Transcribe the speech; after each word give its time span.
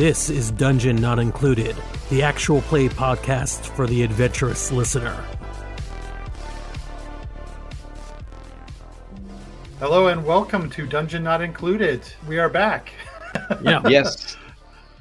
This 0.00 0.30
is 0.30 0.50
Dungeon 0.50 0.96
Not 0.96 1.18
Included, 1.18 1.76
the 2.08 2.22
actual 2.22 2.62
play 2.62 2.88
podcast 2.88 3.66
for 3.76 3.86
the 3.86 4.02
adventurous 4.02 4.72
listener. 4.72 5.22
Hello 9.90 10.06
and 10.06 10.24
welcome 10.24 10.70
to 10.70 10.86
Dungeon 10.86 11.24
Not 11.24 11.42
Included. 11.42 12.04
We 12.28 12.38
are 12.38 12.48
back. 12.48 12.92
Yeah. 13.60 13.82
Yes. 13.88 14.36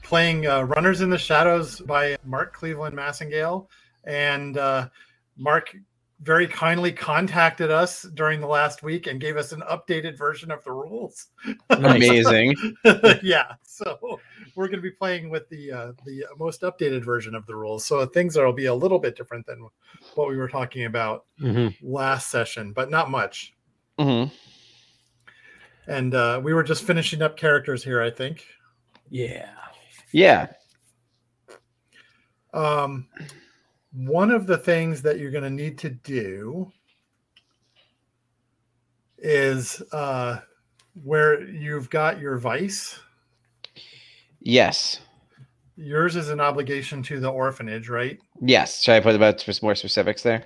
Playing 0.01 0.47
uh, 0.47 0.63
Runners 0.63 1.01
in 1.01 1.11
the 1.11 1.17
Shadows 1.19 1.79
by 1.79 2.17
Mark 2.25 2.53
Cleveland 2.53 2.95
Massingale. 2.95 3.67
And 4.03 4.57
uh, 4.57 4.89
Mark 5.37 5.75
very 6.21 6.47
kindly 6.47 6.91
contacted 6.91 7.69
us 7.69 8.01
during 8.15 8.41
the 8.41 8.47
last 8.47 8.81
week 8.81 9.05
and 9.05 9.21
gave 9.21 9.37
us 9.37 9.51
an 9.51 9.61
updated 9.69 10.17
version 10.17 10.49
of 10.49 10.63
the 10.63 10.71
rules. 10.71 11.27
Amazing. 11.69 12.55
yeah, 13.21 13.53
so 13.61 14.19
we're 14.55 14.67
going 14.67 14.79
to 14.79 14.81
be 14.81 14.89
playing 14.89 15.29
with 15.29 15.47
the 15.49 15.71
uh, 15.71 15.91
the 16.03 16.25
most 16.39 16.61
updated 16.61 17.05
version 17.05 17.35
of 17.35 17.45
the 17.45 17.55
rules. 17.55 17.85
So 17.85 18.03
things 18.07 18.35
will 18.35 18.53
be 18.53 18.65
a 18.65 18.73
little 18.73 18.97
bit 18.97 19.15
different 19.15 19.45
than 19.45 19.67
what 20.15 20.29
we 20.29 20.35
were 20.35 20.49
talking 20.49 20.85
about 20.85 21.25
Mhm. 21.39 21.75
last 21.83 22.31
session, 22.31 22.73
but 22.73 22.89
not 22.89 23.11
much. 23.11 23.53
hmm 23.99 24.23
And 25.89 26.13
uh, 26.13 26.39
we 26.43 26.53
were 26.53 26.61
just 26.61 26.83
finishing 26.83 27.23
up 27.23 27.35
characters 27.35 27.83
here, 27.83 27.99
I 27.99 28.11
think. 28.11 28.45
Yeah. 29.09 29.49
Yeah. 30.11 30.47
Um, 32.53 33.07
one 33.91 34.29
of 34.29 34.45
the 34.45 34.57
things 34.57 35.01
that 35.01 35.17
you're 35.17 35.31
going 35.31 35.43
to 35.43 35.49
need 35.49 35.79
to 35.79 35.89
do 35.89 36.71
is 39.17 39.81
uh, 39.91 40.37
where 41.03 41.41
you've 41.41 41.89
got 41.89 42.19
your 42.19 42.37
vice. 42.37 42.99
Yes. 44.41 44.99
Yours 45.75 46.15
is 46.15 46.29
an 46.29 46.39
obligation 46.39 47.01
to 47.01 47.19
the 47.19 47.29
orphanage, 47.29 47.89
right? 47.89 48.19
Yes. 48.39 48.83
Should 48.83 48.93
I 48.93 48.99
put 48.99 49.15
about 49.15 49.41
some 49.41 49.55
more 49.63 49.73
specifics 49.73 50.21
there? 50.21 50.45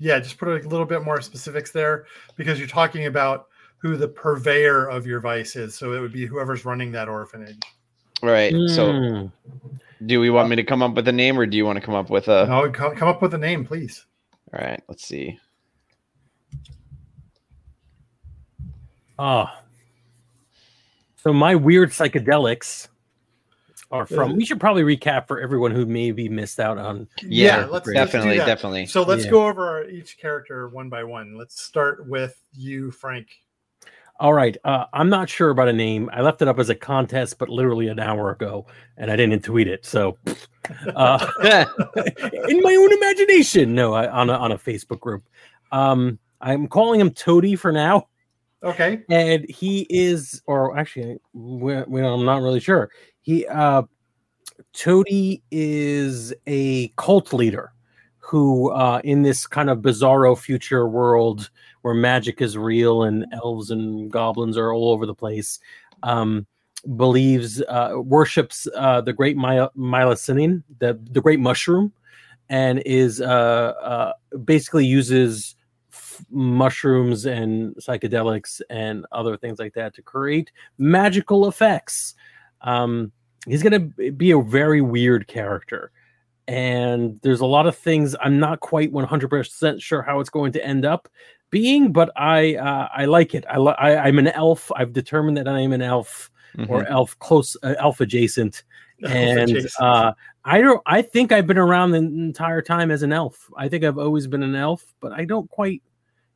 Yeah, 0.00 0.18
just 0.18 0.38
put 0.38 0.48
a 0.48 0.68
little 0.68 0.86
bit 0.86 1.04
more 1.04 1.20
specifics 1.20 1.70
there 1.70 2.06
because 2.34 2.58
you're 2.58 2.66
talking 2.66 3.06
about 3.06 3.46
who 3.82 3.96
the 3.96 4.06
purveyor 4.06 4.86
of 4.88 5.06
your 5.06 5.18
vice 5.20 5.56
is. 5.56 5.74
So 5.74 5.92
it 5.92 6.00
would 6.00 6.12
be 6.12 6.24
whoever's 6.24 6.64
running 6.64 6.92
that 6.92 7.08
orphanage. 7.08 7.60
Right. 8.22 8.52
So, 8.68 8.92
Mm. 8.92 9.32
do 10.06 10.20
we 10.20 10.30
want 10.30 10.48
me 10.48 10.54
to 10.56 10.62
come 10.62 10.82
up 10.82 10.94
with 10.94 11.08
a 11.08 11.12
name, 11.12 11.36
or 11.36 11.44
do 11.46 11.56
you 11.56 11.66
want 11.66 11.76
to 11.80 11.84
come 11.84 11.96
up 11.96 12.08
with 12.08 12.28
a? 12.28 12.46
No, 12.46 12.70
come 12.70 13.08
up 13.08 13.20
with 13.20 13.34
a 13.34 13.38
name, 13.38 13.64
please. 13.64 14.06
All 14.54 14.64
right. 14.64 14.80
Let's 14.88 15.04
see. 15.04 15.36
Ah. 19.18 19.60
So 21.16 21.32
my 21.32 21.54
weird 21.54 21.90
psychedelics 21.90 22.88
are 23.90 24.06
from. 24.06 24.32
Uh, 24.32 24.34
We 24.34 24.44
should 24.44 24.60
probably 24.60 24.82
recap 24.82 25.26
for 25.28 25.40
everyone 25.40 25.70
who 25.72 25.86
maybe 25.86 26.28
missed 26.28 26.58
out 26.60 26.78
on. 26.78 27.08
Yeah, 27.22 27.66
let's 27.66 27.86
let's 27.86 27.92
definitely, 27.92 28.36
definitely. 28.38 28.86
So 28.86 29.02
let's 29.02 29.24
Yeah. 29.24 29.30
go 29.30 29.48
over 29.48 29.68
our, 29.68 29.84
each 29.84 30.18
character 30.18 30.68
one 30.68 30.88
by 30.88 31.04
one. 31.04 31.36
Let's 31.36 31.60
start 31.60 32.06
with 32.08 32.40
you, 32.52 32.90
Frank. 32.90 33.41
All 34.22 34.32
right. 34.32 34.56
Uh, 34.62 34.84
I'm 34.92 35.08
not 35.08 35.28
sure 35.28 35.50
about 35.50 35.66
a 35.66 35.72
name. 35.72 36.08
I 36.12 36.20
left 36.20 36.42
it 36.42 36.46
up 36.46 36.60
as 36.60 36.70
a 36.70 36.76
contest, 36.76 37.38
but 37.38 37.48
literally 37.48 37.88
an 37.88 37.98
hour 37.98 38.30
ago, 38.30 38.66
and 38.96 39.10
I 39.10 39.16
didn't 39.16 39.42
tweet 39.42 39.66
it. 39.66 39.84
So, 39.84 40.16
uh, 40.94 41.26
in 42.48 42.60
my 42.62 42.76
own 42.76 42.92
imagination, 42.92 43.74
no, 43.74 43.94
I, 43.94 44.08
on 44.08 44.30
a, 44.30 44.34
on 44.34 44.52
a 44.52 44.56
Facebook 44.56 45.00
group. 45.00 45.24
Um, 45.72 46.20
I'm 46.40 46.68
calling 46.68 47.00
him 47.00 47.10
Toady 47.10 47.56
for 47.56 47.72
now. 47.72 48.06
Okay. 48.62 49.02
and 49.10 49.44
he 49.50 49.88
is 49.90 50.40
or 50.46 50.78
actually 50.78 51.18
we, 51.32 51.82
we, 51.82 52.00
i'm 52.00 52.24
not 52.24 52.42
really 52.42 52.60
sure 52.60 52.92
he 53.20 53.44
uh 53.48 53.82
toady 54.72 55.42
is 55.50 56.32
a 56.46 56.86
cult 56.96 57.32
leader 57.32 57.72
who 58.18 58.70
uh 58.70 59.00
in 59.02 59.22
this 59.22 59.48
kind 59.48 59.68
of 59.68 59.78
bizarro 59.78 60.38
future 60.38 60.86
world 60.88 61.50
where 61.82 61.94
magic 61.94 62.40
is 62.40 62.56
real 62.56 63.02
and 63.04 63.26
elves 63.32 63.70
and 63.70 64.10
goblins 64.10 64.56
are 64.56 64.72
all 64.72 64.90
over 64.90 65.06
the 65.06 65.14
place 65.14 65.58
um 66.02 66.46
believes 66.96 67.62
uh 67.68 67.92
worships 67.96 68.66
uh 68.76 69.00
the 69.00 69.12
great 69.12 69.36
My- 69.36 69.68
the 69.74 70.98
the 71.10 71.20
great 71.20 71.38
mushroom 71.38 71.92
and 72.48 72.82
is 72.84 73.20
uh 73.20 73.24
uh 73.82 74.12
basically 74.44 74.84
uses 74.84 75.54
f- 75.92 76.24
mushrooms 76.30 77.26
and 77.26 77.74
psychedelics 77.76 78.60
and 78.70 79.06
other 79.12 79.36
things 79.36 79.58
like 79.58 79.74
that 79.74 79.94
to 79.94 80.02
create 80.02 80.50
magical 80.78 81.48
effects. 81.48 82.14
Um, 82.62 83.12
he's 83.46 83.62
going 83.62 83.92
to 83.96 84.12
be 84.12 84.30
a 84.30 84.40
very 84.40 84.80
weird 84.80 85.26
character. 85.26 85.90
And 86.48 87.18
there's 87.22 87.40
a 87.40 87.46
lot 87.46 87.66
of 87.66 87.76
things 87.76 88.16
I'm 88.20 88.38
not 88.38 88.60
quite 88.60 88.92
100% 88.92 89.80
sure 89.80 90.02
how 90.02 90.20
it's 90.20 90.30
going 90.30 90.52
to 90.52 90.64
end 90.66 90.84
up 90.84 91.08
being, 91.52 91.92
but 91.92 92.10
I 92.16 92.56
uh, 92.56 92.88
I 92.92 93.04
like 93.04 93.36
it. 93.36 93.44
I, 93.48 93.58
li- 93.58 93.76
I 93.78 93.96
I'm 93.98 94.18
an 94.18 94.26
elf. 94.28 94.72
I've 94.74 94.92
determined 94.92 95.36
that 95.36 95.46
I 95.46 95.60
am 95.60 95.72
an 95.72 95.82
elf 95.82 96.28
or 96.68 96.84
elf 96.88 97.16
close 97.20 97.56
uh, 97.62 97.74
elf 97.78 98.00
adjacent 98.00 98.64
and 99.06 99.50
Adjacent. 99.50 99.72
uh, 99.80 100.12
I 100.44 100.60
don't. 100.60 100.82
I 100.86 101.02
think 101.02 101.30
I've 101.30 101.46
been 101.46 101.58
around 101.58 101.92
the 101.92 101.98
entire 101.98 102.62
time 102.62 102.90
as 102.90 103.02
an 103.04 103.12
elf. 103.12 103.48
I 103.56 103.68
think 103.68 103.84
I've 103.84 103.98
always 103.98 104.26
been 104.26 104.42
an 104.42 104.56
elf, 104.56 104.84
but 105.00 105.12
I 105.12 105.24
don't 105.24 105.48
quite 105.48 105.82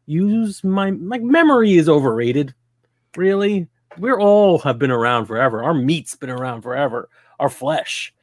use 0.07 0.63
my 0.63 0.93
my 0.93 1.19
memory 1.19 1.75
is 1.75 1.89
overrated. 1.89 2.55
Really, 3.17 3.67
we're 3.99 4.21
all 4.21 4.59
have 4.61 4.79
been 4.79 4.91
around 4.91 5.27
forever. 5.27 5.63
Our 5.65 5.75
meat's 5.75 6.15
been 6.15 6.31
around 6.31 6.63
forever. 6.63 7.09
Our 7.41 7.49
flesh, 7.51 8.15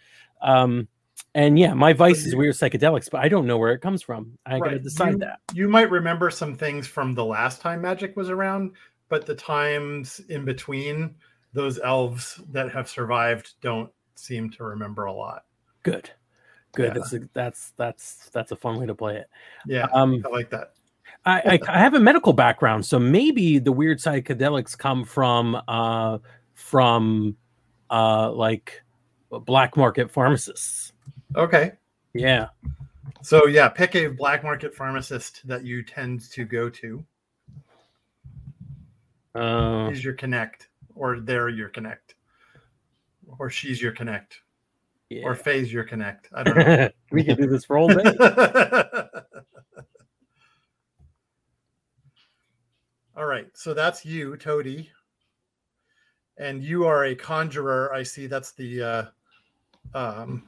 um, 0.41 0.87
and 1.35 1.57
yeah, 1.57 1.73
my 1.73 1.93
vice 1.93 2.25
is 2.25 2.35
weird 2.35 2.55
psychedelics, 2.55 3.09
but 3.09 3.21
I 3.21 3.27
don't 3.27 3.47
know 3.47 3.57
where 3.57 3.73
it 3.73 3.79
comes 3.79 4.01
from. 4.01 4.37
I 4.45 4.59
gotta 4.59 4.79
decide 4.79 5.13
you, 5.13 5.17
that. 5.19 5.39
You 5.53 5.67
might 5.67 5.89
remember 5.89 6.29
some 6.29 6.55
things 6.55 6.87
from 6.87 7.13
the 7.15 7.25
last 7.25 7.61
time 7.61 7.81
magic 7.81 8.15
was 8.15 8.29
around, 8.29 8.71
but 9.09 9.25
the 9.25 9.35
times 9.35 10.21
in 10.29 10.45
between, 10.45 11.15
those 11.53 11.79
elves 11.79 12.39
that 12.51 12.71
have 12.71 12.89
survived 12.89 13.53
don't 13.61 13.91
seem 14.15 14.49
to 14.51 14.63
remember 14.63 15.05
a 15.05 15.13
lot. 15.13 15.45
Good, 15.83 16.09
good. 16.73 16.87
Yeah. 16.87 16.93
That's 16.93 17.13
a, 17.13 17.19
that's 17.33 17.73
that's 17.77 18.29
that's 18.29 18.51
a 18.51 18.55
fun 18.55 18.79
way 18.79 18.85
to 18.85 18.95
play 18.95 19.17
it. 19.17 19.27
Yeah, 19.65 19.87
Um, 19.93 20.23
I 20.25 20.29
like 20.29 20.49
that. 20.51 20.73
I, 21.25 21.39
I, 21.39 21.59
I 21.69 21.79
have 21.79 21.93
a 21.93 21.99
medical 21.99 22.33
background, 22.33 22.85
so 22.85 22.99
maybe 22.99 23.57
the 23.59 23.71
weird 23.71 23.99
psychedelics 23.99 24.77
come 24.77 25.03
from 25.05 25.61
uh 25.67 26.19
from 26.53 27.37
uh 27.89 28.31
like 28.31 28.83
black 29.29 29.75
market 29.75 30.11
pharmacists. 30.11 30.92
Okay. 31.35 31.73
Yeah. 32.13 32.49
So 33.21 33.47
yeah, 33.47 33.69
pick 33.69 33.95
a 33.95 34.07
black 34.07 34.43
market 34.43 34.75
pharmacist 34.75 35.47
that 35.47 35.65
you 35.65 35.83
tend 35.83 36.29
to 36.31 36.45
go 36.45 36.69
to. 36.69 37.03
Uh, 39.35 39.89
Is 39.91 40.03
your 40.03 40.13
connect, 40.13 40.67
or 40.93 41.19
they're 41.19 41.49
your 41.49 41.69
connect, 41.69 42.15
or 43.39 43.49
she's 43.49 43.81
your 43.81 43.91
connect, 43.91 44.41
yeah. 45.09 45.23
or 45.23 45.33
Faye's 45.33 45.73
your 45.73 45.83
connect. 45.83 46.29
I 46.33 46.43
don't 46.43 46.55
know. 46.55 46.89
we 47.11 47.23
can 47.23 47.35
do 47.37 47.47
this 47.47 47.65
for 47.65 47.77
all 47.77 47.87
day. 47.87 48.03
All 53.15 53.25
right, 53.25 53.45
so 53.53 53.75
that's 53.75 54.03
you, 54.03 54.35
Toady, 54.37 54.89
and 56.37 56.63
you 56.63 56.85
are 56.85 57.05
a 57.05 57.13
conjurer. 57.13 57.93
I 57.93 58.01
see. 58.01 58.25
That's 58.25 58.53
the 58.53 58.81
uh, 58.81 59.03
um, 59.93 60.43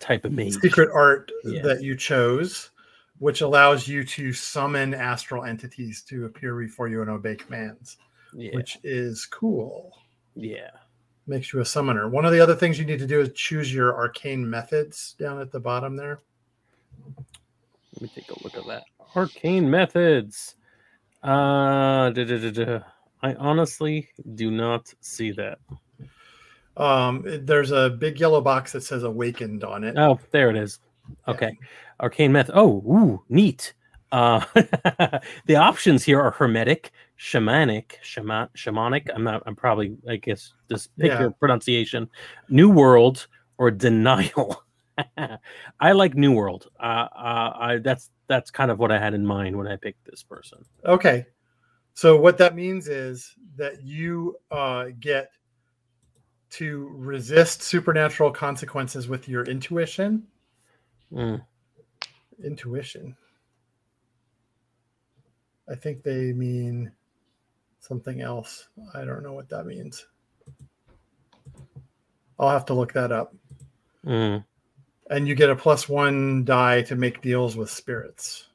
Type 0.00 0.24
of 0.24 0.32
mage. 0.32 0.54
secret 0.54 0.90
art 0.92 1.30
Yeah. 1.44 1.62
that 1.62 1.82
you 1.82 1.94
chose, 1.94 2.70
which 3.18 3.40
allows 3.42 3.86
you 3.86 4.02
to 4.04 4.32
summon 4.32 4.94
astral 4.94 5.44
entities 5.44 6.02
to 6.08 6.24
appear 6.24 6.56
before 6.58 6.88
you 6.88 7.00
and 7.02 7.10
obey 7.10 7.36
commands, 7.36 7.98
Yeah. 8.32 8.50
which 8.54 8.78
is 8.82 9.26
cool. 9.26 9.96
yeah. 10.34 10.70
Makes 11.26 11.52
you 11.52 11.60
a 11.60 11.64
summoner. 11.64 12.08
One 12.08 12.24
of 12.24 12.32
the 12.32 12.40
other 12.40 12.56
things 12.56 12.78
you 12.78 12.84
need 12.84 12.98
to 12.98 13.06
do 13.06 13.20
is 13.20 13.30
choose 13.34 13.72
your 13.72 13.94
arcane 13.94 14.48
methods 14.48 15.14
down 15.18 15.38
at 15.40 15.52
the 15.52 15.60
bottom 15.60 15.94
there. 15.94 16.18
Let 17.94 18.02
me 18.02 18.08
take 18.14 18.30
a 18.30 18.42
look 18.42 18.56
at 18.56 18.66
that. 18.66 18.84
Arcane 19.14 19.70
methods. 19.70 20.56
Uh, 21.22 22.10
da, 22.10 22.24
da, 22.24 22.38
da, 22.38 22.50
da. 22.50 22.80
I 23.22 23.34
honestly 23.34 24.08
do 24.34 24.50
not 24.50 24.92
see 25.00 25.30
that. 25.32 25.58
Um, 26.76 27.24
there's 27.42 27.70
a 27.72 27.90
big 27.90 28.18
yellow 28.20 28.40
box 28.40 28.72
that 28.72 28.82
says 28.82 29.02
awakened 29.02 29.64
on 29.64 29.84
it. 29.84 29.96
Oh, 29.98 30.18
there 30.30 30.50
it 30.50 30.56
is. 30.56 30.78
Okay. 31.28 31.56
Arcane 32.00 32.32
method. 32.32 32.54
Oh, 32.56 32.78
ooh, 32.86 33.22
neat. 33.28 33.74
Uh, 34.12 34.44
the 35.46 35.56
options 35.56 36.04
here 36.04 36.20
are 36.20 36.30
hermetic, 36.32 36.92
shamanic, 37.18 37.92
shaman, 38.02 38.48
shamanic. 38.56 39.08
I'm 39.14 39.22
not. 39.24 39.42
I'm 39.46 39.54
probably. 39.54 39.96
I 40.08 40.16
guess 40.16 40.52
just 40.68 40.96
pick 40.96 41.10
Yeah. 41.10 41.20
your 41.20 41.30
pronunciation. 41.32 42.08
New 42.48 42.70
World 42.70 43.26
or 43.58 43.70
denial. 43.70 44.64
I 45.80 45.92
like 45.92 46.14
New 46.14 46.32
World. 46.32 46.68
Uh, 46.80 47.06
uh, 47.14 47.52
I 47.58 47.78
that's 47.82 48.10
that's 48.26 48.50
kind 48.50 48.70
of 48.70 48.78
what 48.78 48.90
I 48.90 48.98
had 48.98 49.14
in 49.14 49.26
mind 49.26 49.56
when 49.56 49.66
I 49.66 49.76
picked 49.76 50.04
this 50.04 50.22
person. 50.22 50.64
Okay. 50.84 51.26
So 51.94 52.18
what 52.18 52.38
that 52.38 52.54
means 52.54 52.88
is 52.88 53.34
that 53.56 53.82
you 53.82 54.36
uh, 54.50 54.86
get 55.00 55.30
to 56.50 56.90
resist 56.94 57.62
supernatural 57.62 58.30
consequences 58.30 59.08
with 59.08 59.28
your 59.28 59.44
intuition. 59.44 60.24
Mm. 61.12 61.42
Intuition. 62.42 63.16
I 65.68 65.76
think 65.76 66.02
they 66.02 66.32
mean 66.32 66.90
something 67.78 68.20
else. 68.20 68.68
I 68.94 69.04
don't 69.04 69.22
know 69.22 69.32
what 69.32 69.48
that 69.50 69.66
means. 69.66 70.06
I'll 72.38 72.50
have 72.50 72.66
to 72.66 72.74
look 72.74 72.92
that 72.94 73.12
up. 73.12 73.34
Mm. 74.04 74.44
And 75.10 75.28
you 75.28 75.34
get 75.34 75.50
a 75.50 75.56
plus 75.56 75.88
one 75.88 76.44
die 76.44 76.82
to 76.82 76.96
make 76.96 77.20
deals 77.20 77.56
with 77.56 77.70
spirits, 77.70 78.46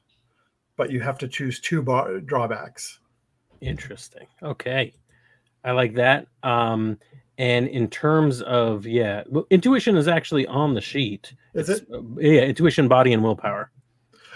but 0.76 0.90
you 0.90 1.00
have 1.00 1.18
to 1.18 1.28
choose 1.28 1.60
two 1.60 1.82
bar- 1.82 2.20
drawbacks. 2.20 2.98
Interesting. 3.60 4.26
Okay. 4.42 4.92
I 5.64 5.72
like 5.72 5.94
that. 5.94 6.26
Um, 6.42 6.98
and 7.38 7.68
in 7.68 7.88
terms 7.88 8.42
of 8.42 8.86
yeah, 8.86 9.22
intuition 9.50 9.96
is 9.96 10.08
actually 10.08 10.46
on 10.46 10.74
the 10.74 10.80
sheet. 10.80 11.32
Is 11.54 11.68
It's, 11.68 11.80
it? 11.82 11.88
uh, 11.92 12.00
yeah, 12.18 12.42
intuition, 12.42 12.88
body, 12.88 13.12
and 13.12 13.22
willpower. 13.22 13.70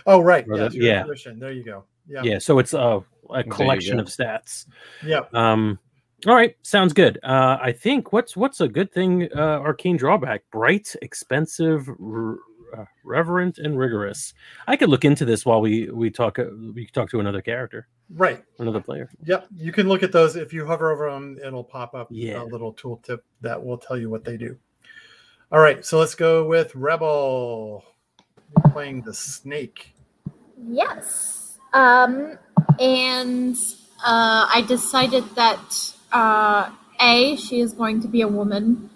Oh, 0.07 0.21
right. 0.21 0.45
Or 0.49 0.57
Yes, 0.57 0.73
the- 0.73 0.79
your 0.79 0.87
yeah. 0.87 1.01
intuition. 1.01 1.39
There 1.39 1.53
you 1.53 1.63
go. 1.65 1.85
Yeah. 2.09 2.23
Yeah, 2.25 2.39
so 2.39 2.59
it's 2.59 2.75
a, 2.75 3.03
a 3.31 3.45
collection 3.45 4.01
of 4.01 4.07
stats. 4.07 4.67
Yeah. 5.07 5.21
Um, 5.33 5.79
all 6.27 6.35
right, 6.35 6.57
sounds 6.63 6.93
good. 6.93 7.19
Uh, 7.23 7.57
I 7.63 7.73
think 7.73 8.13
what's 8.13 8.37
what's 8.37 8.61
a 8.61 8.69
good 8.69 8.93
thing? 8.93 9.29
Uh, 9.35 9.61
arcane 9.61 9.97
drawback: 9.97 10.43
bright, 10.51 10.95
expensive, 11.03 11.89
r- 11.89 12.39
uh, 12.77 12.85
reverent, 13.05 13.59
and 13.59 13.79
rigorous. 13.79 14.35
I 14.67 14.77
could 14.77 14.89
look 14.89 15.05
into 15.05 15.25
this 15.25 15.45
while 15.47 15.61
we 15.61 15.89
we 15.91 16.11
talk. 16.11 16.39
Uh, 16.39 16.47
we 16.75 16.87
talk 16.87 17.11
to 17.11 17.21
another 17.21 17.43
character, 17.43 17.89
Right. 18.11 18.43
another 18.59 18.81
player. 18.81 19.11
Yep. 19.25 19.47
You 19.57 19.73
can 19.73 19.89
look 19.89 20.03
at 20.03 20.13
those. 20.13 20.37
If 20.37 20.53
you 20.53 20.67
hover 20.67 20.91
over 20.93 21.11
them, 21.11 21.39
it'll 21.45 21.65
pop 21.65 21.95
up 21.95 22.09
Yeah. 22.11 22.43
a 22.43 22.45
little 22.45 22.73
tooltip 22.75 23.21
that 23.41 23.63
will 23.65 23.79
tell 23.79 23.97
you 23.99 24.11
what 24.11 24.25
they 24.25 24.37
do. 24.37 24.57
All 25.53 25.61
right. 25.61 25.85
So 25.85 25.99
let's 25.99 26.15
go 26.15 26.45
with 26.47 26.75
Rebel. 26.75 27.85
You're 28.57 28.73
playing 28.73 29.03
the 29.03 29.15
snake. 29.15 29.95
Yes. 30.69 31.59
Um, 31.73 32.39
and 32.79 33.57
uh, 34.05 34.47
I 34.55 34.65
decided 34.67 35.25
that 35.37 35.93
uh, 36.13 36.71
A, 37.01 37.37
she 37.37 37.61
is 37.61 37.73
going 37.73 38.01
to 38.03 38.09
be 38.09 38.23
a 38.23 38.29
woman, 38.29 38.91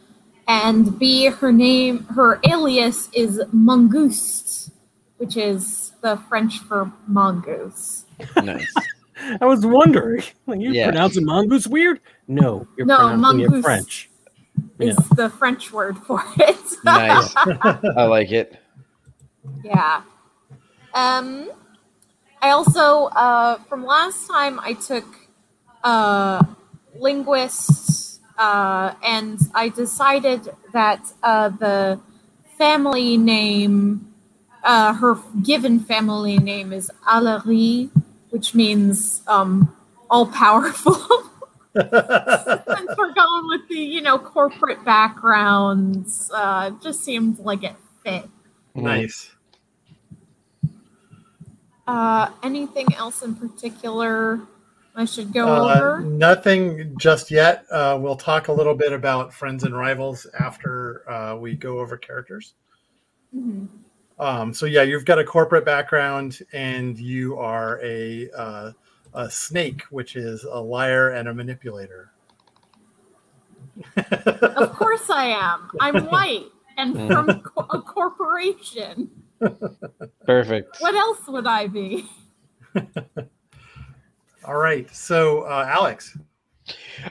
and 0.48 0.98
B, 0.98 1.26
her 1.26 1.52
name, 1.52 2.04
her 2.04 2.40
alias 2.48 3.08
is 3.12 3.40
Mangouste, 3.54 4.70
which 5.18 5.36
is 5.36 5.92
the 6.02 6.16
French 6.28 6.58
for 6.60 6.92
mongoose. 7.06 8.04
Nice. 8.42 8.72
I 9.40 9.44
was 9.46 9.64
wondering, 9.64 10.22
like, 10.46 10.60
you 10.60 10.72
Yeah. 10.72 10.86
pronouncing 10.86 11.24
mongoose 11.24 11.66
weird? 11.66 12.00
No, 12.28 12.66
you're 12.76 12.86
No, 12.86 12.96
pronouncing 12.96 13.40
it 13.40 13.48
mongoose. 13.48 13.64
French. 13.64 14.10
Is 14.78 14.96
the 15.16 15.30
French 15.30 15.72
word 15.72 15.96
for 15.98 16.22
it. 16.38 16.56
nice. 16.84 17.32
I 17.36 18.04
like 18.04 18.30
it. 18.32 18.56
Yeah. 19.64 20.02
Um, 20.94 21.50
I 22.42 22.50
also, 22.50 23.06
uh, 23.06 23.56
from 23.68 23.84
last 23.84 24.28
time, 24.28 24.60
I 24.60 24.74
took 24.74 25.04
uh, 25.82 26.42
linguists, 26.98 28.03
uh, 28.38 28.94
and 29.02 29.38
I 29.54 29.68
decided 29.68 30.48
that 30.72 31.12
uh, 31.22 31.50
the 31.50 32.00
family 32.58 33.16
name, 33.16 34.12
uh, 34.62 34.94
her 34.94 35.16
given 35.42 35.80
family 35.80 36.38
name 36.38 36.72
is 36.72 36.90
Alari, 37.06 37.90
which 38.30 38.54
means 38.54 39.22
um, 39.28 39.74
all 40.10 40.26
powerful. 40.26 40.94
Since 41.74 42.90
we're 42.96 43.14
going 43.14 43.48
with 43.48 43.68
the, 43.68 43.78
you 43.78 44.00
know, 44.00 44.18
corporate 44.18 44.84
backgrounds, 44.84 46.30
uh, 46.34 46.70
just 46.82 47.04
seemed 47.04 47.38
like 47.40 47.64
it 47.64 47.76
fit. 48.04 48.28
nice. 48.74 49.30
Uh, 51.86 52.30
anything 52.42 52.86
else 52.94 53.22
in 53.22 53.34
particular 53.34 54.40
I 54.94 55.04
should 55.04 55.32
go 55.32 55.48
Uh, 55.48 55.74
over? 55.74 56.00
nothing 56.00 56.96
just 56.98 57.30
yet. 57.30 57.64
Uh, 57.70 57.98
we'll 58.00 58.16
talk 58.16 58.48
a 58.48 58.52
little 58.52 58.74
bit 58.74 58.92
about 58.92 59.32
friends 59.34 59.64
and 59.64 59.76
rivals 59.76 60.26
after 60.38 61.08
uh, 61.10 61.36
we 61.36 61.56
go 61.56 61.80
over 61.80 61.96
characters. 61.96 62.54
Mhm. 63.34 63.66
Um, 64.20 64.54
so 64.54 64.66
yeah, 64.66 64.82
you've 64.82 65.04
got 65.04 65.18
a 65.18 65.24
corporate 65.24 65.64
background, 65.64 66.38
and 66.52 66.96
you 66.98 67.36
are 67.36 67.80
a 67.82 68.30
uh, 68.30 68.70
a 69.14 69.28
snake, 69.30 69.82
which 69.90 70.14
is 70.14 70.44
a 70.44 70.60
liar 70.60 71.10
and 71.10 71.26
a 71.28 71.34
manipulator. 71.34 72.12
Of 73.96 74.72
course 74.74 75.10
I 75.10 75.26
am. 75.26 75.68
I'm 75.80 76.04
white 76.10 76.46
and 76.76 76.94
from 77.08 77.28
a 77.70 77.80
corporation. 77.82 79.10
Perfect. 80.24 80.76
What 80.80 80.94
else 80.94 81.26
would 81.26 81.46
I 81.48 81.66
be? 81.66 82.08
All 84.46 84.56
right, 84.56 84.88
so 84.94 85.42
uh, 85.42 85.66
Alex, 85.68 86.16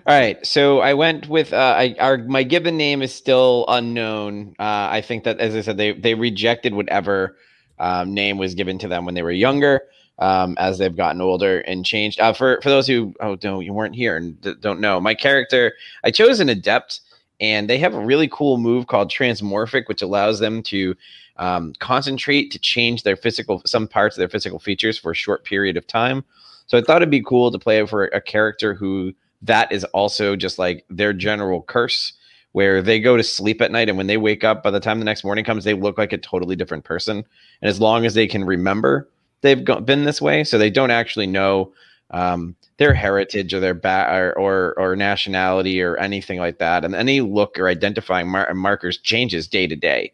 All 0.08 0.16
right, 0.20 0.44
so 0.46 0.80
I 0.80 0.94
went 0.94 1.28
with 1.28 1.54
uh, 1.54 1.76
I, 1.78 1.96
our 2.00 2.18
my 2.18 2.44
given 2.44 2.78
name 2.78 3.02
is 3.02 3.14
still 3.14 3.66
unknown. 3.68 4.56
Uh, 4.60 4.88
I 4.92 5.02
think 5.02 5.24
that, 5.26 5.40
as 5.40 5.56
I 5.56 5.62
said, 5.62 5.78
they 5.78 5.92
they 5.94 6.16
rejected 6.16 6.74
whatever 6.74 7.38
um, 7.80 8.14
name 8.14 8.38
was 8.38 8.56
given 8.56 8.80
to 8.80 8.88
them 8.88 9.06
when 9.06 9.16
they 9.16 9.24
were 9.24 9.32
younger. 9.32 9.82
Um, 10.20 10.56
as 10.60 10.78
they've 10.78 10.96
gotten 10.96 11.22
older 11.22 11.62
and 11.62 11.84
changed. 11.84 12.20
Uh, 12.20 12.34
for 12.34 12.60
for 12.62 12.70
those 12.70 12.86
who 12.86 13.16
oh 13.20 13.36
no 13.44 13.60
you 13.60 13.74
weren't 13.74 13.96
here 13.96 14.16
and 14.16 14.40
d- 14.42 14.54
don't 14.62 14.80
know, 14.80 15.02
my 15.02 15.16
character 15.16 15.74
I 16.04 16.12
chose 16.12 16.40
an 16.40 16.50
adept, 16.50 17.02
and 17.42 17.68
they 17.68 17.80
have 17.80 17.96
a 17.96 18.00
really 18.00 18.28
cool 18.28 18.60
move 18.60 18.86
called 18.86 19.10
transmorphic, 19.12 19.88
which 19.88 20.04
allows 20.04 20.40
them 20.40 20.62
to 20.64 20.96
um, 21.38 21.74
concentrate 21.80 22.52
to 22.52 22.60
change 22.60 23.02
their 23.02 23.16
physical 23.16 23.62
some 23.66 23.88
parts 23.88 24.16
of 24.16 24.20
their 24.20 24.30
physical 24.30 24.60
features 24.60 25.00
for 25.00 25.12
a 25.12 25.16
short 25.16 25.46
period 25.46 25.78
of 25.78 25.88
time. 25.88 26.24
So 26.74 26.80
I 26.80 26.82
thought 26.82 27.04
it'd 27.04 27.12
be 27.12 27.22
cool 27.22 27.52
to 27.52 27.60
play 27.60 27.78
it 27.78 27.88
for 27.88 28.06
a 28.06 28.20
character 28.20 28.74
who 28.74 29.14
that 29.44 29.72
is 29.72 29.84
also 29.94 30.36
just 30.36 30.58
like 30.58 30.84
their 30.90 31.14
general 31.14 31.62
curse 31.62 32.14
where 32.54 32.82
they 32.82 33.00
go 33.00 33.16
to 33.16 33.22
sleep 33.22 33.62
at 33.62 33.72
night 33.72 33.90
and 33.90 33.98
when 33.98 34.08
they 34.08 34.18
wake 34.18 34.44
up 34.44 34.64
by 34.64 34.72
the 34.72 34.80
time 34.80 34.98
the 34.98 35.06
next 35.06 35.24
morning 35.24 35.46
comes 35.46 35.66
they 35.66 35.76
look 35.76 36.00
like 36.00 36.14
a 36.14 36.18
totally 36.18 36.56
different 36.56 36.84
person. 36.84 37.18
And 37.18 37.70
as 37.70 37.80
long 37.80 38.08
as 38.08 38.16
they 38.16 38.26
can 38.26 38.44
remember 38.44 39.08
they've 39.42 39.64
go- 39.64 39.82
been 39.82 40.06
this 40.06 40.20
way 40.20 40.44
so 40.44 40.58
they 40.58 40.72
don't 40.72 40.90
actually 40.90 41.28
know 41.28 41.72
um, 42.10 42.56
their 42.78 42.96
heritage 42.96 43.54
or 43.54 43.60
their 43.60 43.76
ba- 43.76 44.10
or, 44.12 44.34
or 44.34 44.74
or 44.80 44.96
nationality 44.96 45.80
or 45.80 45.96
anything 45.98 46.40
like 46.40 46.58
that. 46.58 46.84
And 46.84 46.96
any 46.96 47.22
look 47.22 47.60
or 47.60 47.68
identifying 47.68 48.30
mar- 48.30 48.52
markers 48.56 48.98
changes 48.98 49.48
day 49.48 49.68
to 49.68 49.76
day. 49.76 50.12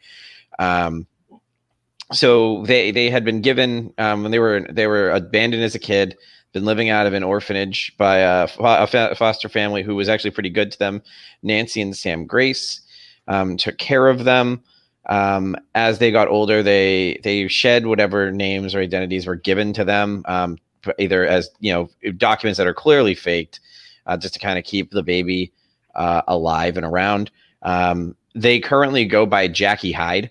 Um, 0.59 1.07
so 2.11 2.65
they 2.65 2.91
they 2.91 3.09
had 3.09 3.23
been 3.23 3.41
given 3.41 3.93
um, 3.97 4.23
when 4.23 4.31
they 4.31 4.39
were 4.39 4.67
they 4.69 4.87
were 4.87 5.09
abandoned 5.11 5.63
as 5.63 5.73
a 5.73 5.79
kid 5.79 6.17
been 6.53 6.65
living 6.65 6.89
out 6.89 7.05
of 7.05 7.13
an 7.13 7.23
orphanage 7.23 7.95
by 7.97 8.17
a, 8.17 8.47
a 8.59 9.15
foster 9.15 9.49
family 9.49 9.83
who 9.83 9.95
was 9.95 10.09
actually 10.09 10.31
pretty 10.31 10.49
good 10.49 10.71
to 10.71 10.79
them. 10.79 11.01
Nancy 11.43 11.81
and 11.81 11.95
Sam 11.95 12.25
Grace 12.25 12.81
um, 13.27 13.57
took 13.57 13.77
care 13.77 14.07
of 14.07 14.23
them. 14.23 14.61
Um, 15.07 15.55
as 15.75 15.99
they 15.99 16.11
got 16.11 16.27
older, 16.27 16.61
they 16.61 17.19
they 17.23 17.47
shed 17.47 17.87
whatever 17.87 18.31
names 18.31 18.75
or 18.75 18.79
identities 18.79 19.25
were 19.25 19.35
given 19.35 19.73
to 19.73 19.83
them, 19.83 20.23
um, 20.27 20.57
either 20.99 21.25
as 21.25 21.49
you 21.59 21.71
know 21.71 21.89
documents 22.17 22.57
that 22.57 22.67
are 22.67 22.73
clearly 22.73 23.15
faked, 23.15 23.59
uh, 24.05 24.17
just 24.17 24.35
to 24.35 24.39
kind 24.39 24.59
of 24.59 24.65
keep 24.65 24.91
the 24.91 25.01
baby 25.03 25.51
uh, 25.95 26.21
alive 26.27 26.77
and 26.77 26.85
around. 26.85 27.31
Um, 27.63 28.15
they 28.35 28.59
currently 28.59 29.05
go 29.05 29.25
by 29.25 29.47
Jackie 29.47 29.91
Hyde 29.91 30.29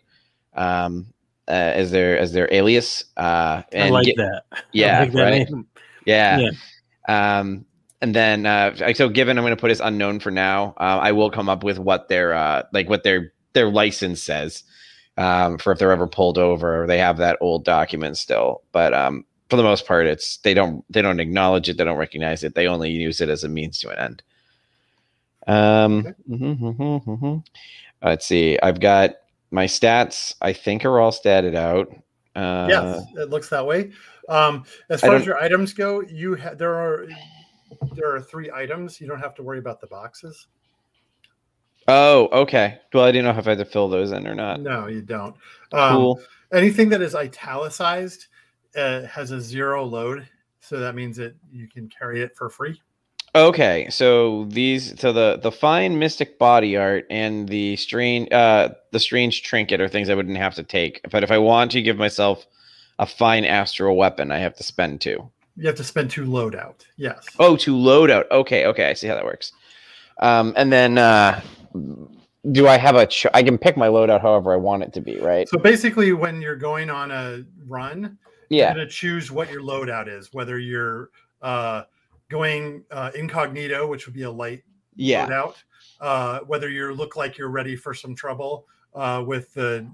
um, 0.55 1.07
uh, 1.49 1.53
as 1.53 1.91
their 1.91 2.17
as 2.17 2.33
their 2.33 2.49
alias. 2.53 3.05
Uh, 3.17 3.63
I 3.77 3.89
like 3.91 4.07
get- 4.07 4.17
that. 4.17 4.43
Yeah, 4.73 5.01
like 5.01 5.13
that 5.13 5.23
right. 5.23 5.51
name. 5.51 5.67
Yeah. 6.09 6.51
Um, 7.09 7.65
and 8.01 8.15
then, 8.15 8.47
uh, 8.47 8.93
so 8.95 9.09
given 9.09 9.39
I'm 9.39 9.45
going 9.45 9.57
to 9.57 9.61
put 9.61 9.71
as 9.71 9.81
unknown 9.81 10.21
for 10.21 10.31
now, 10.31 10.75
uh, 10.79 10.99
I 11.03 11.13
will 11.13 11.31
come 11.31 11.49
up 11.49 11.65
with 11.65 11.79
what 11.79 12.09
their, 12.09 12.33
uh, 12.33 12.63
like 12.73 12.89
what 12.89 13.03
their, 13.03 13.33
their 13.55 13.71
license 13.71 14.23
says, 14.23 14.63
um, 15.17 15.59
for 15.59 15.73
if 15.73 15.79
they're 15.79 15.91
ever 15.91 16.07
pulled 16.07 16.39
over 16.39 16.85
or 16.85 16.87
they 16.87 16.99
have 16.99 17.17
that 17.17 17.39
old 17.41 17.65
document 17.65 18.17
still. 18.17 18.63
But, 18.73 18.95
um, 18.95 19.25
for 19.51 19.57
the 19.57 19.63
most 19.63 19.87
part, 19.87 20.07
it's, 20.07 20.37
they 20.39 20.55
don't, 20.55 20.85
they 20.93 21.03
don't 21.03 21.21
acknowledge 21.21 21.69
it. 21.69 21.77
They 21.77 21.85
don't 21.85 21.97
recognize 21.97 22.45
it. 22.45 22.55
They 22.55 22.69
only 22.69 22.91
use 22.91 23.21
it 23.21 23.29
as 23.31 23.43
a 23.43 23.49
means 23.49 23.81
to 23.81 23.89
an 23.91 23.99
end. 23.99 24.23
Um, 25.47 25.99
Okay. 26.01 26.13
mhm, 26.31 26.59
mhm, 26.61 27.05
mhm. 27.05 27.45
let's 28.03 28.27
see. 28.27 28.59
I've 28.63 28.81
got 28.81 29.15
my 29.51 29.65
stats, 29.65 30.35
I 30.43 30.53
think 30.53 30.85
are 30.85 31.01
all 31.01 31.11
statted 31.11 31.55
out. 31.57 31.89
Uh, 32.37 32.67
yes, 32.69 33.07
it 33.17 33.31
looks 33.31 33.49
that 33.49 33.67
way. 33.67 33.91
Um, 34.29 34.65
as 34.91 35.01
far 35.01 35.17
as 35.17 35.25
your 35.25 35.39
items 35.39 35.73
go, 35.73 36.03
you 36.03 36.37
ha- 36.37 36.55
there 36.55 36.75
are 36.75 37.07
there 37.95 38.15
are 38.15 38.21
three 38.21 38.51
items. 38.51 39.01
You 39.01 39.09
don't 39.09 39.21
have 39.21 39.35
to 39.37 39.43
worry 39.43 39.59
about 39.59 39.81
the 39.81 39.87
boxes. 39.87 40.47
Oh, 41.89 42.29
okay. 42.33 42.79
Well, 42.93 43.05
I 43.05 43.13
didn't 43.13 43.25
know 43.25 43.39
if 43.39 43.47
I 43.47 43.51
had 43.53 43.59
to 43.59 43.65
fill 43.65 43.89
those 43.89 44.13
in 44.13 44.27
or 44.27 44.35
not. 44.35 44.61
No, 44.61 44.89
you 44.89 45.01
don't. 45.01 45.35
Um, 45.73 45.97
Cool. 45.97 46.21
Anything 46.53 46.91
that 46.91 47.01
is 47.01 47.15
italicized 47.15 48.27
uh, 48.77 49.03
has 49.03 49.31
a 49.31 49.41
zero 49.41 49.85
load, 49.85 50.29
so 50.61 50.79
that 50.79 50.95
means 50.95 51.17
that 51.17 51.35
you 51.51 51.67
can 51.67 51.89
carry 51.89 52.23
it 52.23 52.37
for 52.37 52.51
free. 52.51 52.81
Okay, 53.35 53.89
so 53.91 54.47
these, 54.47 54.99
so 54.99 55.13
the 55.13 55.39
the 55.43 55.53
fine 55.53 55.99
mystic 55.99 56.39
body 56.39 56.77
art 56.77 57.07
and 57.11 57.49
the 57.49 57.77
strange, 57.77 58.33
uh, 58.33 58.71
the 58.91 59.01
strange 59.01 59.43
trinket 59.43 59.81
are 59.81 59.89
things 59.89 60.09
I 60.09 60.15
wouldn't 60.15 60.39
have 60.39 60.55
to 60.55 60.63
take. 60.63 61.01
But 61.11 61.23
if 61.23 61.31
I 61.31 61.39
want 61.39 61.71
to 61.73 61.83
give 61.83 61.99
myself 61.99 62.47
a 62.99 63.07
fine 63.07 63.45
astral 63.45 63.97
weapon, 63.97 64.31
I 64.31 64.39
have 64.39 64.55
to 64.57 64.63
spend 64.63 65.01
two. 65.01 65.31
You 65.57 65.67
have 65.67 65.77
to 65.77 65.85
spend 65.85 66.11
two 66.11 66.25
loadout. 66.25 66.85
Yes. 66.97 67.25
Oh, 67.39 67.57
to 67.57 67.77
load 67.77 68.11
out. 68.11 68.31
Okay, 68.31 68.67
okay, 68.67 68.89
I 68.91 68.93
see 68.95 69.07
how 69.09 69.15
that 69.15 69.25
works. 69.25 69.53
Um, 70.21 70.53
and 70.57 70.73
then, 70.73 70.99
uh, 70.99 71.41
do 72.53 72.67
I 72.69 72.79
have 72.79 72.95
a? 72.97 73.07
Ch- 73.07 73.27
I 73.35 73.43
can 73.43 73.59
pick 73.59 73.77
my 73.77 73.89
loadout 73.89 74.21
however 74.21 74.53
I 74.53 74.57
want 74.57 74.83
it 74.85 74.93
to 74.95 75.01
be, 75.01 75.19
right? 75.19 75.49
So 75.49 75.59
basically, 75.59 76.13
when 76.13 76.41
you're 76.41 76.57
going 76.57 76.91
on 76.91 77.11
a 77.11 77.45
run, 77.67 78.19
Yeah. 78.49 78.67
you're 78.69 78.75
going 78.77 78.87
to 78.87 78.93
choose 78.93 79.31
what 79.31 79.51
your 79.51 79.63
loadout 79.63 80.09
is. 80.09 80.33
Whether 80.33 80.59
you're 80.59 81.11
uh, 81.43 81.83
going 82.29 82.85
uh, 82.91 83.11
incognito, 83.15 83.87
which 83.87 84.07
would 84.07 84.15
be 84.15 84.23
a 84.23 84.31
light 84.31 84.63
Yeah. 84.97 85.27
loadout, 85.27 85.55
uh, 86.01 86.41
whether 86.47 86.69
you 86.69 86.93
look 86.95 87.17
like 87.17 87.37
you're 87.39 87.51
ready 87.51 87.75
for 87.77 87.95
some 87.95 88.15
trouble 88.15 88.67
uh, 88.95 89.23
with 89.27 89.53
the 89.55 89.89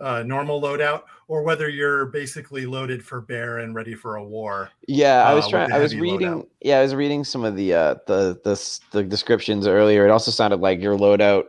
uh, 0.00 0.22
normal 0.22 0.60
loadout, 0.60 1.02
or 1.28 1.42
whether 1.42 1.68
you're 1.68 2.06
basically 2.06 2.66
loaded 2.66 3.04
for 3.04 3.20
bear 3.20 3.58
and 3.58 3.74
ready 3.74 3.94
for 3.94 4.16
a 4.16 4.24
war. 4.24 4.70
Yeah, 4.86 5.22
I 5.22 5.32
uh, 5.32 5.36
was 5.36 5.44
with 5.46 5.50
trying. 5.50 5.72
I 5.72 5.78
was 5.78 5.94
reading. 5.94 6.28
loadout. 6.28 6.48
Yeah, 6.60 6.78
I 6.78 6.82
was 6.82 6.94
reading 6.94 7.24
some 7.24 7.44
of 7.44 7.56
the 7.56 7.74
uh, 7.74 7.94
the 8.06 8.40
the 8.44 8.80
the 8.92 9.02
descriptions 9.02 9.66
earlier. 9.66 10.06
It 10.06 10.10
also 10.10 10.30
sounded 10.30 10.60
like 10.60 10.80
your 10.80 10.96
loadout 10.96 11.44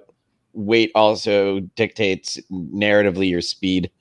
weight 0.53 0.91
also 0.95 1.59
dictates 1.75 2.39
narratively 2.51 3.29
your 3.29 3.41
speed, 3.41 3.91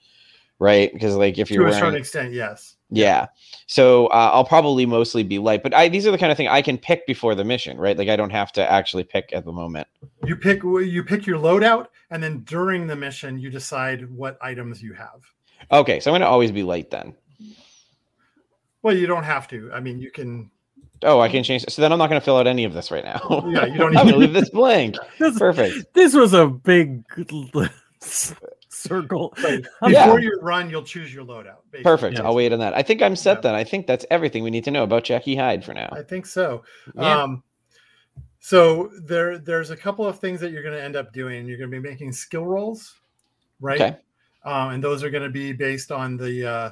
right? 0.59 0.93
Because 0.93 1.17
like 1.17 1.39
if 1.39 1.51
you're 1.51 1.67
To 1.67 1.71
a 1.71 1.75
certain 1.75 1.97
extent, 1.97 2.33
yes. 2.33 2.74
Yeah. 2.91 3.27
So 3.67 4.07
uh, 4.09 4.31
I'll 4.33 4.45
probably 4.45 4.87
mostly 4.87 5.23
be 5.23 5.39
light, 5.39 5.63
but 5.63 5.73
I 5.75 5.89
these 5.89 6.07
are 6.07 6.11
the 6.11 6.19
kind 6.19 6.31
of 6.31 6.37
thing 6.37 6.49
I 6.49 6.63
can 6.63 6.79
pick 6.79 7.07
before 7.07 7.35
the 7.35 7.45
mission, 7.45 7.77
right? 7.79 7.97
Like 7.97 8.09
I 8.09 8.17
don't 8.17 8.31
have 8.31 8.53
to 8.53 8.71
actually 8.71 9.05
pick 9.05 9.31
at 9.33 9.45
the 9.45 9.53
moment. 9.53 9.89
You 10.27 10.37
pick 10.37 10.63
you 10.63 11.03
pick 11.05 11.27
your 11.27 11.39
loadout, 11.39 11.87
and 12.11 12.23
then 12.23 12.41
during 12.41 12.87
the 12.87 12.97
mission, 12.97 13.39
you 13.39 13.51
decide 13.51 14.09
what 14.11 14.39
items 14.43 14.83
you 14.83 14.93
have. 14.95 15.21
Okay, 15.73 15.99
so 16.01 16.11
I'm 16.11 16.15
gonna 16.15 16.31
always 16.31 16.53
be 16.53 16.63
light 16.63 16.91
then. 16.91 17.15
Well, 18.83 18.95
you 18.97 19.07
don't 19.07 19.25
have 19.25 19.49
to. 19.49 19.71
I 19.73 19.81
mean, 19.81 19.99
you 19.99 20.11
can. 20.11 20.51
Oh, 21.03 21.21
I 21.21 21.29
can 21.29 21.43
change. 21.43 21.65
So 21.69 21.81
then 21.83 21.91
I'm 21.93 21.99
not 21.99 22.09
gonna 22.09 22.21
fill 22.21 22.37
out 22.37 22.47
any 22.47 22.65
of 22.65 22.75
this 22.75 22.91
right 22.91 23.05
now. 23.05 23.45
Yeah, 23.49 23.65
you 23.67 23.79
don't 23.79 23.97
I'm 23.97 24.09
even- 24.09 24.21
leave 24.21 24.33
this 24.35 24.51
blank. 24.51 24.97
This, 25.19 25.39
Perfect. 25.39 25.95
this 25.95 26.13
was 26.15 26.35
a 26.35 26.47
big 26.49 27.03
circle. 28.89 29.33
Like, 29.43 29.65
I'm- 29.83 29.93
Yeah. 29.93 30.05
before 30.07 30.21
you 30.21 30.39
run, 30.43 30.71
you'll 30.71 30.83
choose 30.85 31.13
your 31.13 31.25
loadout. 31.25 31.63
basically. 31.71 31.83
Perfect. 31.85 32.19
Yeah. 32.19 32.25
I'll 32.25 32.35
wait 32.35 32.53
on 32.53 32.59
that. 32.61 32.75
I 32.75 32.83
think 32.83 33.03
I'm 33.03 33.17
set 33.17 33.39
Yeah. 33.39 33.41
then. 33.43 33.55
I 33.55 33.65
think 33.65 33.87
that's 33.87 34.07
everything 34.11 34.43
we 34.45 34.51
need 34.51 34.65
to 34.65 34.71
know 34.71 34.85
about 34.85 35.05
Jackie 35.05 35.37
Hyde 35.37 35.65
for 35.65 35.75
now. 35.75 35.89
I 35.93 36.03
think 36.03 36.27
so. 36.27 36.63
Yeah. 36.95 37.23
Um, 37.23 37.43
so 38.41 38.91
there, 39.03 39.39
there's 39.39 39.71
a 39.71 39.77
couple 39.77 40.07
of 40.07 40.19
things 40.19 40.41
that 40.41 40.53
you're 40.53 40.63
going 40.63 40.75
to 40.75 40.83
end 40.83 40.97
up 40.97 41.13
doing. 41.13 41.47
You're 41.47 41.59
going 41.59 41.71
to 41.71 41.81
be 41.81 41.87
making 41.89 42.13
skill 42.13 42.45
rolls, 42.45 42.95
right? 43.61 43.81
Okay. 43.81 43.97
Um, 44.45 44.71
and 44.73 44.85
those 44.85 45.03
are 45.03 45.11
going 45.11 45.23
to 45.23 45.31
be 45.31 45.53
based 45.55 45.91
on 45.91 46.17
the 46.19 46.47
uh, 46.47 46.71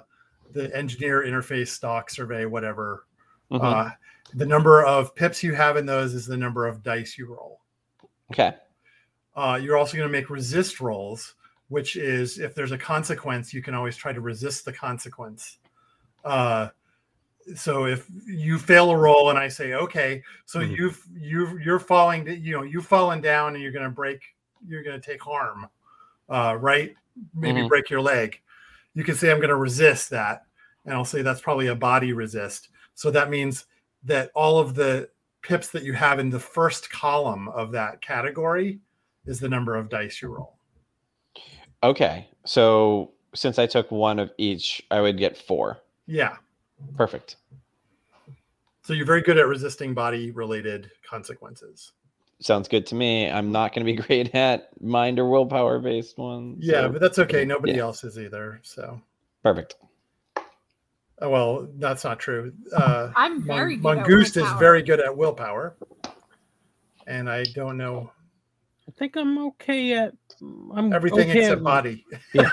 the 0.53 0.75
engineer 0.77 1.23
interface 1.23 1.69
stock 1.69 2.11
survey, 2.11 2.45
whatever. 2.45 3.07
Mhm. 3.51 3.63
Uh, 3.63 3.91
the 4.35 4.45
number 4.45 4.85
of 4.85 5.15
pips 5.15 5.43
you 5.43 5.55
have 5.55 5.79
in 5.79 5.87
those 5.87 6.13
is 6.13 6.27
the 6.27 6.37
number 6.37 6.67
of 6.67 6.83
dice 6.83 7.17
you 7.17 7.27
roll. 7.33 7.61
okay. 8.31 8.55
Uh, 9.35 9.59
you're 9.63 9.79
also 9.79 9.97
going 9.97 10.07
to 10.09 10.13
make 10.13 10.29
resist 10.29 10.79
rolls, 10.81 11.35
which 11.73 11.97
is 11.97 12.39
if 12.39 12.55
there's 12.55 12.73
a 12.73 12.77
consequence, 12.77 13.55
you 13.55 13.63
can 13.63 13.75
always 13.75 13.97
try 13.97 14.13
to 14.13 14.21
resist 14.21 14.67
the 14.67 14.73
consequence. 14.73 15.57
Uh, 16.23 16.69
so 17.57 17.87
if 17.87 18.07
you 18.27 18.59
fail 18.59 18.91
a 18.91 18.97
roll 18.97 19.31
and 19.31 19.39
I 19.39 19.49
say, 19.49 19.73
okay, 19.73 20.23
so 20.45 20.61
Mhm. 20.61 20.77
you've 20.77 21.03
you 21.15 21.59
you're 21.65 21.79
falling, 21.79 22.27
you 22.27 22.53
know, 22.57 22.63
you've 22.63 22.87
fallen 22.87 23.23
down 23.23 23.55
and 23.55 23.63
you're 23.63 23.73
going 23.73 23.87
to 23.87 23.91
break, 24.03 24.21
you're 24.69 24.83
going 24.83 25.01
to 25.01 25.07
take 25.11 25.23
harm, 25.23 25.67
uh, 26.29 26.59
right? 26.61 26.95
Maybe 27.35 27.63
Mhm. 27.63 27.69
break 27.69 27.89
your 27.89 28.03
leg. 28.03 28.39
You 28.93 29.03
can 29.03 29.15
say, 29.15 29.31
I'm 29.31 29.39
going 29.39 29.49
to 29.49 29.57
resist 29.57 30.11
that, 30.11 30.45
and 30.85 30.95
I'll 30.95 31.07
say 31.07 31.23
that's 31.23 31.41
probably 31.41 31.69
a 31.69 31.75
body 31.75 32.13
resist. 32.13 32.69
So 32.95 33.11
that 33.13 33.31
means 33.31 33.65
that 34.05 34.31
all 34.35 34.59
of 34.59 34.75
the 34.75 35.09
pips 35.41 35.69
that 35.71 35.85
you 35.85 35.95
have 35.95 36.19
in 36.19 36.29
the 36.29 36.39
first 36.39 36.91
column 36.91 37.49
of 37.49 37.73
that 37.73 38.03
category 38.03 38.81
is 39.25 39.41
the 39.41 39.49
number 39.49 39.75
of 39.75 39.89
dice 39.89 40.21
you 40.21 40.29
roll. 40.29 40.59
Okay. 41.83 42.29
So 42.45 43.13
since 43.35 43.59
I 43.59 43.67
took 43.67 43.91
one 43.91 44.19
of 44.19 44.31
each, 44.39 44.83
I 44.91 45.01
would 45.01 45.19
get 45.19 45.37
four. 45.37 45.79
Yeah. 46.07 46.37
Perfect. 46.97 47.37
So 48.83 48.93
you're 48.93 49.07
very 49.07 49.23
good 49.23 49.39
at 49.39 49.47
resisting 49.47 49.95
body 49.95 50.31
related 50.33 50.91
consequences. 51.09 51.93
Sounds 52.41 52.67
good 52.67 52.85
to 52.87 52.97
me. 52.97 53.31
I'm 53.31 53.53
not 53.53 53.73
going 53.73 53.87
to 53.87 53.93
be 53.93 53.97
great 54.07 54.35
at 54.35 54.71
mind 54.83 55.19
or 55.19 55.29
willpower 55.29 55.79
based 55.79 56.19
ones. 56.19 56.59
Yeah, 56.61 56.83
so- 56.83 56.89
but 56.91 57.01
that's 57.01 57.19
okay. 57.21 57.45
Nobody 57.47 57.75
yeah. 57.75 57.83
else 57.83 58.05
is 58.05 58.19
either. 58.19 58.61
So, 58.63 59.01
perfect. 59.43 59.77
oh, 61.21 61.31
well, 61.31 61.69
that's 61.77 62.03
not 62.05 62.19
true. 62.19 62.53
Uh, 62.75 63.13
I'm 63.15 63.43
very 63.43 63.77
good 63.77 63.91
at 63.91 63.97
Mongoose 63.99 64.37
is 64.37 64.51
very 64.59 64.83
good 64.83 65.01
at 65.01 65.17
willpower. 65.17 65.77
And 67.07 67.31
I 67.31 67.45
don't 67.45 67.77
know 67.77 68.11
I 68.93 68.99
think 68.99 69.17
I'm 69.17 69.39
okay 69.47 69.95
at 69.95 70.13
I'm 70.75 70.93
everything 70.93 71.31
okay 71.31 71.39
except 71.41 71.59
at- 71.59 71.65
body. 71.65 72.05
Yeah. 72.35 72.51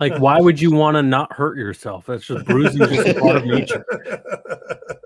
Like, 0.00 0.18
why 0.18 0.38
would 0.40 0.60
you 0.60 0.70
want 0.72 0.96
to 0.96 1.02
not 1.02 1.32
hurt 1.32 1.56
yourself? 1.56 2.06
That's 2.06 2.26
just 2.26 2.44
bruising 2.44 2.78
just 2.80 3.08
a 3.08 3.20
part 3.20 3.36
of 3.36 3.44
nature. 3.44 3.84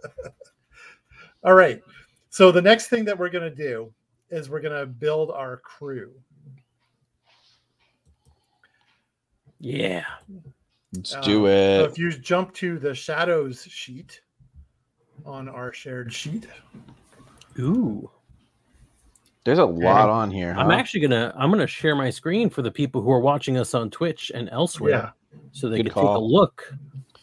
All 1.45 1.55
right. 1.55 1.81
So 2.31 2.51
the 2.53 2.61
next 2.63 2.89
thing 2.89 3.05
that 3.07 3.19
we're 3.19 3.29
going 3.31 3.49
to 3.49 3.55
do 3.55 3.93
is 4.31 4.49
we're 4.51 4.61
going 4.61 4.79
to 4.79 4.87
build 4.87 5.31
our 5.31 5.59
crew. 5.59 6.13
Yeah. 9.61 10.05
Let's 10.95 11.15
Uh, 11.15 11.21
do 11.23 11.33
So 11.33 11.47
it. 11.47 11.91
if 11.91 11.99
you 11.99 12.11
jump 12.13 12.53
to 12.55 12.79
the 12.79 12.95
shadows 12.95 13.65
sheet 13.65 14.21
on 15.25 15.49
our 15.49 15.73
shared 15.73 16.13
sheet, 16.13 16.47
Ooh. 17.59 18.11
There's 19.45 19.59
a 19.59 19.65
lot 19.65 20.09
on 20.09 20.31
here. 20.31 20.55
I'm 20.57 20.71
actually 20.71 21.01
gonna 21.01 21.35
I'm 21.37 21.51
gonna 21.51 21.67
share 21.67 21.97
my 21.97 22.11
screen 22.11 22.49
for 22.49 22.63
the 22.63 22.71
people 22.71 23.03
who 23.03 23.11
are 23.11 23.21
watching 23.21 23.59
us 23.59 23.75
on 23.75 23.91
Twitch 23.91 24.31
and 24.35 24.49
elsewhere, 24.51 24.91
yeah, 24.91 25.39
so 25.51 25.69
they 25.69 25.79
Good 25.79 25.93
can 25.93 25.95
take 25.95 26.05
a 26.17 26.19
look 26.19 26.73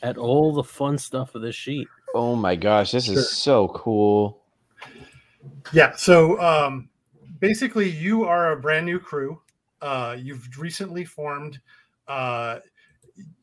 at 0.04 0.18
all 0.18 0.54
the 0.54 0.64
fun 0.64 0.98
stuff 0.98 1.34
of 1.36 1.42
this 1.42 1.56
sheet. 1.56 1.88
Oh 2.16 2.36
my 2.36 2.56
gosh, 2.56 2.92
this 2.92 3.06
Sure. 3.06 3.18
is 3.20 3.32
so 3.32 3.70
cool. 3.70 4.42
yeah. 5.72 5.96
So 5.96 6.40
um, 6.42 6.90
basically, 7.40 7.90
you 7.90 8.26
are 8.26 8.52
a 8.52 8.58
brand 8.60 8.86
new 8.86 9.00
crew. 9.00 9.42
Uh, 9.82 10.18
you've 10.20 10.50
recently 10.58 11.06
formed 11.06 11.60
uh, 12.10 12.60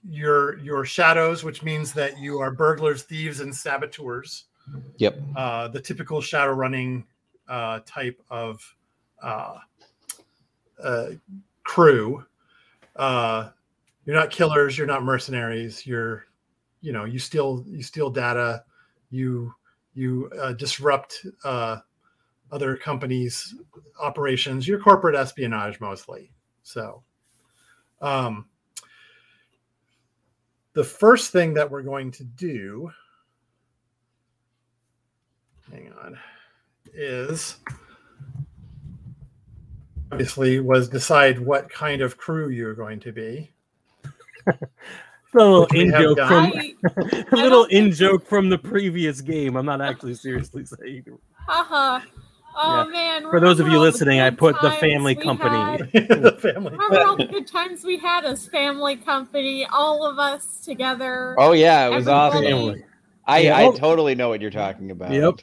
your 0.07 0.59
your 0.59 0.85
shadows, 0.85 1.45
which 1.45 1.63
means 1.63 1.93
that 1.95 2.19
you 2.19 2.41
are 2.41 2.51
burglars, 2.51 3.05
thieves, 3.05 3.41
and 3.41 3.55
saboteurs. 3.55 4.45
Yep. 4.99 5.21
uh, 5.37 5.69
the 5.69 5.81
typical 5.81 6.21
shadow 6.21 6.51
running 6.53 7.07
uh, 7.49 7.81
type 7.87 8.21
of 8.31 8.75
uh, 9.23 9.59
uh, 10.83 11.07
crew. 11.65 12.25
Uh, 12.95 13.51
you're 14.05 14.17
not 14.17 14.31
killers. 14.31 14.77
You're 14.79 14.87
not 14.87 15.03
mercenaries. 15.03 15.87
You're, 15.87 16.27
you 16.81 16.93
know, 16.93 17.05
you 17.05 17.19
steal 17.19 17.65
you 17.67 17.83
steal 17.83 18.11
data. 18.11 18.65
You 19.11 19.55
you 19.95 20.31
uh, 20.41 20.53
disrupt 20.53 21.27
uh, 21.45 21.79
other 22.53 22.77
companies' 22.77 23.55
operations. 24.01 24.69
You're 24.69 24.81
corporate 24.81 25.17
espionage 25.17 25.81
mostly. 25.81 26.31
So, 26.63 27.03
um, 28.01 28.47
the 30.75 30.85
first 30.85 31.33
thing 31.33 31.55
that 31.55 31.71
we're 31.71 31.83
going 31.83 32.11
to 32.13 32.25
do 32.25 32.91
hang 35.71 35.93
on, 36.05 36.19
is 36.95 37.57
obviously 40.13 40.61
was 40.61 40.89
decide 40.89 41.39
what 41.39 41.69
kind 41.71 42.01
of 42.03 42.17
crew 42.17 42.49
you're 42.49 42.75
going 42.75 43.01
to 43.01 43.13
be. 43.13 43.51
A 45.35 45.37
little 45.37 45.67
in 45.75 45.91
joke 45.91 46.17
from 46.19 46.45
I, 46.55 46.75
a 47.33 47.37
little 47.37 47.65
in 47.65 47.85
think- 47.87 47.97
joke 47.97 48.27
from 48.27 48.49
the 48.49 48.57
previous 48.57 49.21
game. 49.21 49.57
I'm 49.57 49.67
not 49.67 49.83
actually 49.83 50.15
seriously 50.15 50.65
saying. 50.81 51.05
haha. 51.47 51.97
Uh-huh. 51.97 52.07
Oh 52.59 52.89
man! 52.89 53.25
For 53.29 53.39
those 53.39 53.61
of 53.61 53.69
you 53.69 53.79
listening, 53.79 54.21
I 54.21 54.31
put 54.31 54.59
the 54.63 54.71
family 54.71 55.15
company. 55.15 55.59
had? 55.59 55.91
the 56.09 56.39
family. 56.41 56.71
Remember 56.71 57.01
all 57.03 57.17
the 57.19 57.27
good 57.27 57.47
times 57.47 57.85
we 57.85 57.99
had 57.99 58.25
as 58.25 58.47
family 58.47 58.97
company, 58.97 59.67
all 59.71 60.07
of 60.07 60.19
us 60.19 60.61
together. 60.65 61.35
Oh 61.39 61.53
yeah, 61.53 61.87
it 61.89 61.91
was 61.95 62.09
Everybody. 62.09 62.53
awesome. 62.53 62.83
I, 63.27 63.39
Yeah. 63.41 63.57
I 63.59 63.71
totally 63.77 64.15
know 64.15 64.31
what 64.31 64.41
you're 64.41 64.51
talking 64.51 64.91
about. 64.91 65.13
Yep. 65.13 65.41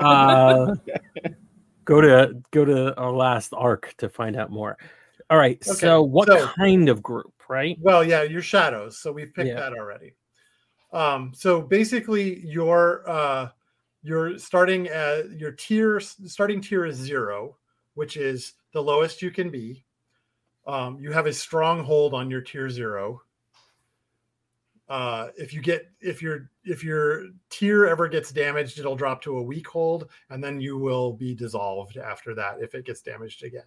Uh, 0.00 0.74
go 1.84 2.00
to 2.00 2.34
go 2.50 2.64
to 2.64 2.96
our 2.96 3.12
last 3.12 3.52
arc 3.54 3.94
to 3.98 4.08
find 4.08 4.36
out 4.36 4.50
more. 4.50 4.76
All 5.30 5.38
right. 5.38 5.58
Okay, 5.66 5.78
so, 5.78 6.02
what 6.02 6.28
so- 6.28 6.46
kind 6.48 6.88
of 6.88 7.02
group? 7.02 7.32
Right. 7.48 7.76
Well, 7.80 8.02
yeah, 8.02 8.22
your 8.22 8.40
shadows. 8.40 8.98
So 8.98 9.12
we've 9.12 9.34
picked 9.34 9.48
Yeah. 9.48 9.60
that 9.60 9.74
already. 9.74 10.14
Um, 10.92 11.32
so 11.34 11.60
basically, 11.60 12.40
your 12.46 13.08
uh, 13.08 13.48
you're 14.02 14.38
starting 14.38 14.88
at 14.88 15.30
your 15.32 15.52
tier. 15.52 16.00
Starting 16.00 16.60
tier 16.60 16.86
is 16.86 16.96
zero, 16.96 17.56
which 17.94 18.16
is 18.16 18.54
the 18.72 18.82
lowest 18.82 19.20
you 19.22 19.30
can 19.30 19.50
be. 19.50 19.84
Um, 20.66 20.98
you 20.98 21.12
have 21.12 21.26
a 21.26 21.32
strong 21.32 21.82
hold 21.82 22.14
on 22.14 22.30
your 22.30 22.40
tier 22.40 22.70
zero. 22.70 23.20
Uh, 24.92 25.30
if 25.38 25.54
you 25.54 25.62
get 25.62 25.90
if 26.02 26.20
your 26.20 26.50
if 26.66 26.84
your 26.84 27.28
tier 27.48 27.86
ever 27.86 28.08
gets 28.08 28.30
damaged, 28.30 28.78
it'll 28.78 28.94
drop 28.94 29.22
to 29.22 29.38
a 29.38 29.42
weak 29.42 29.66
hold, 29.66 30.10
and 30.28 30.44
then 30.44 30.60
you 30.60 30.76
will 30.76 31.14
be 31.14 31.34
dissolved 31.34 31.96
after 31.96 32.34
that 32.34 32.56
if 32.60 32.74
it 32.74 32.84
gets 32.84 33.00
damaged 33.00 33.42
again. 33.42 33.64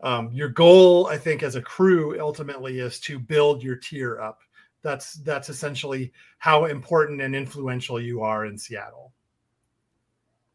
Um, 0.00 0.30
your 0.32 0.48
goal, 0.48 1.08
I 1.08 1.18
think, 1.18 1.42
as 1.42 1.54
a 1.54 1.60
crew 1.60 2.18
ultimately 2.18 2.78
is 2.78 2.98
to 3.00 3.18
build 3.18 3.62
your 3.62 3.76
tier 3.76 4.18
up. 4.22 4.40
That's 4.80 5.16
that's 5.16 5.50
essentially 5.50 6.14
how 6.38 6.64
important 6.64 7.20
and 7.20 7.36
influential 7.36 8.00
you 8.00 8.22
are 8.22 8.46
in 8.46 8.56
Seattle, 8.56 9.12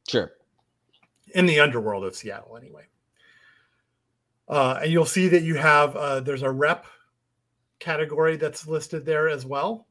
Sure. 0.08 0.32
in 1.36 1.46
the 1.46 1.60
underworld 1.60 2.04
of 2.04 2.16
Seattle, 2.16 2.58
anyway. 2.58 2.88
Uh, 4.48 4.80
and 4.82 4.92
you'll 4.92 5.06
see 5.06 5.28
that 5.28 5.44
you 5.44 5.54
have 5.54 5.96
uh, 5.96 6.20
there's 6.20 6.42
a 6.42 6.50
rep 6.50 6.88
category 7.80 8.38
that's 8.38 8.68
listed 8.68 9.06
there 9.06 9.30
as 9.30 9.46
well, 9.46 9.88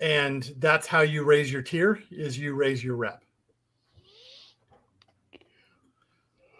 and 0.00 0.54
that's 0.58 0.86
how 0.86 1.00
you 1.00 1.24
raise 1.24 1.52
your 1.52 1.62
tier 1.62 2.00
is 2.10 2.38
you 2.38 2.54
raise 2.54 2.82
your 2.82 2.96
rep. 2.96 3.24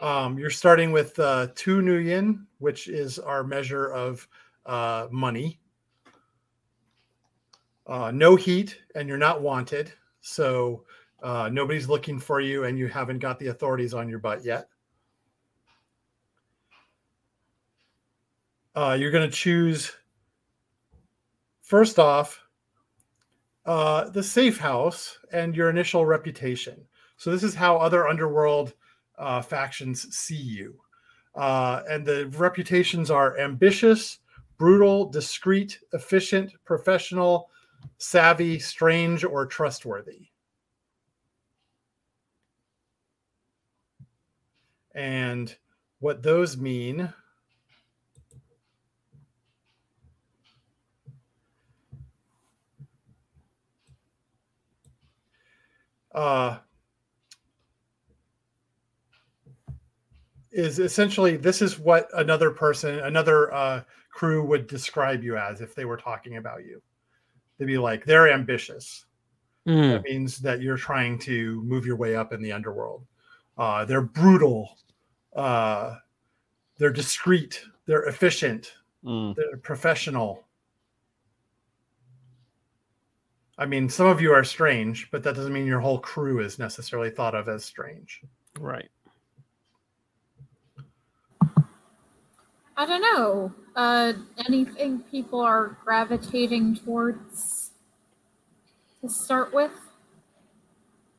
Um, 0.00 0.38
you're 0.38 0.50
starting 0.50 0.92
with 0.92 1.18
uh, 1.18 1.48
two 1.54 1.80
nuyen, 1.80 2.44
which 2.58 2.88
is 2.88 3.18
our 3.18 3.42
measure 3.42 3.90
of 3.92 4.28
uh, 4.64 5.08
money. 5.10 5.58
Uh, 7.86 8.10
no 8.12 8.36
heat, 8.36 8.78
and 8.94 9.08
you're 9.08 9.16
not 9.18 9.40
wanted, 9.40 9.92
so 10.20 10.84
uh, 11.22 11.48
nobody's 11.50 11.88
looking 11.88 12.18
for 12.18 12.40
you, 12.40 12.64
and 12.64 12.78
you 12.78 12.86
haven't 12.86 13.18
got 13.18 13.38
the 13.38 13.48
authorities 13.48 13.94
on 13.94 14.08
your 14.08 14.18
butt 14.18 14.44
yet. 14.44 14.68
Uh, 18.78 18.94
you're 18.94 19.10
going 19.10 19.28
to 19.28 19.36
choose 19.36 19.90
first 21.62 21.98
off 21.98 22.40
uh, 23.66 24.08
the 24.10 24.22
safe 24.22 24.56
house 24.56 25.18
and 25.32 25.56
your 25.56 25.68
initial 25.68 26.06
reputation. 26.06 26.80
So 27.16 27.32
this 27.32 27.42
is 27.42 27.56
how 27.56 27.76
other 27.76 28.06
underworld 28.06 28.74
uh, 29.18 29.42
factions 29.42 30.16
see 30.16 30.36
you. 30.36 30.76
Uh, 31.34 31.82
and 31.90 32.06
the 32.06 32.28
reputations 32.38 33.10
are 33.10 33.36
ambitious, 33.40 34.20
brutal, 34.58 35.10
discreet, 35.10 35.80
efficient, 35.92 36.52
professional, 36.64 37.50
savvy, 37.96 38.60
strange, 38.60 39.24
or 39.24 39.44
trustworthy. 39.44 40.28
And 44.94 45.52
what 45.98 46.22
those 46.22 46.56
mean 46.56 47.12
uh, 56.18 56.58
is 60.50 60.80
essentially 60.80 61.36
this 61.36 61.62
is 61.62 61.78
what 61.78 62.08
another 62.14 62.50
person, 62.50 62.98
another 63.00 63.54
uh, 63.54 63.82
crew 64.10 64.44
would 64.44 64.66
describe 64.66 65.22
you 65.22 65.36
as 65.36 65.60
if 65.60 65.76
they 65.76 65.84
were 65.84 65.96
talking 65.96 66.36
about 66.36 66.64
you. 66.64 66.82
They'd 67.56 67.66
be 67.66 67.78
like, 67.78 68.04
they're 68.04 68.32
ambitious. 68.32 69.06
Mm, 69.66 69.92
That 69.92 70.02
means 70.02 70.38
that 70.38 70.60
you're 70.60 70.76
trying 70.76 71.20
to 71.20 71.62
move 71.62 71.86
your 71.86 71.96
way 71.96 72.16
up 72.16 72.32
in 72.32 72.42
the 72.42 72.50
underworld. 72.50 73.06
Uh, 73.56 73.84
they're 73.84 74.00
brutal. 74.00 74.76
Uh, 75.36 75.98
they're 76.78 76.92
discreet. 76.92 77.62
They're 77.86 78.04
efficient. 78.04 78.72
Mm. 79.04 79.36
They're 79.36 79.58
professional. 79.58 80.47
I 83.58 83.66
mean, 83.66 83.88
some 83.88 84.06
of 84.06 84.20
you 84.20 84.32
are 84.32 84.44
strange, 84.44 85.10
but 85.10 85.24
that 85.24 85.34
doesn't 85.34 85.52
mean 85.52 85.66
your 85.66 85.80
whole 85.80 85.98
crew 85.98 86.40
is 86.40 86.60
necessarily 86.60 87.10
thought 87.10 87.34
of 87.34 87.48
as 87.48 87.64
strange. 87.64 88.22
right. 88.60 88.88
I 92.76 92.86
don't 92.86 93.02
know. 93.02 93.52
Uh, 93.74 94.12
anything 94.46 95.00
people 95.10 95.40
are 95.40 95.76
gravitating 95.84 96.76
towards 96.76 97.72
to 99.00 99.08
start 99.08 99.52
with? 99.52 99.72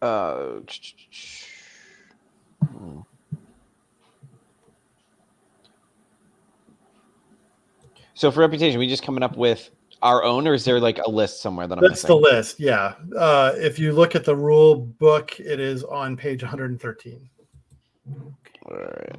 Uh, 0.02 0.60
hmm. 2.66 3.00
So 8.14 8.32
for 8.32 8.40
reputation, 8.40 8.80
we 8.80 8.88
just 8.88 9.04
coming 9.04 9.24
up 9.24 9.36
with 9.36 9.70
our 10.02 10.24
own, 10.24 10.48
or 10.48 10.54
is 10.54 10.66
there 10.66 10.80
like 10.80 11.00
a 11.06 11.10
list 11.10 11.42
somewhere 11.42 11.68
that 11.68 11.78
I'm 11.78 11.84
That's 11.84 12.04
the 12.04 12.16
list. 12.16 12.60
Yeah. 12.60 12.94
Uh, 13.18 13.54
if 13.58 13.78
you 13.80 13.92
look 13.94 14.16
at 14.16 14.24
the 14.26 14.36
rule 14.36 14.76
book, 14.76 15.40
it 15.40 15.60
is 15.60 15.84
on 15.84 16.16
page 16.18 16.42
113. 16.44 17.30
All 18.66 18.76
right. 18.78 19.16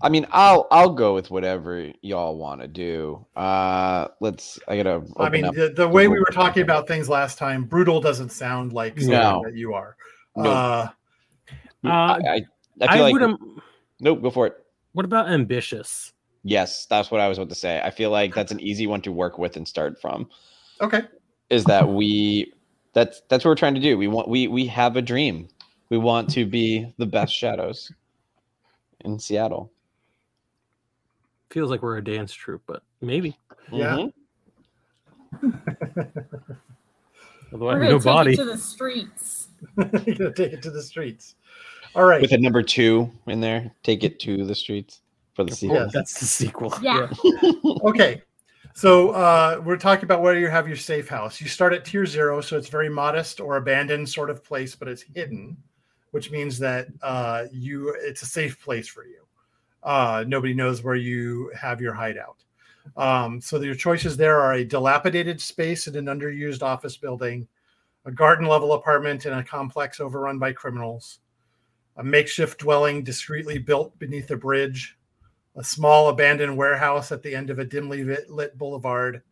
I 0.00 0.08
mean, 0.08 0.26
I'll 0.30 0.66
I'll 0.70 0.90
go 0.92 1.14
with 1.14 1.30
whatever 1.30 1.90
y'all 2.02 2.36
want 2.36 2.60
to 2.60 2.68
do. 2.68 3.24
Uh, 3.36 4.08
let's. 4.20 4.58
I 4.68 4.76
gotta. 4.76 4.94
Open 4.96 5.12
I 5.18 5.28
mean, 5.30 5.44
up. 5.44 5.54
the, 5.54 5.68
the 5.70 5.88
way 5.88 6.08
we 6.08 6.18
were 6.18 6.26
talking 6.32 6.62
about 6.62 6.86
things 6.88 7.08
last 7.08 7.38
time, 7.38 7.64
brutal 7.64 8.00
doesn't 8.00 8.30
sound 8.30 8.72
like 8.72 8.94
something 8.98 9.10
No. 9.10 9.42
that 9.44 9.54
you 9.54 9.74
are. 9.74 9.96
Nope. 10.36 10.46
Uh, 10.46 10.88
Uh, 11.84 11.88
I, 11.88 11.90
I, 11.90 12.34
I 12.34 12.42
I 12.88 12.94
feel 12.96 13.02
like. 13.04 13.22
Um, 13.22 13.62
nope. 14.00 14.22
Go 14.22 14.30
for 14.30 14.46
it. 14.48 14.56
what 14.92 15.04
about 15.04 15.28
ambitious? 15.28 16.12
Yes, 16.48 16.86
that's 16.86 17.10
what 17.10 17.20
I 17.20 17.26
was 17.26 17.38
about 17.38 17.48
to 17.48 17.56
say. 17.56 17.80
I 17.84 17.90
feel 17.90 18.10
like 18.10 18.32
that's 18.32 18.52
an 18.52 18.60
easy 18.60 18.86
one 18.86 19.02
to 19.02 19.10
work 19.10 19.36
with 19.36 19.56
and 19.56 19.66
start 19.66 20.00
from. 20.00 20.28
okay. 20.80 21.02
Is 21.50 21.64
that 21.64 21.88
we? 21.88 22.52
That's 22.92 23.20
that's 23.28 23.44
what 23.44 23.50
we're 23.50 23.56
trying 23.56 23.74
to 23.74 23.80
do. 23.80 23.98
We 23.98 24.06
want 24.06 24.28
we 24.28 24.46
we 24.46 24.64
have 24.66 24.96
a 24.96 25.02
dream. 25.02 25.48
We 25.90 25.98
want 25.98 26.30
to 26.30 26.46
be 26.46 26.92
the 26.98 27.06
best 27.06 27.34
shadows 27.34 27.90
in 29.00 29.18
Seattle. 29.18 29.72
Feels 31.50 31.68
like 31.70 31.82
we're 31.82 31.96
a 31.98 32.04
dance 32.04 32.32
troupe, 32.32 32.62
but 32.66 32.82
maybe. 33.00 33.36
Yeah. 33.72 33.96
Mhm. 33.96 34.12
Although 37.52 37.66
We're 37.66 37.72
gonna 37.78 37.90
no 37.90 37.98
take 37.98 38.04
body. 38.04 38.32
it 38.34 38.36
to 38.36 38.44
the 38.44 38.58
streets. 38.58 39.48
You're 39.76 40.14
gonna 40.16 40.32
take 40.32 40.52
it 40.52 40.62
to 40.62 40.70
the 40.70 40.82
streets. 40.82 41.34
All 41.94 42.04
right. 42.04 42.20
With 42.20 42.32
a 42.32 42.38
number 42.38 42.62
two 42.62 43.10
in 43.26 43.40
there, 43.40 43.72
take 43.82 44.04
it 44.04 44.18
to 44.20 44.44
the 44.44 44.54
streets 44.54 45.00
for 45.36 45.44
the 45.44 45.54
sequel. 45.54 45.76
Yes. 45.76 45.92
That's 45.92 46.18
the 46.18 46.24
sequel. 46.24 46.74
Yeah. 46.80 47.08
okay. 47.84 48.22
So 48.74 49.10
uh, 49.10 49.60
we're 49.64 49.76
talking 49.76 50.04
about 50.04 50.22
where 50.22 50.38
you 50.38 50.48
have 50.48 50.66
your 50.66 50.76
safe 50.76 51.08
house. 51.08 51.40
You 51.40 51.46
start 51.46 51.74
at 51.74 51.84
tier 51.84 52.06
zero, 52.06 52.40
so 52.40 52.56
it's 52.56 52.68
very 52.68 52.88
modest 52.88 53.38
or 53.38 53.58
abandoned 53.58 54.08
sort 54.08 54.30
of 54.30 54.42
place, 54.42 54.74
but 54.74 54.88
it's 54.88 55.02
hidden, 55.02 55.56
which 56.10 56.30
means 56.30 56.58
that 56.58 56.88
uh, 57.02 57.44
you 57.52 57.94
it's 58.00 58.22
a 58.22 58.26
safe 58.26 58.60
place 58.62 58.88
for 58.88 59.04
you. 59.04 59.26
Uh, 59.82 60.24
nobody 60.26 60.54
knows 60.54 60.82
where 60.82 60.96
you 60.96 61.52
have 61.54 61.80
your 61.80 61.94
hideout. 61.94 62.42
Um, 62.96 63.40
so 63.40 63.60
your 63.60 63.74
choices 63.74 64.16
there 64.16 64.40
are 64.40 64.54
a 64.54 64.64
dilapidated 64.64 65.40
space 65.40 65.86
in 65.86 65.96
an 65.96 66.06
underused 66.06 66.62
office 66.62 66.96
building, 66.96 67.46
a 68.04 68.10
garden 68.12 68.46
level 68.46 68.72
apartment 68.72 69.26
in 69.26 69.34
a 69.34 69.44
complex 69.44 70.00
overrun 70.00 70.38
by 70.38 70.52
criminals, 70.52 71.18
a 71.96 72.04
makeshift 72.04 72.58
dwelling 72.58 73.02
discreetly 73.02 73.58
built 73.58 73.98
beneath 73.98 74.30
a 74.30 74.36
bridge, 74.36 74.96
a 75.56 75.64
small 75.64 76.08
abandoned 76.08 76.56
warehouse 76.56 77.12
at 77.12 77.22
the 77.22 77.34
end 77.34 77.50
of 77.50 77.58
a 77.58 77.64
dimly 77.64 78.04
lit, 78.04 78.28
lit 78.30 78.56
boulevard, 78.58 79.22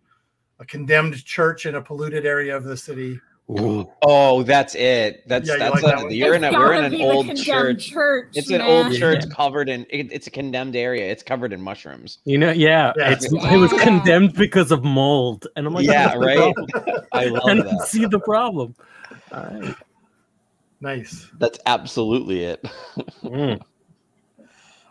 a 0.58 0.64
condemned 0.64 1.22
church 1.24 1.66
in 1.66 1.74
a 1.74 1.82
polluted 1.82 2.24
area 2.26 2.56
of 2.56 2.64
the 2.64 2.76
city. 2.76 3.20
Ooh. 3.50 3.86
Oh, 4.00 4.42
that's 4.42 4.74
it. 4.74 5.22
That's 5.28 5.46
Yeah, 5.46 5.58
that's 5.58 5.82
like 5.82 6.00
a, 6.00 6.04
that 6.08 6.14
you're 6.14 6.34
in 6.34 6.44
a 6.44 6.46
It's 6.46 6.56
we're 6.56 6.72
in 6.72 6.84
an 6.94 6.94
old 7.02 7.36
church. 7.36 7.90
church. 7.90 8.28
It's 8.34 8.50
an 8.50 8.62
old 8.62 8.94
church 8.94 9.22
covered 9.28 9.68
in 9.68 9.84
it, 9.90 10.10
it's 10.10 10.26
a 10.26 10.30
condemned 10.30 10.76
area. 10.76 11.10
It's 11.12 11.22
covered 11.22 11.52
in 11.52 11.60
mushrooms. 11.60 12.20
You 12.24 12.38
know, 12.38 12.52
yeah, 12.52 12.94
Yeah. 12.96 13.10
it's, 13.10 13.26
it 13.26 13.58
was 13.58 13.72
condemned 13.82 14.32
because 14.32 14.72
of 14.72 14.82
mold, 14.82 15.46
and 15.56 15.66
I'm 15.66 15.74
like, 15.74 15.84
Yeah, 15.86 16.16
"What's 16.16 16.20
the 16.20 16.26
right? 16.26 16.54
problem?" 16.54 16.66
I 17.12 17.24
I 17.24 17.26
love 17.26 17.42
don't 17.46 17.64
that. 17.64 17.86
see 17.88 18.06
the 18.06 18.20
problem. 18.20 18.74
All 19.30 19.44
right. 19.44 19.74
Nice. 20.80 21.30
That's 21.38 21.58
absolutely 21.66 22.44
it. 22.44 22.64
Mm. 23.24 23.60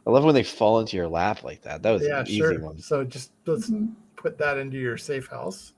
I 0.06 0.12
love 0.12 0.26
when 0.26 0.36
they 0.36 0.44
fall 0.44 0.80
into 0.80 0.98
your 0.98 1.08
lap 1.08 1.44
like 1.44 1.62
that. 1.62 1.82
That 1.82 1.92
was 1.92 2.04
Yeah, 2.04 2.22
an 2.22 2.28
easy 2.28 2.42
sure. 2.42 2.60
one. 2.60 2.80
So 2.80 3.04
just 3.04 3.32
let's 3.46 3.72
put 4.18 4.38
that 4.38 4.58
into 4.58 4.78
your 4.78 4.98
safe 4.98 5.28
house. 5.28 5.74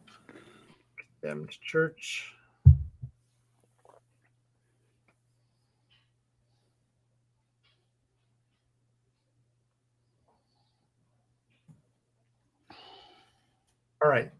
Condemned 1.22 1.52
church. 1.62 2.34
All 14.04 14.10
right. 14.10 14.32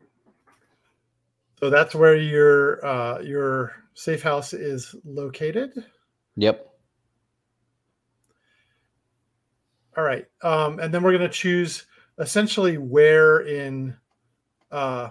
So 1.60 1.70
that's 1.70 1.96
where 1.96 2.16
your 2.16 2.86
uh, 2.86 3.20
your 3.22 3.74
safe 3.94 4.22
house 4.24 4.54
is 4.54 4.96
located. 5.06 5.72
Yep. 6.36 6.65
All 9.98 10.04
right. 10.04 10.26
Um, 10.42 10.80
and 10.80 10.94
then 10.94 11.04
we're 11.04 11.18
going 11.18 11.30
to 11.30 11.30
choose 11.30 11.86
essentially 12.20 12.78
where 12.78 13.40
in 13.42 13.96
uh, 14.72 15.10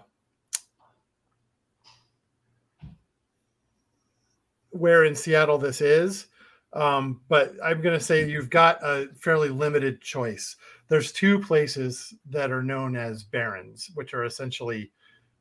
where 4.70 5.04
in 5.04 5.14
Seattle 5.14 5.58
this 5.58 5.80
is. 5.80 6.26
Um, 6.72 7.20
but 7.28 7.52
I'm 7.64 7.80
going 7.80 7.96
to 7.96 8.04
say 8.04 8.28
you've 8.28 8.50
got 8.50 8.82
a 8.82 9.08
fairly 9.20 9.48
limited 9.48 10.00
choice. 10.00 10.56
There's 10.88 11.12
two 11.12 11.38
places 11.38 12.12
that 12.30 12.50
are 12.50 12.62
known 12.62 12.96
as 12.96 13.22
barrens, 13.22 13.90
which 13.94 14.12
are 14.12 14.24
essentially 14.24 14.90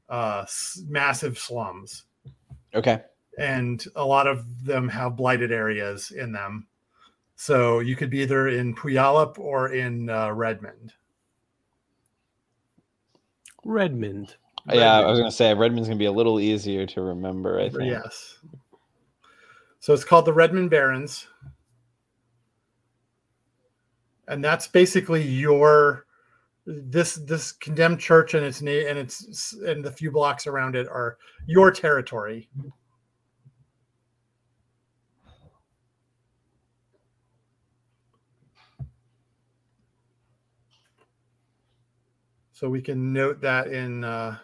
uh, 0.10 0.46
massive 0.88 1.40
slums 1.40 2.04
Okay. 2.76 3.02
and 3.40 3.86
a 3.96 4.06
lot 4.06 4.28
of 4.28 4.46
them 4.66 4.88
have 4.90 5.16
blighted 5.16 5.52
areas 5.52 6.12
in 6.12 6.32
them. 6.32 6.68
So 7.44 7.80
you 7.80 7.98
could 7.98 8.10
be 8.10 8.22
either 8.22 8.48
in 8.48 8.74
Puyallup 8.74 9.38
or 9.38 9.74
in 9.74 10.10
uh, 10.10 10.32
Redmond. 10.32 10.94
Redmond. 13.66 14.38
Yeah, 14.72 15.00
I 15.00 15.12
was 15.12 15.20
gonna 15.20 15.30
say 15.30 15.54
Redmond's 15.54 15.90
gonna 15.90 16.00
be 16.00 16.06
a 16.06 16.12
little 16.12 16.40
easier 16.40 16.86
to 16.86 17.02
remember. 17.02 17.60
I 17.60 17.68
think. 17.68 17.92
Yes. 17.92 18.38
So 19.82 19.94
it's 19.94 20.06
called 20.06 20.24
the 20.24 20.32
Redmond 20.32 20.70
Barrens. 20.70 21.28
And 24.30 24.42
that's 24.42 24.70
basically 24.70 25.22
your 25.22 26.06
this 26.66 27.16
this 27.16 27.52
condemned 27.52 28.00
church 28.00 28.36
and 28.36 28.46
its 28.46 28.62
name 28.62 28.88
and 28.88 28.98
its 28.98 29.54
and 29.68 29.84
the 29.84 29.92
few 29.92 30.12
blocks 30.12 30.48
around 30.48 30.78
it 30.78 30.88
are 30.88 31.18
your 31.46 31.72
territory. 31.72 32.48
So 42.64 42.70
we 42.70 42.82
can 42.82 43.12
note 43.12 43.42
that 43.42 43.68
in 43.68 44.06
uh, 44.06 44.38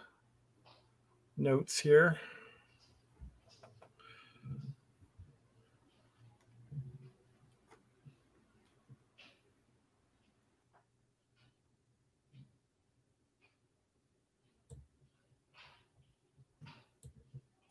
notes 1.38 1.80
here. 1.80 2.18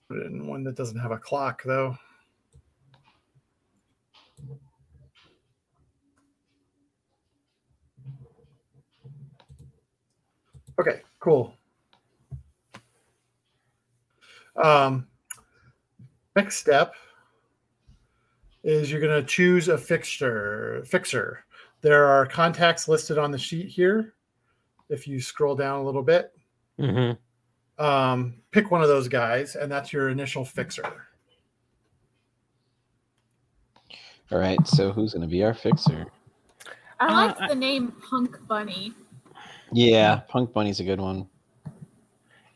Put 0.08 0.18
it 0.18 0.26
in 0.26 0.48
one 0.48 0.64
that 0.64 0.76
doesn't 0.76 0.98
have 0.98 1.12
a 1.12 1.20
clock, 1.20 1.62
though. 1.64 1.96
Okay, 10.80 11.02
cool. 11.20 11.54
Um, 14.56 15.08
next 16.36 16.58
step 16.58 16.94
is 18.64 18.92
you're 18.92 19.02
going 19.02 19.22
to 19.22 19.28
choose 19.28 19.68
a 19.68 19.78
fixture 19.78 20.84
fixer. 20.86 21.44
There 21.82 22.06
are 22.06 22.26
contacts 22.26 22.88
listed 22.88 23.18
on 23.18 23.32
the 23.32 23.38
sheet 23.38 23.68
here. 23.68 24.14
If 24.90 25.08
you 25.08 25.22
scroll 25.22 25.56
down 25.56 25.80
a 25.80 25.84
little 25.84 26.04
bit, 26.04 26.32
hmm 26.80 27.12
um, 27.78 28.36
pick 28.52 28.72
one 28.72 28.82
of 28.82 28.90
those 28.90 29.08
guys, 29.08 29.56
and 29.56 29.72
that's 29.72 29.94
your 29.94 30.10
initial 30.10 30.44
fixer. 30.44 30.84
All 34.32 34.38
right. 34.38 34.60
So 34.68 34.92
who's 34.92 35.14
gonna 35.14 35.28
be 35.28 35.44
our 35.46 35.54
fixer? 35.54 36.08
I 37.00 37.08
Uh, 37.08 37.14
like 37.14 37.40
I- 37.40 37.48
the 37.48 37.56
name 37.56 37.94
Punk 38.10 38.38
Bunny. 38.50 38.94
Yeah, 39.72 40.22
Punk 40.28 40.54
Bunny's 40.54 40.80
a 40.80 40.84
good 40.84 41.00
one. 41.00 41.28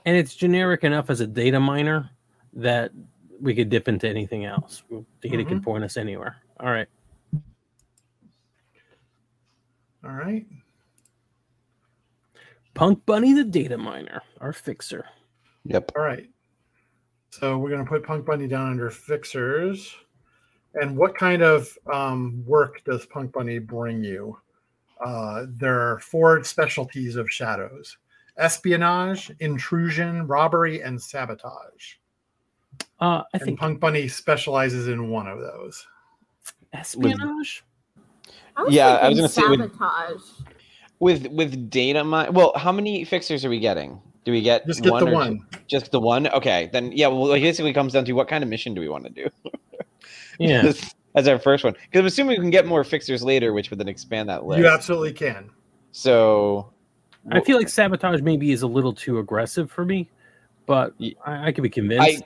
And 0.05 0.17
it's 0.17 0.35
generic 0.35 0.83
enough 0.83 1.09
as 1.09 1.21
a 1.21 1.27
data 1.27 1.59
miner 1.59 2.09
that 2.53 2.91
we 3.39 3.55
could 3.55 3.69
dip 3.69 3.87
into 3.87 4.07
anything 4.07 4.45
else. 4.45 4.83
Data 5.21 5.45
can 5.45 5.61
point 5.61 5.83
us 5.83 5.97
anywhere. 5.97 6.37
All 6.59 6.71
right. 6.71 6.87
All 10.03 10.11
right. 10.11 10.45
Punk 12.73 13.05
Bunny 13.05 13.33
the 13.33 13.43
data 13.43 13.77
miner, 13.77 14.21
our 14.41 14.51
fixer. 14.51 15.05
Yep. 15.65 15.91
All 15.95 16.03
right. 16.03 16.29
So 17.29 17.57
we're 17.57 17.69
going 17.69 17.83
to 17.83 17.89
put 17.89 18.03
Punk 18.03 18.25
Bunny 18.25 18.47
down 18.47 18.71
under 18.71 18.89
fixers. 18.89 19.95
And 20.75 20.97
what 20.97 21.15
kind 21.15 21.41
of 21.41 21.69
um, 21.91 22.43
work 22.45 22.83
does 22.83 23.05
Punk 23.05 23.31
Bunny 23.31 23.59
bring 23.59 24.03
you? 24.03 24.37
Uh, 25.05 25.45
there 25.49 25.79
are 25.79 25.99
four 25.99 26.43
specialties 26.43 27.15
of 27.15 27.29
shadows 27.31 27.97
espionage, 28.37 29.31
intrusion, 29.41 30.25
robbery, 30.25 30.81
and 30.81 30.99
sabotage. 30.99 31.95
Uh, 32.99 33.21
I 33.21 33.23
And 33.33 33.41
think 33.43 33.59
Punk 33.59 33.79
Bunny 33.79 34.07
specializes 34.07 34.87
in 34.87 35.09
one 35.09 35.27
of 35.27 35.39
those. 35.39 35.85
espionage. 36.73 37.63
I 38.57 38.65
Yeah, 38.69 38.87
I 38.95 39.09
was 39.09 39.17
gonna 39.17 39.29
say 39.29 39.41
sabotage. 39.41 40.21
With 40.99 41.27
with 41.27 41.69
data 41.69 42.03
mine. 42.03 42.33
Well, 42.33 42.53
how 42.55 42.71
many 42.71 43.03
fixers 43.03 43.43
are 43.45 43.49
we 43.49 43.59
getting? 43.59 44.01
Do 44.25 44.31
we 44.31 44.41
get 44.41 44.65
Just 44.65 44.81
get 44.81 44.91
one 44.91 45.01
the 45.01 45.07
or 45.07 45.11
two? 45.11 45.15
one. 45.15 45.47
Just 45.67 45.91
the 45.91 45.99
one? 45.99 46.27
Okay. 46.29 46.69
Then 46.71 46.91
yeah. 46.93 47.07
Well, 47.07 47.33
it 47.33 47.41
basically 47.41 47.73
comes 47.73 47.93
down 47.93 48.05
to 48.05 48.13
what 48.13 48.27
kind 48.27 48.43
of 48.43 48.49
mission 48.49 48.73
do 48.73 48.81
we 48.81 48.89
want 48.89 49.03
to 49.05 49.09
do? 49.09 49.27
Yeah. 50.39 50.71
As 51.15 51.27
our 51.27 51.37
first 51.37 51.63
one, 51.63 51.73
because 51.73 51.99
I'm 51.99 52.05
assuming 52.07 52.37
we 52.37 52.41
can 52.41 52.49
get 52.49 52.65
more 52.65 52.83
fixers 52.83 53.23
later, 53.23 53.53
which 53.53 53.69
would 53.69 53.79
then 53.79 53.87
expand 53.87 54.29
that 54.29 54.45
list. 54.45 54.59
You 54.59 54.67
absolutely 54.67 55.13
can. 55.13 55.51
So 55.91 56.73
I 57.31 57.39
feel 57.39 57.57
like 57.57 57.69
sabotage 57.69 58.21
maybe 58.21 58.51
is 58.51 58.63
a 58.63 58.67
little 58.67 58.93
too 58.93 59.19
aggressive 59.19 59.71
for 59.71 59.85
me, 59.85 60.09
but 60.65 60.93
I, 61.25 61.47
I 61.47 61.51
could 61.51 61.61
be 61.61 61.69
convinced. 61.69 62.23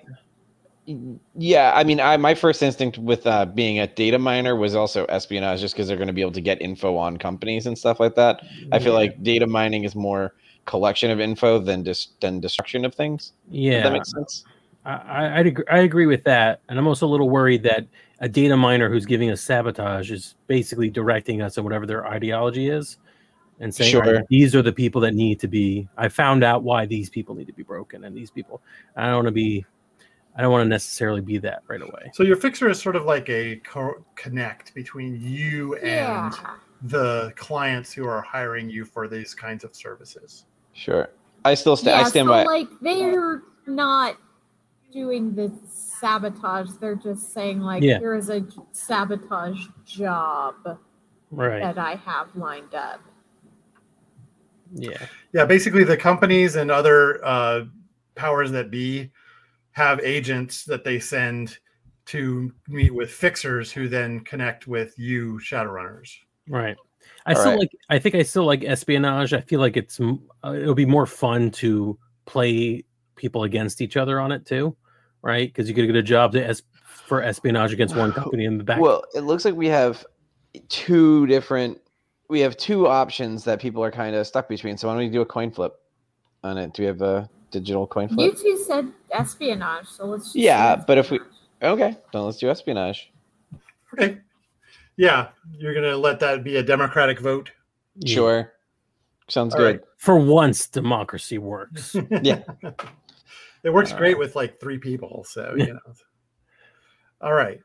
Yeah, 1.36 1.74
I 1.76 1.84
mean, 1.84 2.00
I 2.00 2.16
my 2.16 2.34
first 2.34 2.64
instinct 2.64 2.98
with 2.98 3.28
uh, 3.28 3.46
being 3.46 3.80
a 3.80 3.88
data 3.88 4.18
miner 4.18 4.56
was 4.56 4.74
also 4.74 5.04
espionage, 5.08 5.60
just 5.60 5.76
because 5.76 5.90
they're 5.90 5.98
going 5.98 6.08
to 6.08 6.14
be 6.14 6.22
able 6.22 6.32
to 6.32 6.42
get 6.42 6.62
info 6.62 6.96
on 6.96 7.18
companies 7.18 7.66
and 7.66 7.78
stuff 7.78 8.00
like 8.00 8.16
that. 8.16 8.42
I 8.72 8.80
feel 8.80 8.94
Yeah. 8.94 9.00
like 9.00 9.22
data 9.22 9.48
mining 9.48 9.84
is 9.84 9.96
more 9.96 10.34
collection 10.66 11.12
of 11.12 11.20
info 11.20 11.60
than 11.60 11.84
just 11.84 12.20
than 12.22 12.40
destruction 12.40 12.86
of 12.86 12.96
things. 12.96 13.34
Does 13.50 13.60
yeah, 13.60 13.84
that 13.84 13.92
makes 13.92 14.12
sense. 14.12 14.46
I, 14.86 14.94
I, 14.94 15.40
I'd 15.40 15.48
agree, 15.48 15.66
I 15.70 15.80
agree 15.80 16.06
with 16.06 16.24
that, 16.24 16.62
and 16.70 16.80
I'm 16.80 16.88
also 16.88 17.06
a 17.06 17.12
little 17.12 17.30
worried 17.30 17.64
that 17.64 17.86
a 18.20 18.28
data 18.30 18.58
miner 18.58 18.90
who's 18.90 19.06
giving 19.06 19.30
us 19.30 19.42
sabotage 19.42 20.12
is 20.12 20.36
basically 20.48 20.90
directing 20.90 21.42
us 21.42 21.58
in 21.58 21.64
whatever 21.64 21.86
their 21.86 22.08
ideology 22.08 22.70
is, 22.70 22.98
and 23.60 23.74
saying 23.74 23.92
Sure. 23.92 24.06
"Alright, 24.06 24.28
these 24.30 24.56
are 24.56 24.62
the 24.62 24.72
people 24.74 25.02
that 25.02 25.14
need 25.14 25.40
to 25.40 25.48
be. 25.48 25.88
I 25.98 26.08
found 26.10 26.44
out 26.44 26.64
why 26.64 26.86
these 26.86 27.10
people 27.10 27.36
need 27.36 27.48
to 27.48 27.54
be 27.54 27.64
broken, 27.64 28.04
and 28.06 28.16
these 28.16 28.32
people. 28.32 28.62
I 28.96 29.06
don't 29.06 29.16
want 29.16 29.28
to 29.28 29.32
be. 29.32 29.66
I 30.36 30.42
don't 30.42 30.52
want 30.52 30.66
to 30.66 30.70
necessarily 30.70 31.22
be 31.22 31.40
that 31.40 31.64
right 31.68 31.82
away. 31.82 32.12
So 32.14 32.22
your 32.22 32.36
fixer 32.38 32.70
is 32.70 32.80
sort 32.80 32.96
of 32.96 33.06
like 33.06 33.28
a 33.30 33.56
co- 33.58 34.06
connect 34.16 34.76
between 34.76 35.20
you 35.20 35.74
and 35.78 36.32
Yeah. 36.32 36.32
the 36.84 37.34
clients 37.36 37.92
who 37.92 38.06
are 38.08 38.22
hiring 38.22 38.70
you 38.70 38.86
for 38.86 39.08
these 39.08 39.34
kinds 39.34 39.64
of 39.64 39.76
services. 39.76 40.46
Sure, 40.74 41.10
I 41.44 41.56
still 41.56 41.76
sta- 41.76 41.90
yeah, 41.90 42.02
I 42.02 42.04
stand 42.04 42.28
so 42.28 42.34
by. 42.34 42.44
like 42.44 42.68
they're 42.82 43.42
not 43.66 44.18
doing 44.92 45.36
the 45.36 45.52
sabotage. 45.70 46.70
They're 46.80 46.96
just 46.96 47.34
saying 47.34 47.62
like, 47.62 47.84
Yeah. 47.84 48.00
here 48.00 48.16
is 48.16 48.30
a 48.30 48.46
sabotage 48.72 49.66
job 49.86 50.56
Right? 51.32 51.62
that 51.62 51.78
I 51.78 51.96
have 51.96 52.36
lined 52.36 52.74
up. 52.74 53.02
Yeah. 54.74 55.06
Yeah, 55.34 55.46
basically 55.46 55.84
the 55.84 55.98
companies 55.98 56.56
and 56.56 56.72
other 56.72 57.24
uh, 57.26 57.66
powers 58.16 58.52
that 58.52 58.70
be 58.72 59.12
have 59.72 60.00
agents 60.02 60.64
that 60.66 60.84
they 60.84 61.00
send 61.00 61.58
to 62.08 62.52
meet 62.68 62.94
with 62.94 63.12
fixers 63.12 63.72
who 63.72 63.88
then 63.88 64.22
connect 64.22 64.68
with 64.68 64.98
you 64.98 65.40
shadowrunners. 65.44 66.10
Right. 66.50 66.76
I 67.26 67.34
All 67.34 67.40
still 67.40 67.52
right. 67.52 67.60
like. 67.60 67.72
I 67.90 68.00
think 68.00 68.16
I 68.16 68.24
still 68.24 68.46
like 68.46 68.64
espionage. 68.64 69.34
I 69.34 69.42
feel 69.42 69.60
like 69.60 69.76
it's 69.78 70.00
uh, 70.00 70.54
it'll 70.54 70.74
be 70.74 70.86
more 70.86 71.06
fun 71.06 71.52
to 71.52 71.98
play 72.26 72.84
people 73.18 73.44
against 73.44 73.82
each 73.82 73.98
other 73.98 74.20
on 74.20 74.32
it 74.32 74.46
too, 74.46 74.76
right? 75.22 75.48
Because 75.50 75.68
you 75.68 75.76
could 75.76 75.88
get 75.88 75.96
a 75.96 76.04
job 76.04 76.32
to 76.34 76.46
es- 76.48 76.62
for 76.86 77.22
espionage 77.22 77.74
against 77.74 77.96
one 77.96 78.12
company 78.14 78.46
in 78.46 78.58
the 78.58 78.64
back. 78.64 78.80
Well, 78.80 79.04
it 79.16 79.22
looks 79.22 79.44
like 79.46 79.56
we 79.56 79.68
have 79.68 80.06
two 80.70 81.26
different. 81.28 81.80
We 82.30 82.40
have 82.42 82.58
two 82.58 82.88
options 82.88 83.44
that 83.46 83.60
people 83.62 83.84
are 83.84 83.92
kind 83.92 84.16
of 84.16 84.28
stuck 84.28 84.48
between. 84.50 84.78
So 84.78 84.88
why 84.88 84.94
don't 84.94 85.04
we 85.04 85.10
do 85.10 85.22
a 85.22 85.26
coin 85.26 85.52
flip 85.52 85.74
on 86.44 86.58
it? 86.58 86.74
Do 86.74 86.84
we 86.84 86.88
have 86.88 87.02
a 87.02 87.30
digital 87.52 87.88
coin 87.88 88.10
flip? 88.10 88.20
You 88.20 88.32
flip? 88.32 88.44
two 88.44 88.64
said 88.64 88.92
espionage, 89.12 89.88
so 89.88 90.06
let's 90.06 90.26
just 90.26 90.36
Yeah, 90.36 90.76
but 90.76 90.98
if 90.98 91.12
we- 91.12 91.20
espionage. 91.20 91.34
Okay, 91.92 91.98
then 92.14 92.22
let's 92.24 92.38
do 92.38 92.50
espionage. 92.50 93.12
Okay. 93.94 94.18
Yeah, 94.98 95.30
you're 95.58 95.74
gonna 95.74 95.96
let 95.96 96.20
that 96.20 96.44
be 96.44 96.58
a 96.58 96.64
democratic 96.64 97.20
vote. 97.20 97.52
Yeah. 98.00 98.14
Sure, 98.16 98.54
sounds 99.30 99.54
All 99.56 99.62
good. 99.62 99.84
For 99.98 100.18
once, 100.18 100.68
democracy 100.68 101.38
works. 101.38 101.96
Yeah. 102.22 102.42
it 103.68 103.74
works 103.74 103.92
Uh, 103.92 103.98
great 103.98 104.18
with 104.18 104.34
like 104.36 104.62
three 104.62 104.78
people. 104.78 105.26
So 105.28 105.54
you 105.58 105.74
know. 105.74 105.94
All 107.20 107.34
right. 107.34 107.60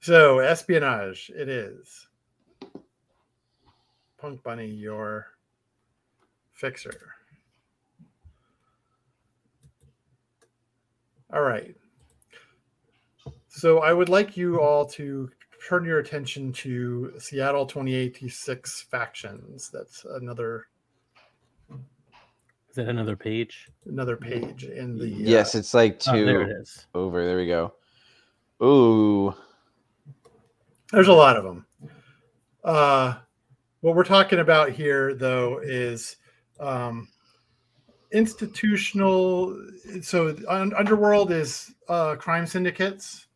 So 0.00 0.40
espionage, 0.40 1.30
it 1.34 1.48
is. 1.48 2.06
Punk 4.18 4.42
Bunny, 4.42 4.68
your 4.68 5.28
fixer. 6.52 7.12
All 11.32 11.42
right. 11.42 11.74
So 13.48 13.78
I 13.78 13.92
would 13.92 14.08
like 14.10 14.36
you 14.36 14.60
all 14.60 14.84
to 14.86 15.30
turn 15.66 15.84
your 15.84 15.98
attention 15.98 16.52
to 16.52 17.14
Seattle 17.18 17.64
2086 17.64 18.82
factions. 18.90 19.70
That's 19.72 20.04
another 20.04 20.66
Is 22.70 22.76
that 22.76 22.88
another 22.88 23.16
page? 23.16 23.68
another 23.86 24.16
page 24.16 24.64
in 24.64 24.98
the 24.98 25.06
uh, 25.06 25.16
Yes, 25.18 25.54
it's 25.54 25.72
like 25.74 26.02
Oh, 26.08 26.12
two 26.12 26.26
there 26.26 26.42
it 26.42 26.60
is. 26.60 26.86
over. 26.94 27.24
There 27.24 27.36
we 27.38 27.46
go. 27.46 27.74
Ooh, 28.62 29.34
There's 30.92 31.08
a 31.08 31.12
lot 31.12 31.36
of 31.36 31.44
them. 31.44 31.66
Uh, 32.64 33.14
what 33.80 33.94
we're 33.94 34.04
talking 34.04 34.40
about 34.40 34.70
here, 34.70 35.14
though, 35.14 35.60
is 35.62 36.16
um, 36.60 37.08
institutional. 38.12 39.56
So, 40.02 40.36
un- 40.48 40.74
underworld 40.74 41.30
is 41.30 41.72
uh, 41.88 42.16
crime 42.16 42.46
syndicates, 42.46 43.26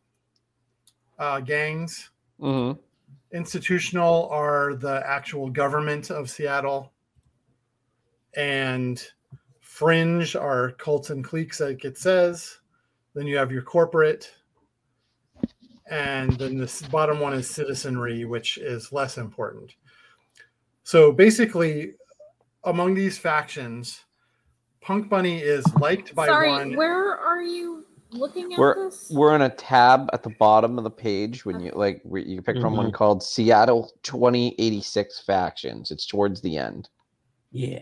uh, 1.17 1.39
gangs. 1.39 2.09
Mm-hmm. 2.39 2.79
Institutional 3.31 4.27
are 4.29 4.75
the 4.75 5.01
actual 5.07 5.49
government 5.49 6.11
of 6.11 6.29
Seattle, 6.29 6.91
and 8.35 9.03
fringe 9.83 10.35
are 10.35 10.71
cults 10.71 11.09
and 11.09 11.25
cliques, 11.25 11.59
like 11.59 11.83
it 11.83 11.97
says. 11.97 12.59
Then 13.13 13.27
you 13.27 13.35
have 13.35 13.51
your 13.51 13.61
corporate, 13.61 14.31
and 15.89 16.31
then 16.39 16.57
this 16.57 16.81
bottom 16.83 17.19
one 17.19 17.33
is 17.33 17.49
citizenry, 17.49 18.23
which 18.23 18.57
is 18.57 18.93
less 18.93 19.17
important. 19.17 19.75
So 20.83 21.11
basically, 21.11 21.95
among 22.63 22.93
these 22.93 23.17
factions, 23.17 24.05
Punk 24.81 25.09
Bunny 25.09 25.39
is 25.39 25.65
liked 25.75 26.15
by 26.15 26.27
Sorry, 26.27 26.49
one. 26.49 26.75
where 26.75 27.15
are 27.17 27.41
you 27.41 27.85
looking 28.11 28.53
at 28.53 28.59
We're- 28.59 28.85
this? 28.85 29.11
we're 29.11 29.33
on 29.33 29.41
a 29.41 29.49
tab 29.49 30.09
at 30.13 30.23
the 30.23 30.29
bottom 30.39 30.77
of 30.77 30.85
the 30.85 30.91
page 30.91 31.45
when 31.45 31.59
you 31.59 31.71
like 31.75 32.01
you 32.05 32.41
pick 32.41 32.59
from 32.59 32.77
one 32.77 32.87
mm-hmm. 32.87 32.95
called 32.95 33.21
Seattle 33.21 33.91
2086 34.03 35.19
factions. 35.21 35.91
It's 35.91 36.05
towards 36.05 36.41
the 36.41 36.57
end. 36.57 36.89
Yeah. 37.51 37.79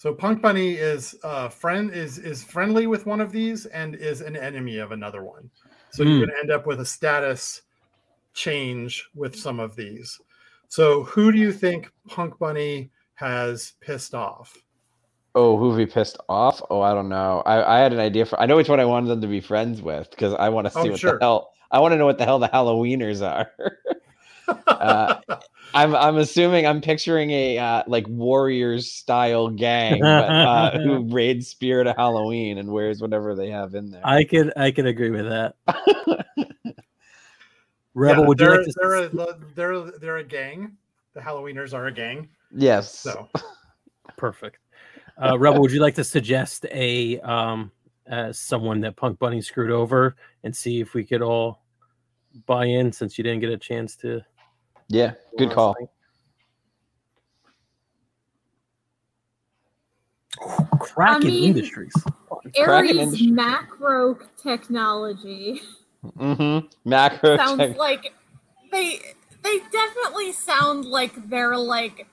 So 0.00 0.14
Punk 0.14 0.40
Bunny 0.40 0.76
is 0.76 1.14
uh 1.22 1.50
friend 1.50 1.92
is 1.92 2.16
is 2.16 2.42
friendly 2.42 2.86
with 2.86 3.04
one 3.04 3.20
of 3.20 3.32
these 3.32 3.66
and 3.66 3.94
is 3.94 4.22
an 4.22 4.34
enemy 4.34 4.78
of 4.78 4.92
another 4.92 5.22
one. 5.22 5.50
So 5.90 6.02
Hmm. 6.02 6.08
you're 6.08 6.26
going 6.26 6.30
to 6.30 6.40
end 6.40 6.50
up 6.50 6.66
with 6.66 6.80
a 6.80 6.86
status 6.86 7.60
change 8.32 9.06
with 9.14 9.36
some 9.36 9.60
of 9.60 9.76
these. 9.76 10.18
So 10.68 11.02
who 11.02 11.30
do 11.30 11.36
you 11.36 11.52
think 11.52 11.92
Punk 12.08 12.38
Bunny 12.38 12.90
has 13.16 13.74
pissed 13.82 14.14
off? 14.14 14.56
Oh, 15.34 15.58
who 15.58 15.68
have 15.68 15.76
we 15.76 15.84
pissed 15.84 16.16
off? 16.30 16.62
Oh, 16.70 16.80
I 16.80 16.94
don't 16.94 17.10
know. 17.10 17.42
I, 17.44 17.76
I 17.76 17.80
had 17.80 17.92
an 17.92 18.00
idea 18.00 18.24
for. 18.24 18.40
I 18.40 18.46
know 18.46 18.56
which 18.56 18.70
one 18.70 18.80
I 18.80 18.86
wanted 18.86 19.08
them 19.08 19.20
to 19.20 19.26
be 19.26 19.42
friends 19.42 19.82
with 19.82 20.08
because 20.08 20.32
I 20.32 20.48
want 20.48 20.66
to 20.66 20.70
see 20.70 20.88
Oh, 20.88 20.90
what 20.92 21.00
sure. 21.00 21.18
the 21.18 21.24
hell. 21.26 21.50
I 21.70 21.78
want 21.78 21.92
to 21.92 21.98
know 21.98 22.06
what 22.06 22.16
the 22.16 22.24
hell 22.24 22.38
the 22.38 22.48
Halloweeners 22.48 23.20
are. 23.20 23.52
Uh, 24.66 25.20
I'm 25.74 25.94
I'm 25.94 26.16
assuming 26.16 26.66
I'm 26.66 26.80
picturing 26.80 27.30
a 27.30 27.58
uh, 27.58 27.82
like 27.86 28.08
Warriors 28.08 28.90
style 28.90 29.48
gang, 29.48 30.00
but 30.00 30.30
uh, 30.30 30.78
who 30.82 31.12
raids 31.12 31.48
Spirit 31.48 31.86
of 31.86 31.96
Halloween 31.96 32.58
and 32.58 32.70
wears 32.70 33.00
whatever 33.00 33.34
they 33.34 33.50
have 33.50 33.74
in 33.74 33.90
there. 33.90 34.00
I 34.04 34.24
could 34.24 34.52
I 34.56 34.70
could 34.70 34.86
agree 34.86 35.10
with 35.10 35.28
that. 35.28 35.54
Rebel, 37.94 38.22
Yeah, 38.22 38.28
would 38.28 38.40
you 38.40 38.46
they're, 38.46 38.56
like 38.56 38.66
to 38.66 38.72
they're, 38.76 38.94
a, 38.94 39.08
they're 39.54 39.98
they're 39.98 40.16
a 40.18 40.24
gang. 40.24 40.76
The 41.14 41.20
Halloweeners 41.20 41.74
are 41.74 41.86
a 41.86 41.92
gang. 41.92 42.28
yes. 42.54 42.98
So 42.98 43.28
perfect. 44.16 44.58
Uh, 45.22 45.38
Rebel, 45.38 45.60
would 45.60 45.72
you 45.72 45.80
like 45.80 45.96
to 45.96 46.04
suggest 46.04 46.66
a 46.72 47.20
um 47.20 47.70
uh, 48.10 48.32
someone 48.32 48.80
that 48.80 48.96
Punk 48.96 49.18
Bunny 49.18 49.40
screwed 49.40 49.70
over 49.70 50.16
and 50.42 50.56
see 50.56 50.80
if 50.80 50.94
we 50.94 51.04
could 51.04 51.22
all 51.22 51.62
buy 52.46 52.64
in 52.64 52.92
since 52.92 53.18
you 53.18 53.24
didn't 53.24 53.40
get 53.40 53.50
a 53.50 53.58
chance 53.58 53.96
to 53.96 54.20
Yeah. 54.90 55.12
Good 55.38 55.52
call. 55.52 55.74
Kraken 60.78 61.14
I 61.16 61.18
mean- 61.30 61.44
Industries. 61.44 61.92
Kraken 62.54 62.68
Ares 62.68 62.90
Industries. 62.96 63.30
macro 63.32 64.18
technology 64.42 65.60
Mm-hmm. 66.18 66.66
Macro. 66.88 67.36
sounds 67.36 67.58
tech- 67.58 67.76
like 67.76 68.14
they 68.72 68.98
they 69.42 69.58
definitely 69.70 70.32
sound 70.32 70.86
like 70.86 71.28
they're 71.28 71.58
like 71.58 72.06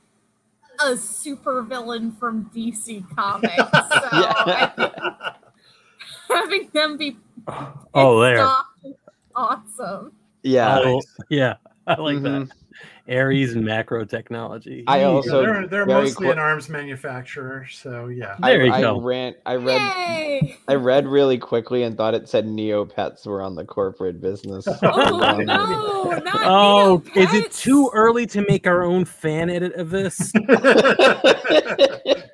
a 0.82 0.92
supervillain 0.92 2.18
from 2.20 2.52
DC 2.54 3.06
Comics. 3.16 3.56
So 3.56 3.63
I 3.72 4.72
think 4.76 4.94
having 6.28 6.70
them 6.74 6.98
be 6.98 7.18
Oh, 7.94 8.22
pissed 8.22 8.36
there. 8.84 8.94
awesome. 9.36 10.12
yeah. 10.44 10.80
Oh, 10.84 11.02
yeah, 11.30 11.54
I 11.88 11.96
like 12.02 12.22
that. 12.24 12.50
Ares 13.10 13.54
and 13.54 13.63
macro 13.63 14.04
technology. 14.06 14.84
I 14.88 15.00
Yeah, 15.00 15.06
also 15.06 15.41
they're 15.41 15.67
they're 15.67 15.86
mostly 15.86 16.26
quick- 16.28 16.34
an 16.34 16.39
arms 16.39 16.67
manufacturer. 16.70 17.65
So 17.72 18.08
yeah. 18.08 18.36
There 18.41 18.62
I, 18.62 18.65
you 18.65 18.72
I 18.74 18.82
go. 18.82 19.00
ran. 19.02 19.36
I 19.46 19.56
read. 19.56 19.82
Yay! 19.98 20.58
I 20.67 20.76
read 20.76 21.08
really 21.08 21.38
quickly 21.38 21.84
and 21.84 21.96
thought 21.96 22.13
it 22.13 22.28
said 22.28 22.46
Neopets 22.46 23.26
were 23.26 23.41
on 23.41 23.56
the 23.56 23.63
corporate 23.65 24.20
business. 24.22 24.67
Oh 24.84 25.22
Um, 25.24 25.46
no, 25.46 26.04
not 26.24 26.41
Oh, 26.46 27.04
is 27.15 27.34
it 27.34 27.52
too 27.52 27.89
early 27.93 28.26
to 28.28 28.43
make 28.48 28.67
our 28.67 28.84
own 28.84 29.06
fan 29.06 29.50
edit 29.50 29.74
of 29.76 29.89
this? 29.89 30.32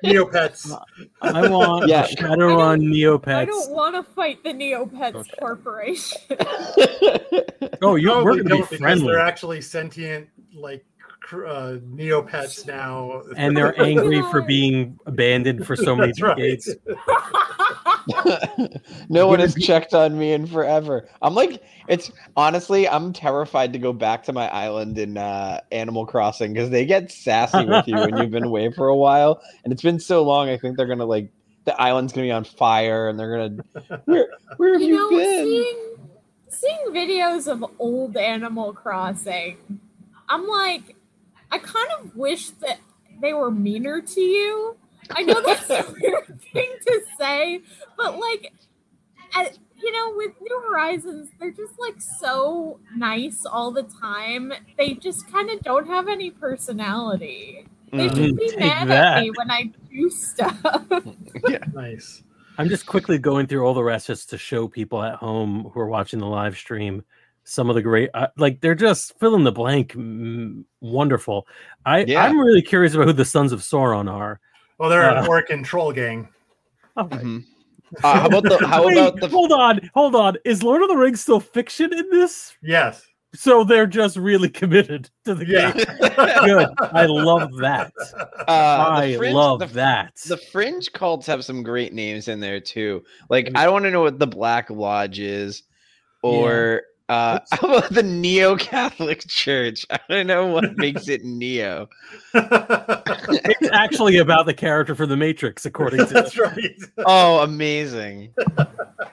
Neopets. 0.04 0.78
I 1.22 1.48
want 1.48 1.88
Yeah. 1.88 2.06
Shadowrun 2.06 2.82
Neopets. 2.82 3.34
I 3.34 3.44
don't 3.44 3.70
want 3.70 3.94
to 3.94 4.02
fight 4.12 4.42
the 4.44 4.50
Neopets 4.50 5.14
Okay. 5.14 5.30
Corporation. 5.38 6.18
Oh, 7.82 7.96
you 7.96 8.08
Probably 8.08 8.24
we're 8.24 8.42
gonna 8.42 8.66
be 8.66 8.76
friendly, 8.76 9.06
They're 9.08 9.18
actually 9.20 9.60
sentient, 9.60 10.28
like 10.54 10.84
uh, 11.32 11.76
Neopets 11.94 12.66
now. 12.66 13.22
and 13.36 13.56
they're 13.56 13.78
angry 13.82 14.20
for 14.30 14.42
being 14.46 14.98
abandoned 15.06 15.66
for 15.66 15.74
so 15.76 15.94
many 15.96 16.12
That's 16.12 16.22
right. 16.22 16.62
Decades. 18.08 18.76
no 19.08 19.26
one 19.26 19.40
has 19.40 19.54
checked 19.54 19.94
on 19.94 20.18
me 20.18 20.32
in 20.32 20.46
forever. 20.46 21.08
I'm 21.22 21.34
like, 21.34 21.62
it's 21.88 22.10
honestly, 22.36 22.88
I'm 22.88 23.12
terrified 23.12 23.72
to 23.72 23.78
go 23.78 23.92
back 23.92 24.24
to 24.24 24.32
my 24.32 24.48
island 24.48 24.98
in 24.98 25.16
uh, 25.16 25.60
Animal 25.72 26.06
Crossing 26.06 26.52
because 26.52 26.70
they 26.70 26.84
get 26.84 27.10
sassy 27.10 27.64
with 27.64 27.86
you 27.86 27.96
when 27.96 28.16
you've 28.16 28.30
been 28.30 28.44
away 28.44 28.72
for 28.72 28.88
a 28.88 28.96
while, 28.96 29.42
and 29.64 29.72
it's 29.72 29.82
been 29.82 30.00
so 30.00 30.22
long. 30.22 30.48
I 30.48 30.56
think 30.56 30.76
they're 30.76 30.86
gonna 30.86 31.04
like 31.04 31.30
the 31.64 31.80
island's 31.80 32.12
gonna 32.12 32.26
be 32.26 32.32
on 32.32 32.44
fire, 32.44 33.08
and 33.08 33.18
they're 33.18 33.48
gonna 33.48 34.00
where 34.04 34.28
where 34.56 34.72
have 34.74 34.82
you 34.82 34.88
you, 34.88 34.94
know, 34.94 35.10
been? 35.10 35.44
seeing 35.44 35.96
seeing 36.48 36.78
videos 36.92 37.50
of 37.50 37.64
old 37.78 38.16
Animal 38.16 38.72
Crossing, 38.72 39.58
I'm 40.28 40.46
like, 40.46 40.96
I 41.50 41.58
kind 41.58 41.88
of 42.00 42.16
wish 42.16 42.50
that 42.50 42.78
they 43.20 43.32
were 43.32 43.50
meaner 43.50 44.00
to 44.00 44.20
you. 44.20 44.76
I 45.10 45.22
know 45.22 45.40
that's 45.44 45.68
a 45.70 45.84
weird 46.00 46.40
thing 46.52 46.72
to 46.86 47.00
say, 47.18 47.60
but 47.96 48.18
like, 48.18 48.52
at, 49.34 49.58
you 49.82 49.92
know, 49.92 50.14
with 50.16 50.32
New 50.40 50.62
Horizons, 50.68 51.30
they're 51.38 51.50
just 51.50 51.78
like 51.78 52.00
so 52.00 52.78
nice 52.96 53.44
all 53.44 53.70
the 53.72 53.82
time. 54.00 54.52
They 54.78 54.94
just 54.94 55.30
kind 55.30 55.50
of 55.50 55.60
don't 55.62 55.86
have 55.86 56.08
any 56.08 56.30
personality. 56.30 57.66
They 57.92 58.08
Mhm. 58.08 58.16
should 58.16 58.36
be 58.36 58.48
Take 58.50 58.58
mad 58.60 58.88
that. 58.88 59.16
at 59.18 59.22
me 59.22 59.30
when 59.36 59.50
I 59.50 59.70
do 59.90 60.10
stuff. 60.10 60.58
yeah. 61.48 61.58
nice. 61.72 62.22
I'm 62.58 62.68
just 62.68 62.86
quickly 62.86 63.18
going 63.18 63.46
through 63.48 63.66
all 63.66 63.74
the 63.74 63.82
rest 63.82 64.06
just 64.06 64.30
to 64.30 64.38
show 64.38 64.68
people 64.68 65.02
at 65.02 65.14
home 65.16 65.70
who 65.74 65.80
are 65.80 65.88
watching 65.88 66.20
the 66.20 66.26
live 66.26 66.56
stream 66.56 67.02
some 67.42 67.68
of 67.68 67.74
the 67.74 67.82
great, 67.82 68.08
uh, 68.14 68.28
like 68.38 68.60
they're 68.60 68.74
just 68.74 69.18
fill 69.18 69.34
in 69.34 69.44
the 69.44 69.52
blank, 69.52 69.92
mm, 69.92 70.64
wonderful. 70.80 71.46
I 71.84 72.04
Yeah. 72.04 72.24
I'm 72.24 72.38
really 72.38 72.62
curious 72.62 72.94
about 72.94 73.06
who 73.08 73.12
the 73.12 73.24
Sons 73.24 73.52
of 73.52 73.60
Sauron 73.60 74.10
are. 74.10 74.40
Well, 74.78 74.90
they're 74.90 75.08
an 75.10 75.24
Uh, 75.24 75.26
orc 75.28 75.50
and 75.50 75.64
troll 75.64 75.92
gang. 75.92 76.28
All 76.96 77.06
right. 77.08 77.20
Mhm. 77.22 77.44
Uh, 78.02 78.20
how 78.20 78.26
about 78.26 78.42
the? 78.42 78.66
How 78.66 78.86
Wait, 78.86 78.96
about 78.98 79.20
the? 79.20 79.28
hold 79.28 79.52
on, 79.52 79.88
hold 79.94 80.14
on. 80.16 80.36
Is 80.44 80.62
Lord 80.62 80.82
of 80.82 80.88
the 80.88 80.96
Rings 80.96 81.20
still 81.20 81.40
fiction 81.40 81.92
in 81.92 82.08
this? 82.10 82.56
Yes. 82.62 83.04
So 83.34 83.64
they're 83.64 83.86
just 83.86 84.16
really 84.16 84.48
committed 84.60 85.10
to 85.24 85.34
the 85.34 85.46
Yeah. 85.46 85.72
game. 85.72 85.84
Good. 86.44 86.68
I 86.92 87.06
love 87.06 87.50
that. 87.58 87.92
Uh, 88.46 88.86
I 88.90 89.06
the 89.12 89.16
fringe, 89.16 89.34
love 89.34 89.58
the, 89.60 89.66
that. 89.68 90.14
The 90.26 90.36
fringe 90.36 90.92
cults 90.92 91.26
have 91.26 91.44
some 91.44 91.62
great 91.62 91.94
names 91.94 92.28
in 92.28 92.40
there 92.40 92.60
too. 92.60 93.02
Like 93.30 93.50
I 93.54 93.68
want 93.68 93.84
to 93.86 93.90
know 93.90 94.02
what 94.02 94.18
the 94.18 94.26
Black 94.26 94.68
Lodge 94.70 95.18
is, 95.18 95.62
or 96.22 96.82
uh, 97.08 97.38
how 97.52 97.68
about 97.68 97.92
the 97.92 98.02
Neo 98.02 98.56
Catholic 98.56 99.26
Church? 99.28 99.84
I 99.90 99.98
don't 100.08 100.26
know 100.26 100.46
what 100.46 100.76
makes 100.76 101.08
it 101.08 101.24
Neo. 101.24 101.88
it's 102.34 103.70
actually 103.72 104.18
about 104.18 104.46
the 104.46 104.54
character 104.54 104.94
from 104.94 105.10
the 105.10 105.16
Matrix, 105.16 105.66
according 105.66 106.06
to 106.06 106.12
That's 106.12 106.38
right. 106.38 106.54
Oh, 107.06 107.40
amazing! 107.40 108.32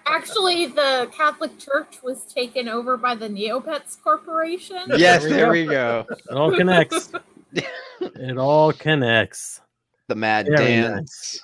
Actually, 0.06 0.68
the 0.68 1.10
Catholic 1.14 1.58
Church 1.58 2.02
was 2.02 2.26
taken 2.26 2.70
over 2.70 2.96
by 2.96 3.16
the 3.16 3.28
Neopets 3.28 4.02
Corporation. 4.02 4.84
Yes, 4.96 5.24
we 5.24 5.32
there 5.32 5.48
go. 5.48 5.52
we 5.52 5.66
go. 5.66 6.06
It 6.10 6.36
all 6.36 6.56
connects. 6.56 7.12
it 7.54 8.38
all 8.38 8.72
connects. 8.72 9.62
The 10.08 10.16
Mad 10.16 10.48
Very 10.48 10.82
Dance. 10.82 11.42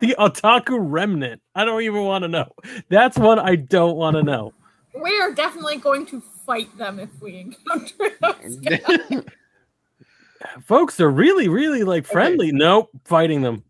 The 0.00 0.16
Otaku 0.18 0.78
Remnant. 0.80 1.40
I 1.54 1.64
don't 1.64 1.82
even 1.82 2.02
want 2.02 2.22
to 2.22 2.28
know. 2.28 2.50
That's 2.88 3.16
one 3.16 3.38
I 3.38 3.54
don't 3.54 3.96
want 3.96 4.16
to 4.16 4.24
know. 4.24 4.52
We 4.94 5.20
are 5.20 5.32
definitely 5.32 5.76
going 5.76 6.06
to 6.06 6.20
fight 6.20 6.76
them 6.78 6.98
if 6.98 7.10
we 7.20 7.38
encounter 7.40 8.10
those 8.20 8.56
guys. 8.60 9.24
Folks, 10.64 10.96
they're 10.96 11.10
really, 11.10 11.48
really 11.48 11.82
like 11.84 12.06
friendly. 12.06 12.52
Nope, 12.52 12.90
fighting 13.04 13.42
them. 13.42 13.64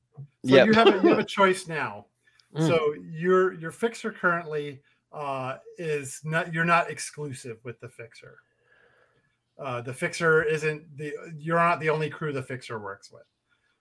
So 0.47 0.55
Yep. 0.55 0.67
you 0.67 0.73
have 0.75 0.87
a, 0.89 0.91
you 1.03 1.09
have 1.09 1.19
a 1.19 1.25
choice 1.25 1.67
now. 1.69 2.05
Mm. 2.57 2.67
So 2.67 2.95
your 3.13 3.53
your 3.61 3.71
fixer 3.71 4.11
currently 4.11 4.81
uh, 5.13 5.59
is 5.77 6.23
not 6.25 6.55
you're 6.55 6.65
not 6.65 6.91
exclusive 6.91 7.59
with 7.63 7.79
the 7.79 7.91
fixer. 7.91 8.39
Uh, 9.59 9.83
the 9.83 9.93
fixer 9.93 10.45
isn't 10.45 10.97
the 10.97 11.13
you're 11.37 11.59
not 11.59 11.79
the 11.79 11.91
only 11.91 12.09
crew 12.09 12.33
the 12.33 12.43
fixer 12.43 12.79
works 12.79 13.13
with. 13.13 13.27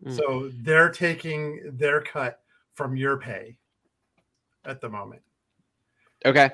Mm. 0.06 0.18
So 0.18 0.52
they're 0.64 0.90
taking 0.90 1.78
their 1.78 2.02
cut 2.02 2.42
from 2.74 2.98
your 2.98 3.16
pay 3.16 3.56
at 4.66 4.82
the 4.82 4.90
moment. 4.90 5.22
okay. 6.26 6.50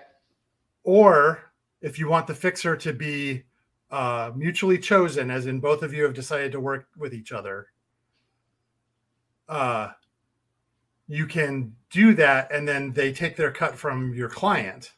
Or 0.84 1.52
if 1.82 1.98
you 1.98 2.08
want 2.08 2.28
the 2.28 2.36
fixer 2.36 2.76
to 2.78 2.94
be 2.94 3.44
uh, 3.92 4.32
mutually 4.36 4.78
chosen, 4.78 5.30
as 5.32 5.46
in 5.46 5.60
both 5.60 5.84
of 5.84 5.94
you 5.94 6.04
have 6.04 6.14
decided 6.14 6.52
to 6.54 6.60
work 6.60 6.88
with 6.98 7.14
each 7.14 7.32
other, 7.32 7.68
uh, 9.48 9.92
you 11.08 11.28
can 11.28 11.76
do 11.90 12.14
that, 12.16 12.52
and 12.52 12.68
then 12.68 12.92
they 12.94 13.12
take 13.12 13.36
their 13.36 13.52
cut 13.52 13.78
from 13.78 14.14
your 14.14 14.30
client. 14.30 14.94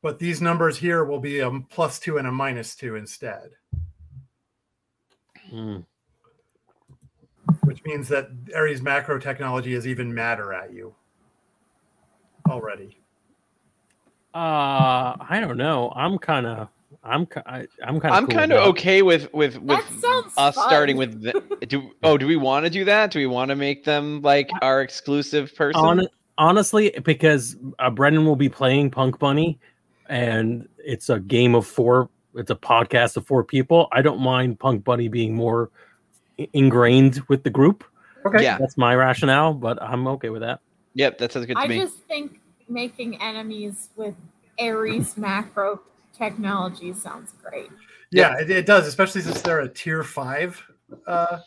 But 0.00 0.18
these 0.18 0.40
numbers 0.40 0.78
here 0.78 1.04
will 1.04 1.20
be 1.20 1.40
a 1.40 1.50
plus 1.68 1.98
two 1.98 2.18
and 2.18 2.26
a 2.26 2.32
minus 2.32 2.74
two 2.74 2.96
instead, 2.96 3.50
Mm. 5.52 5.84
which 7.64 7.84
means 7.84 8.08
that 8.08 8.30
Ares 8.54 8.80
macro 8.80 9.18
technology 9.18 9.74
is 9.74 9.86
even 9.86 10.12
madder 10.14 10.52
at 10.54 10.72
you 10.72 10.94
already. 12.48 13.01
Uh, 14.34 15.16
I 15.28 15.38
don't 15.40 15.56
know. 15.56 15.92
I'm 15.94 16.18
kind 16.18 16.46
of, 16.46 16.68
I'm, 17.04 17.26
I, 17.46 17.66
I'm 17.84 18.00
kind 18.00 18.04
of, 18.04 18.12
I'm 18.12 18.26
kind 18.26 18.52
of 18.52 18.66
okay 18.68 19.02
with 19.02 19.32
with 19.34 19.58
with 19.58 19.80
us 20.04 20.34
fun. 20.34 20.52
starting 20.52 20.96
with. 20.96 21.22
The, 21.22 21.66
do 21.66 21.90
oh, 22.02 22.16
do 22.16 22.26
we 22.26 22.36
want 22.36 22.64
to 22.64 22.70
do 22.70 22.84
that? 22.84 23.10
Do 23.10 23.18
we 23.18 23.26
want 23.26 23.50
to 23.50 23.56
make 23.56 23.84
them 23.84 24.22
like 24.22 24.50
our 24.62 24.80
exclusive 24.80 25.54
person? 25.54 25.80
Hon- 25.80 26.08
honestly, 26.38 26.94
because 27.04 27.56
uh, 27.78 27.90
Brendan 27.90 28.24
will 28.24 28.36
be 28.36 28.48
playing 28.48 28.90
Punk 28.90 29.18
Bunny, 29.18 29.58
and 30.08 30.68
it's 30.78 31.08
a 31.10 31.20
game 31.20 31.54
of 31.54 31.66
four. 31.66 32.08
It's 32.34 32.50
a 32.50 32.56
podcast 32.56 33.16
of 33.18 33.26
four 33.26 33.44
people. 33.44 33.88
I 33.92 34.00
don't 34.00 34.20
mind 34.20 34.58
Punk 34.58 34.84
Bunny 34.84 35.08
being 35.08 35.34
more 35.34 35.70
ingrained 36.52 37.22
with 37.28 37.42
the 37.42 37.50
group. 37.50 37.84
Okay. 38.24 38.42
Yeah. 38.42 38.58
That's 38.58 38.78
my 38.78 38.94
rationale, 38.94 39.52
but 39.52 39.80
I'm 39.82 40.06
okay 40.06 40.30
with 40.30 40.42
that. 40.42 40.60
Yep, 40.94 41.18
that 41.18 41.32
sounds 41.32 41.46
good 41.46 41.56
to 41.56 41.60
I 41.60 41.66
me. 41.66 41.78
just 41.78 41.98
think 42.04 42.40
making 42.72 43.20
enemies 43.22 43.90
with 43.96 44.14
Ares 44.60 45.16
macro 45.16 45.80
technology 46.16 46.92
sounds 46.92 47.32
great. 47.42 47.70
Yeah, 48.10 48.38
it, 48.38 48.50
it 48.50 48.66
does, 48.66 48.86
especially 48.86 49.22
since 49.22 49.40
they're 49.42 49.60
a 49.60 49.68
tier 49.68 50.02
five 50.02 50.62
uh, 51.06 51.38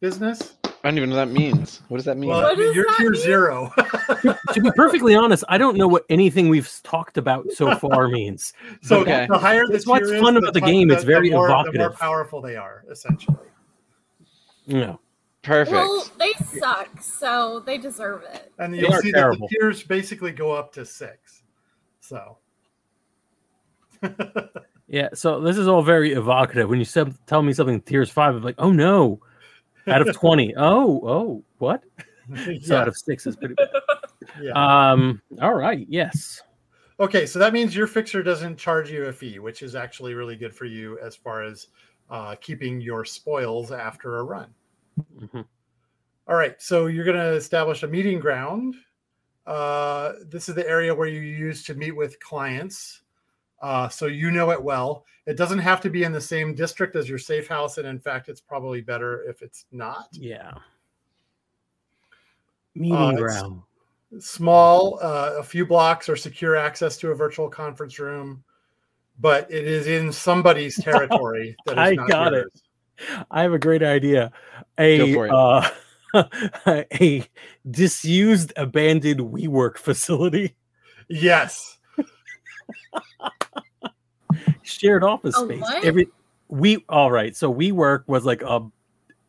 business. 0.00 0.54
I 0.64 0.90
don't 0.90 0.96
even 0.98 1.10
know 1.10 1.16
what 1.16 1.24
that 1.26 1.32
means. 1.34 1.82
What 1.88 1.96
does 1.96 2.04
that 2.06 2.16
mean? 2.16 2.30
Well, 2.30 2.42
What 2.42 2.56
does 2.56 2.74
you're 2.74 2.84
that 2.86 2.96
tier 2.98 3.10
mean? 3.10 3.20
zero. 3.20 3.72
to 4.52 4.60
be 4.62 4.70
perfectly 4.76 5.16
honest, 5.16 5.42
I 5.48 5.58
don't 5.58 5.76
know 5.76 5.88
what 5.88 6.04
anything 6.08 6.48
we've 6.48 6.70
talked 6.84 7.18
about 7.18 7.50
so 7.50 7.74
far 7.76 8.06
means. 8.08 8.52
so 8.80 9.00
Okay. 9.00 9.26
the 9.28 9.36
higher 9.36 9.66
the 9.66 9.72
That's 9.72 9.86
what's 9.88 10.06
tier 10.06 10.16
is, 10.16 10.22
fun 10.22 10.36
about 10.36 10.54
the 10.54 10.60
fu- 10.60 10.66
game, 10.66 10.92
it's 10.92 11.02
very 11.02 11.30
more, 11.30 11.48
The 11.48 11.52
more 11.54 11.62
evocative. 11.66 11.98
powerful 11.98 12.40
they 12.40 12.54
are, 12.54 12.84
essentially. 12.88 13.36
No. 14.68 15.00
Perfect. 15.48 15.72
Well, 15.72 16.06
they 16.18 16.32
suck, 16.58 17.00
so 17.00 17.60
they 17.64 17.78
deserve 17.78 18.22
it. 18.34 18.52
And 18.58 18.76
you'll 18.76 18.92
are 18.92 19.00
see 19.00 19.12
terrible. 19.12 19.48
that 19.48 19.48
the 19.50 19.56
tiers 19.60 19.82
basically 19.82 20.30
go 20.30 20.52
up 20.52 20.74
to 20.74 20.84
six. 20.84 21.42
So 22.00 22.36
Yeah, 24.88 25.08
so 25.14 25.40
this 25.40 25.56
is 25.56 25.66
all 25.66 25.80
very 25.82 26.12
evocative. 26.12 26.68
When 26.68 26.78
you 26.78 26.84
said 26.84 27.14
tell 27.26 27.42
me 27.42 27.54
something 27.54 27.80
tiers 27.80 28.10
five, 28.10 28.34
I'm 28.34 28.42
like, 28.42 28.56
oh 28.58 28.72
no. 28.72 29.20
Out 29.86 30.06
of 30.06 30.14
twenty. 30.14 30.54
Oh, 30.58 31.00
oh, 31.02 31.44
what? 31.56 31.82
So 32.44 32.50
yeah, 32.50 32.80
out 32.82 32.88
of 32.88 32.96
six 32.98 33.26
is 33.26 33.34
pretty 33.36 33.54
bad. 33.54 33.68
yeah. 34.42 34.52
Um, 34.52 35.22
all 35.40 35.54
right, 35.54 35.86
yes. 35.88 36.42
Okay, 37.00 37.24
so 37.24 37.38
that 37.38 37.54
means 37.54 37.74
your 37.74 37.86
fixer 37.86 38.22
doesn't 38.22 38.58
charge 38.58 38.90
you 38.90 39.06
a 39.06 39.12
fee, 39.12 39.38
which 39.38 39.62
is 39.62 39.74
actually 39.74 40.12
really 40.12 40.36
good 40.36 40.54
for 40.54 40.66
you 40.66 40.98
as 40.98 41.16
far 41.16 41.42
as 41.42 41.68
uh, 42.10 42.34
keeping 42.38 42.82
your 42.82 43.06
spoils 43.06 43.72
after 43.72 44.16
a 44.16 44.22
run. 44.24 44.52
Mhm. 45.20 45.46
All 46.26 46.36
right, 46.36 46.60
so 46.60 46.86
you're 46.86 47.04
going 47.04 47.16
to 47.16 47.32
establish 47.32 47.82
a 47.82 47.88
meeting 47.88 48.18
ground. 48.20 48.74
Uh, 49.46 50.12
this 50.26 50.48
is 50.48 50.54
the 50.54 50.68
area 50.68 50.94
where 50.94 51.08
you 51.08 51.20
use 51.20 51.62
to 51.64 51.74
meet 51.74 51.92
with 51.96 52.20
clients. 52.20 53.00
Uh, 53.62 53.88
so 53.88 54.06
you 54.06 54.30
know 54.30 54.50
it 54.50 54.62
well. 54.62 55.04
It 55.26 55.36
doesn't 55.36 55.58
have 55.58 55.80
to 55.80 55.90
be 55.90 56.04
in 56.04 56.12
the 56.12 56.20
same 56.20 56.54
district 56.54 56.96
as 56.96 57.08
your 57.08 57.18
safe 57.18 57.48
house, 57.48 57.78
and 57.78 57.86
in 57.86 57.98
fact, 57.98 58.28
it's 58.28 58.40
probably 58.40 58.80
better 58.82 59.22
if 59.28 59.42
it's 59.42 59.64
not. 59.72 60.08
Yeah. 60.12 60.52
Meeting 62.74 62.94
Uh, 62.94 63.12
ground. 63.12 63.62
Small, 64.20 64.98
uh, 65.02 65.34
a 65.38 65.42
few 65.42 65.66
blocks 65.66 66.08
or 66.08 66.16
secure 66.16 66.56
access 66.56 66.96
to 66.98 67.10
a 67.10 67.14
virtual 67.14 67.48
conference 67.48 67.98
room, 67.98 68.42
but 69.18 69.50
it 69.50 69.66
is 69.66 69.86
in 69.86 70.12
somebody's 70.12 70.76
territory. 70.82 71.56
That 71.66 71.72
is 71.72 71.78
I 71.78 71.94
not 71.94 72.08
got 72.08 72.34
it. 72.34 72.46
Yours. 72.98 73.24
I 73.30 73.42
have 73.42 73.52
a 73.52 73.58
great 73.58 73.82
idea. 73.82 74.32
A 74.78 75.12
for 75.14 75.26
it. 75.26 75.32
uh, 75.32 75.68
a 77.00 77.24
disused, 77.70 78.52
abandoned 78.56 79.20
WeWork 79.20 79.76
facility, 79.78 80.54
Yes. 81.08 81.76
shared 84.62 85.04
office 85.04 85.36
A 85.36 85.44
space. 85.44 85.60
what? 85.60 85.84
Every 85.84 86.08
we 86.48 86.84
all 86.88 87.10
right. 87.10 87.36
So 87.36 87.52
WeWork 87.52 88.04
was 88.06 88.24
like 88.24 88.42
a, 88.42 88.60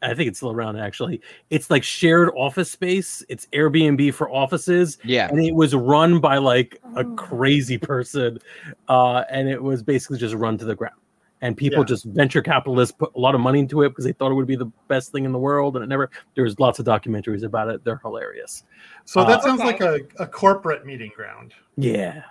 I 0.01 0.13
think 0.13 0.29
it's 0.29 0.39
still 0.39 0.51
around 0.51 0.77
actually. 0.77 1.21
It's 1.49 1.69
like 1.69 1.83
shared 1.83 2.29
office 2.37 2.71
space. 2.71 3.23
It's 3.29 3.45
Airbnb 3.47 4.13
for 4.13 4.29
offices, 4.29 4.97
yeah. 5.03 5.27
and 5.29 5.39
it 5.43 5.53
was 5.53 5.75
run 5.75 6.19
by 6.19 6.37
like 6.37 6.79
a 6.95 6.99
Oh. 7.05 7.15
crazy 7.15 7.77
person, 7.77 8.39
uh, 8.87 9.23
and 9.29 9.49
it 9.49 9.61
was 9.61 9.83
basically 9.83 10.17
just 10.17 10.35
run 10.35 10.57
to 10.59 10.65
the 10.65 10.75
ground. 10.75 10.95
And 11.41 11.55
people 11.55 11.79
Yeah. 11.79 11.85
just 11.85 12.03
venture 12.05 12.41
capitalists 12.41 12.93
put 12.97 13.15
a 13.15 13.19
lot 13.19 13.33
of 13.33 13.39
money 13.39 13.59
into 13.59 13.83
it 13.83 13.89
because 13.89 14.03
they 14.03 14.11
thought 14.11 14.31
it 14.31 14.35
would 14.35 14.47
be 14.47 14.57
the 14.57 14.69
best 14.89 15.11
thing 15.11 15.23
in 15.23 15.31
the 15.31 15.39
world, 15.39 15.75
and 15.77 15.83
it 15.83 15.87
never. 15.87 16.09
There's 16.35 16.59
lots 16.59 16.79
of 16.79 16.85
documentaries 16.85 17.43
about 17.43 17.69
it. 17.69 17.83
They're 17.85 18.01
hilarious. 18.03 18.63
So 19.05 19.23
that 19.23 19.39
Uh, 19.39 19.43
sounds 19.43 19.61
Okay. 19.61 19.71
like 19.71 19.81
a, 19.81 20.01
a 20.23 20.27
corporate 20.27 20.85
meeting 20.85 21.11
ground. 21.15 21.53
Yeah. 21.77 22.23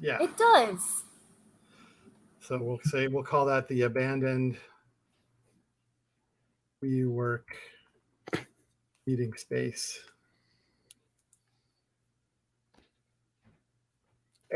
Yeah. 0.00 0.22
It 0.22 0.36
does. 0.36 1.04
So 2.40 2.58
we'll 2.58 2.80
say 2.84 3.06
we'll 3.08 3.22
call 3.22 3.46
that 3.46 3.68
the 3.68 3.82
abandoned 3.82 4.56
WeWork 6.82 7.44
meeting 9.06 9.32
space. 9.34 9.98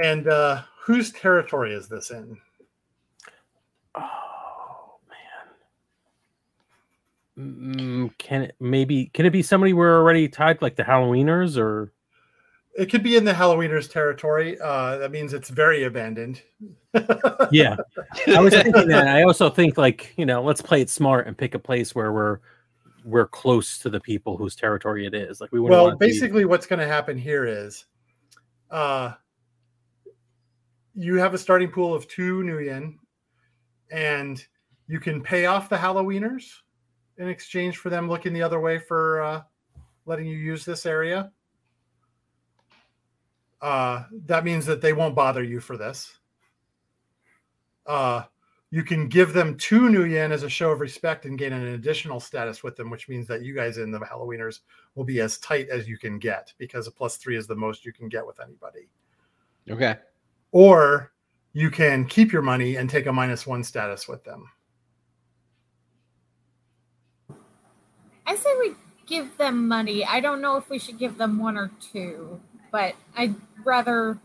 And 0.02 0.28
uh, 0.28 0.62
whose 0.80 1.12
territory 1.12 1.74
is 1.74 1.88
this 1.88 2.10
in? 2.10 2.38
Oh 3.98 4.98
man. 7.36 8.06
Mm, 8.06 8.18
can 8.18 8.42
it 8.42 8.56
maybe 8.60 9.06
can 9.12 9.26
it 9.26 9.30
be 9.30 9.42
somebody 9.42 9.72
we're 9.72 9.98
already 9.98 10.28
tied 10.28 10.62
like 10.62 10.76
the 10.76 10.82
Halloweeners 10.82 11.56
or 11.56 11.92
It 12.76 12.90
could 12.90 13.02
be 13.02 13.16
in 13.16 13.24
the 13.24 13.32
Halloweeners 13.32 13.90
territory. 13.90 14.58
Uh, 14.60 14.98
that 14.98 15.10
means 15.10 15.32
it's 15.32 15.50
very 15.50 15.84
abandoned. 15.84 16.42
yeah 17.50 17.76
I 18.26 18.40
was 18.40 18.54
thinking 18.54 18.88
that 18.88 19.08
I 19.08 19.22
also 19.22 19.50
think 19.50 19.76
like 19.76 20.14
you 20.16 20.26
know 20.26 20.42
let's 20.42 20.62
play 20.62 20.80
it 20.80 20.90
smart 20.90 21.26
and 21.26 21.36
pick 21.36 21.54
a 21.54 21.58
place 21.58 21.94
where 21.94 22.12
we're 22.12 22.40
we're 23.08 23.26
close 23.26 23.78
to 23.78 23.90
the 23.90 24.00
people 24.00 24.36
whose 24.36 24.54
territory 24.54 25.06
it 25.06 25.14
is. 25.14 25.40
Like 25.40 25.50
we 25.50 25.60
Well, 25.60 25.96
be- 25.96 26.06
basically, 26.06 26.44
what's 26.44 26.66
going 26.66 26.80
to 26.80 26.86
happen 26.86 27.16
here 27.16 27.46
is, 27.46 27.86
uh, 28.70 29.12
you 30.94 31.16
have 31.16 31.34
a 31.34 31.38
starting 31.38 31.70
pool 31.70 31.94
of 31.94 32.06
two 32.08 32.42
Nuyen, 32.42 32.96
and 33.90 34.44
you 34.86 35.00
can 35.00 35.22
pay 35.22 35.46
off 35.46 35.68
the 35.68 35.76
Halloweeners 35.76 36.44
in 37.18 37.28
exchange 37.28 37.76
for 37.76 37.90
them 37.90 38.08
looking 38.08 38.32
the 38.32 38.42
other 38.42 38.60
way 38.60 38.78
for 38.78 39.22
uh, 39.22 39.42
letting 40.06 40.26
you 40.26 40.36
use 40.36 40.64
this 40.64 40.86
area. 40.86 41.30
Uh, 43.60 44.04
that 44.26 44.44
means 44.44 44.64
that 44.66 44.80
they 44.80 44.92
won't 44.92 45.14
bother 45.14 45.42
you 45.42 45.60
for 45.60 45.76
this. 45.76 46.18
Uh, 47.86 48.22
you 48.70 48.82
can 48.82 49.08
give 49.08 49.32
them 49.32 49.56
two 49.56 49.82
nuyen 49.82 50.30
as 50.30 50.42
a 50.42 50.48
show 50.48 50.70
of 50.70 50.80
respect 50.80 51.24
and 51.24 51.38
gain 51.38 51.52
an 51.52 51.68
additional 51.68 52.20
status 52.20 52.62
with 52.62 52.76
them, 52.76 52.90
which 52.90 53.08
means 53.08 53.26
that 53.26 53.42
you 53.42 53.54
guys 53.54 53.78
in 53.78 53.90
the 53.90 53.98
Halloweeners 54.00 54.60
will 54.94 55.04
be 55.04 55.20
as 55.20 55.38
tight 55.38 55.68
as 55.70 55.88
you 55.88 55.96
can 55.96 56.18
get 56.18 56.52
because 56.58 56.86
a 56.86 56.90
plus 56.90 57.16
three 57.16 57.36
is 57.36 57.46
the 57.46 57.56
most 57.56 57.84
you 57.84 57.92
can 57.92 58.08
get 58.08 58.26
with 58.26 58.40
anybody. 58.40 58.88
Okay. 59.70 59.96
Or 60.52 61.12
you 61.58 61.72
can 61.72 62.04
keep 62.04 62.30
your 62.32 62.40
money 62.40 62.76
and 62.76 62.88
take 62.88 63.06
a 63.06 63.12
minus 63.12 63.44
one 63.44 63.64
status 63.64 64.06
with 64.06 64.22
them. 64.22 64.48
I 68.24 68.36
say 68.36 68.48
we 68.60 68.74
give 69.06 69.36
them 69.38 69.66
money. 69.66 70.04
I 70.04 70.20
don't 70.20 70.40
know 70.40 70.56
if 70.56 70.70
we 70.70 70.78
should 70.78 71.00
give 71.00 71.18
them 71.18 71.36
one 71.36 71.56
or 71.56 71.72
two, 71.80 72.40
but 72.70 72.94
I'd 73.16 73.34
rather. 73.64 74.16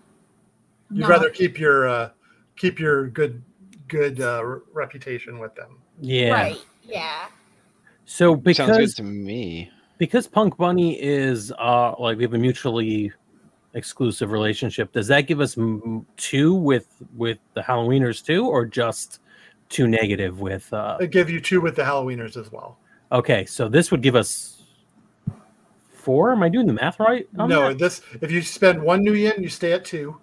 You'd 0.92 1.00
not. 1.00 1.10
rather 1.10 1.32
keep 1.32 1.58
your 1.58 1.90
uh, 1.90 2.10
keep 2.56 2.80
your 2.80 3.08
good 3.08 3.42
good 3.88 4.22
uh, 4.22 4.44
reputation 4.72 5.40
with 5.40 5.56
them. 5.56 5.80
yeah. 6.00 6.30
Right. 6.30 6.62
Yeah. 6.84 7.30
So 8.06 8.34
Sounds 8.34 8.38
good 8.38 8.44
because 8.44 8.94
to 8.94 9.04
me. 9.04 9.72
because 9.98 10.28
Punk 10.28 10.56
Bunny 10.58 11.02
is 11.02 11.52
uh 11.58 11.96
like 11.98 12.18
we 12.18 12.26
have 12.26 12.36
a 12.36 12.38
mutually 12.38 13.12
exclusive 13.74 14.32
relationship. 14.32 14.92
Does 14.92 15.08
that 15.08 15.22
give 15.22 15.40
us 15.40 15.58
two 16.18 16.54
with 16.54 16.88
with 17.16 17.40
the 17.54 17.62
Halloweeners 17.62 18.24
too, 18.24 18.48
or 18.48 18.66
just 18.66 19.20
two 19.70 19.88
negative 19.88 20.40
with? 20.40 20.72
uh 20.74 20.98
I 21.00 21.06
give 21.06 21.30
you 21.30 21.40
two 21.40 21.62
with 21.62 21.76
the 21.76 21.84
Halloweeners 21.84 22.38
as 22.38 22.52
well. 22.52 22.78
Okay, 23.12 23.46
so 23.46 23.70
this 23.70 23.92
would 23.92 24.02
give 24.02 24.16
us 24.16 24.64
four. 25.94 26.32
Am 26.32 26.44
I 26.44 26.50
doing 26.50 26.68
the 26.68 26.74
math 26.74 27.00
right? 27.00 27.28
on 27.38 27.50
no, 27.50 27.70
that? 27.70 27.80
this 27.80 28.02
if 28.22 28.32
you 28.32 28.42
spend 28.42 28.82
one 28.82 29.06
nuyen, 29.06 29.42
you 29.42 29.50
stay 29.50 29.74
at 29.74 29.86
two. 29.86 30.18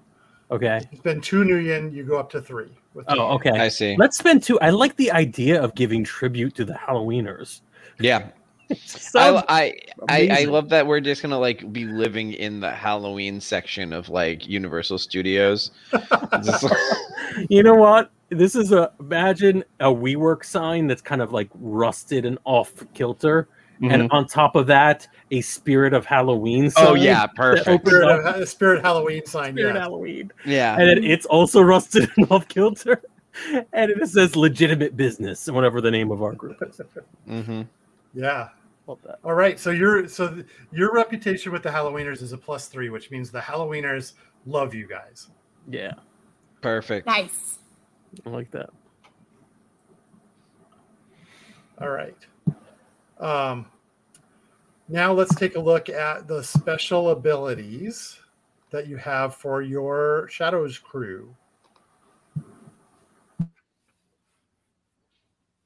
Okay. 0.51 0.80
You 0.90 0.98
spend 0.98 1.22
two 1.22 1.44
nuyen, 1.44 1.92
you 1.92 2.03
go 2.03 2.18
up 2.18 2.28
to 2.30 2.40
three. 2.40 2.76
With 2.92 3.07
Oh, 3.09 3.34
okay. 3.34 3.51
I 3.51 3.68
see. 3.68 3.96
Let's 3.96 4.18
spend 4.18 4.42
two. 4.42 4.59
I 4.61 4.70
like 4.70 4.96
the 4.96 5.12
idea 5.12 5.62
of 5.62 5.74
giving 5.76 6.03
tribute 6.03 6.57
to 6.57 6.64
the 6.64 6.72
Halloweeners. 6.72 7.61
Yeah. 8.01 8.30
Sounds 8.87 9.43
I, 9.49 9.75
I, 10.09 10.29
I, 10.29 10.43
I 10.43 10.45
love 10.45 10.68
that 10.71 10.87
we're 10.87 11.01
just 11.01 11.23
gonna 11.23 11.39
like 11.39 11.73
be 11.73 11.85
living 11.87 12.33
in 12.35 12.61
the 12.61 12.71
Halloween 12.71 13.41
section 13.41 13.93
of 13.93 14.09
like 14.09 14.47
Universal 14.49 14.99
Studios. 14.99 15.71
Just 16.45 16.62
like- 16.64 16.73
You 17.49 17.62
know 17.62 17.75
what? 17.75 18.11
This 18.31 18.55
is 18.57 18.73
a 18.73 18.93
imagine 19.01 19.64
a 19.81 19.87
WeWork 19.87 20.45
sign 20.45 20.87
that's 20.89 21.03
kind 21.03 21.23
of 21.23 21.33
like 21.33 21.49
rusted 21.55 22.25
and 22.25 22.39
off 22.45 22.73
kilter, 22.95 23.49
and 23.83 24.11
on 24.12 24.27
top 24.27 24.57
of 24.57 24.66
that, 24.66 25.07
a 25.31 25.41
Spirit 25.41 25.93
of 25.95 26.05
Halloween. 26.07 26.71
Sign 26.71 26.87
oh 26.87 26.95
yeah, 26.95 27.27
perfect. 27.27 27.87
Spirit, 27.87 28.09
up 28.27 28.37
of, 28.37 28.49
Spirit 28.49 28.83
Halloween 28.85 29.25
sign. 29.27 29.55
Spirit 29.55 29.75
Yeah. 29.75 29.81
Halloween, 29.81 30.33
Yeah. 30.45 30.77
and 30.79 30.89
then 30.89 31.05
it's 31.05 31.27
also 31.27 31.61
rusted 31.75 32.11
and 32.16 32.31
off 32.31 32.47
kilter, 32.49 33.01
and 33.73 33.91
it 33.91 34.09
says 34.09 34.35
legitimate 34.37 34.97
business, 34.97 35.49
whatever 35.49 35.81
the 35.81 35.91
name 35.91 36.11
of 36.11 36.23
our 36.23 36.33
group 36.33 36.61
is. 36.62 36.81
hmm 37.27 37.62
Yeah. 38.14 38.49
Love 38.91 39.03
that. 39.05 39.20
All 39.22 39.34
right. 39.34 39.57
So 39.57 39.70
your 39.70 40.09
so 40.09 40.34
th- 40.34 40.47
your 40.72 40.93
reputation 40.93 41.53
with 41.53 41.62
the 41.62 41.68
Halloweeners 41.68 42.22
is 42.22 42.32
a 42.32 42.36
plus 42.36 42.66
three, 42.66 42.91
which 42.91 43.12
means 43.12 43.30
the 43.30 43.38
Halloweeners 43.38 44.14
love 44.47 44.74
you 44.74 44.88
guys. 44.88 45.28
Yeah, 45.68 45.93
Perfect. 46.61 47.07
Nice. 47.07 47.61
I 48.26 48.30
like 48.30 48.51
that. 48.51 48.70
All 51.80 51.91
right. 51.91 52.16
Um, 53.20 53.66
now 54.88 55.12
let's 55.12 55.36
take 55.36 55.55
a 55.55 55.61
look 55.61 55.88
at 55.88 56.26
the 56.26 56.43
special 56.43 57.11
abilities 57.11 58.18
that 58.70 58.88
you 58.88 58.97
have 58.97 59.36
for 59.36 59.62
your 59.62 60.26
Shadows 60.28 60.78
crew. 60.78 61.32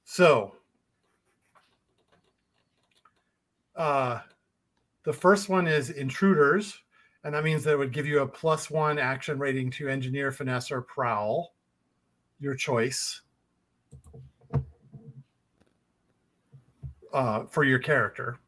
So, 0.05 0.57
uh, 3.77 4.21
the 5.05 5.13
first 5.13 5.49
one 5.49 5.67
is 5.67 5.91
Intruders, 5.91 6.79
and 7.25 7.35
that 7.35 7.45
means 7.45 7.65
that 7.65 7.73
it 7.73 7.79
would 7.79 7.93
give 7.93 8.07
you 8.07 8.21
a 8.21 8.27
plus 8.27 8.71
one 8.71 8.99
action 8.99 9.39
rating 9.39 9.71
to 9.73 9.89
Engineer, 9.89 10.31
Finesse, 10.31 10.71
or 10.71 10.83
Prowl, 10.83 11.55
your 12.41 12.55
choice. 12.55 13.23
uh, 17.15 17.45
for 17.47 17.65
your 17.65 17.79
character. 17.79 18.39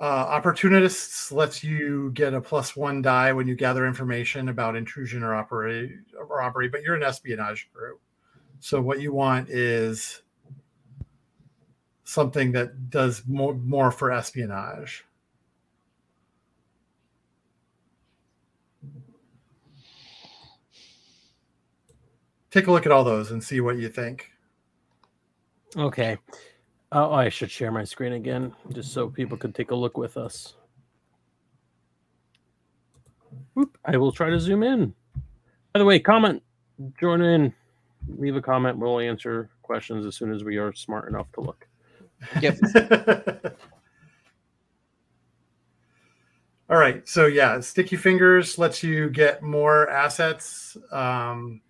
Uh, 0.00 0.26
Opportunists 0.28 1.32
lets 1.32 1.64
you 1.64 2.10
get 2.12 2.34
a 2.34 2.40
plus 2.40 2.76
one 2.76 3.00
die 3.00 3.32
when 3.32 3.48
you 3.48 3.54
gather 3.54 3.86
information 3.86 4.48
about 4.48 4.76
intrusion 4.76 5.22
or 5.22 5.34
operate 5.34 5.92
or 6.16 6.26
robbery, 6.26 6.68
but 6.68 6.82
you're 6.82 6.94
an 6.94 7.02
espionage 7.02 7.68
crew. 7.72 7.98
So 8.60 8.80
what 8.80 9.00
you 9.00 9.12
want 9.12 9.48
is 9.48 10.22
something 12.08 12.52
that 12.52 12.88
does 12.88 13.22
more 13.26 13.52
more 13.54 13.90
for 13.90 14.10
espionage. 14.10 15.04
Take 22.50 22.66
a 22.66 22.72
look 22.72 22.86
at 22.86 22.92
all 22.92 23.04
those 23.04 23.30
and 23.30 23.44
see 23.44 23.60
what 23.60 23.76
you 23.76 23.90
think. 23.90 24.32
Okay. 25.76 26.16
Oh, 26.92 27.12
I 27.12 27.28
should 27.28 27.50
share 27.50 27.70
my 27.70 27.84
screen 27.84 28.14
again, 28.14 28.54
just 28.72 28.94
so 28.94 29.10
people 29.10 29.36
could 29.36 29.54
take 29.54 29.70
a 29.70 29.74
look 29.74 29.98
with 29.98 30.16
us. 30.16 30.54
Whoop, 33.52 33.76
I 33.84 33.98
will 33.98 34.12
try 34.12 34.30
to 34.30 34.40
zoom 34.40 34.62
in. 34.62 34.94
By 35.74 35.80
the 35.80 35.84
way, 35.84 36.00
comment, 36.00 36.42
join 36.98 37.20
in, 37.20 37.52
leave 38.16 38.36
a 38.36 38.40
comment. 38.40 38.78
We'll 38.78 39.00
answer 39.00 39.50
questions 39.60 40.06
as 40.06 40.16
soon 40.16 40.32
as 40.32 40.42
we 40.42 40.56
are 40.56 40.72
smart 40.72 41.06
enough 41.10 41.30
to 41.32 41.42
look. 41.42 41.67
Yep. 42.40 42.58
All 46.70 46.76
right. 46.76 47.08
So 47.08 47.26
yeah, 47.26 47.60
sticky 47.60 47.96
fingers 47.96 48.58
lets 48.58 48.82
you 48.82 49.08
get 49.10 49.42
more 49.42 49.88
assets. 49.88 50.76
Um, 50.92 51.62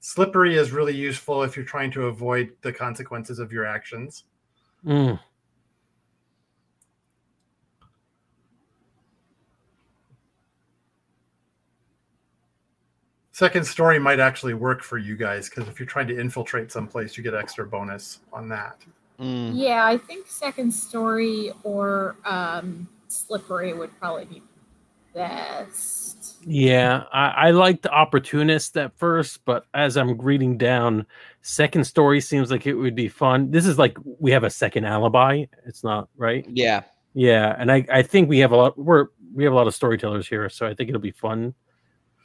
slippery 0.00 0.56
is 0.56 0.70
really 0.70 0.94
useful 0.94 1.42
if 1.42 1.56
you're 1.56 1.64
trying 1.64 1.90
to 1.92 2.06
avoid 2.06 2.52
the 2.62 2.72
consequences 2.72 3.38
of 3.38 3.52
your 3.52 3.66
actions. 3.66 4.24
Mm, 4.86 5.18
Second 13.36 13.66
story 13.66 13.98
might 13.98 14.18
actually 14.18 14.54
work 14.54 14.82
for 14.82 14.96
you 14.96 15.14
guys 15.14 15.50
because 15.50 15.68
if 15.68 15.78
you're 15.78 15.86
trying 15.86 16.08
to 16.08 16.18
infiltrate 16.18 16.72
someplace, 16.72 17.18
you 17.18 17.22
get 17.22 17.34
extra 17.34 17.66
bonus 17.66 18.20
on 18.32 18.48
that. 18.48 18.78
Mm. 19.18 19.52
Yeah, 19.54 19.86
I 19.86 19.98
think 19.98 20.26
second 20.26 20.72
story 20.72 21.52
or 21.62 22.16
um, 22.24 22.88
slippery 23.08 23.72
would 23.72 23.96
probably 23.98 24.26
be 24.26 24.42
best. 25.14 26.36
yeah, 26.46 27.04
I, 27.12 27.48
I 27.48 27.50
liked 27.50 27.86
opportunist 27.86 28.76
at 28.76 28.96
first, 28.98 29.44
but 29.44 29.66
as 29.72 29.96
I'm 29.96 30.18
reading 30.18 30.58
down, 30.58 31.06
second 31.40 31.84
story 31.84 32.20
seems 32.20 32.50
like 32.50 32.66
it 32.66 32.74
would 32.74 32.94
be 32.94 33.08
fun. 33.08 33.50
This 33.50 33.66
is 33.66 33.78
like 33.78 33.96
we 34.18 34.30
have 34.32 34.44
a 34.44 34.50
second 34.50 34.84
alibi. 34.84 35.44
It's 35.64 35.82
not 35.82 36.08
right. 36.16 36.44
Yeah. 36.48 36.82
Yeah, 37.14 37.56
and 37.58 37.72
I, 37.72 37.86
I 37.90 38.02
think 38.02 38.28
we 38.28 38.40
have 38.40 38.52
a 38.52 38.56
lot. 38.56 38.78
We're 38.78 39.06
we 39.34 39.44
have 39.44 39.52
a 39.54 39.56
lot 39.56 39.66
of 39.66 39.74
storytellers 39.74 40.28
here, 40.28 40.50
so 40.50 40.66
I 40.66 40.74
think 40.74 40.90
it'll 40.90 41.00
be 41.00 41.12
fun. 41.12 41.54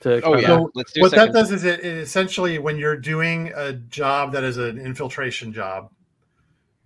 To 0.02 0.22
Oh 0.22 0.36
yeah. 0.36 0.48
So, 0.48 0.72
Let's 0.76 0.92
do 0.92 1.02
what 1.02 1.12
second. 1.12 1.28
that 1.28 1.40
does 1.40 1.52
is 1.52 1.64
it, 1.64 1.80
it 1.80 1.98
essentially 1.98 2.60
when 2.60 2.78
you're 2.78 2.98
doing 2.98 3.54
a 3.56 3.72
job 3.72 4.34
that 4.34 4.44
is 4.44 4.58
an 4.58 4.78
infiltration 4.78 5.54
job, 5.54 5.92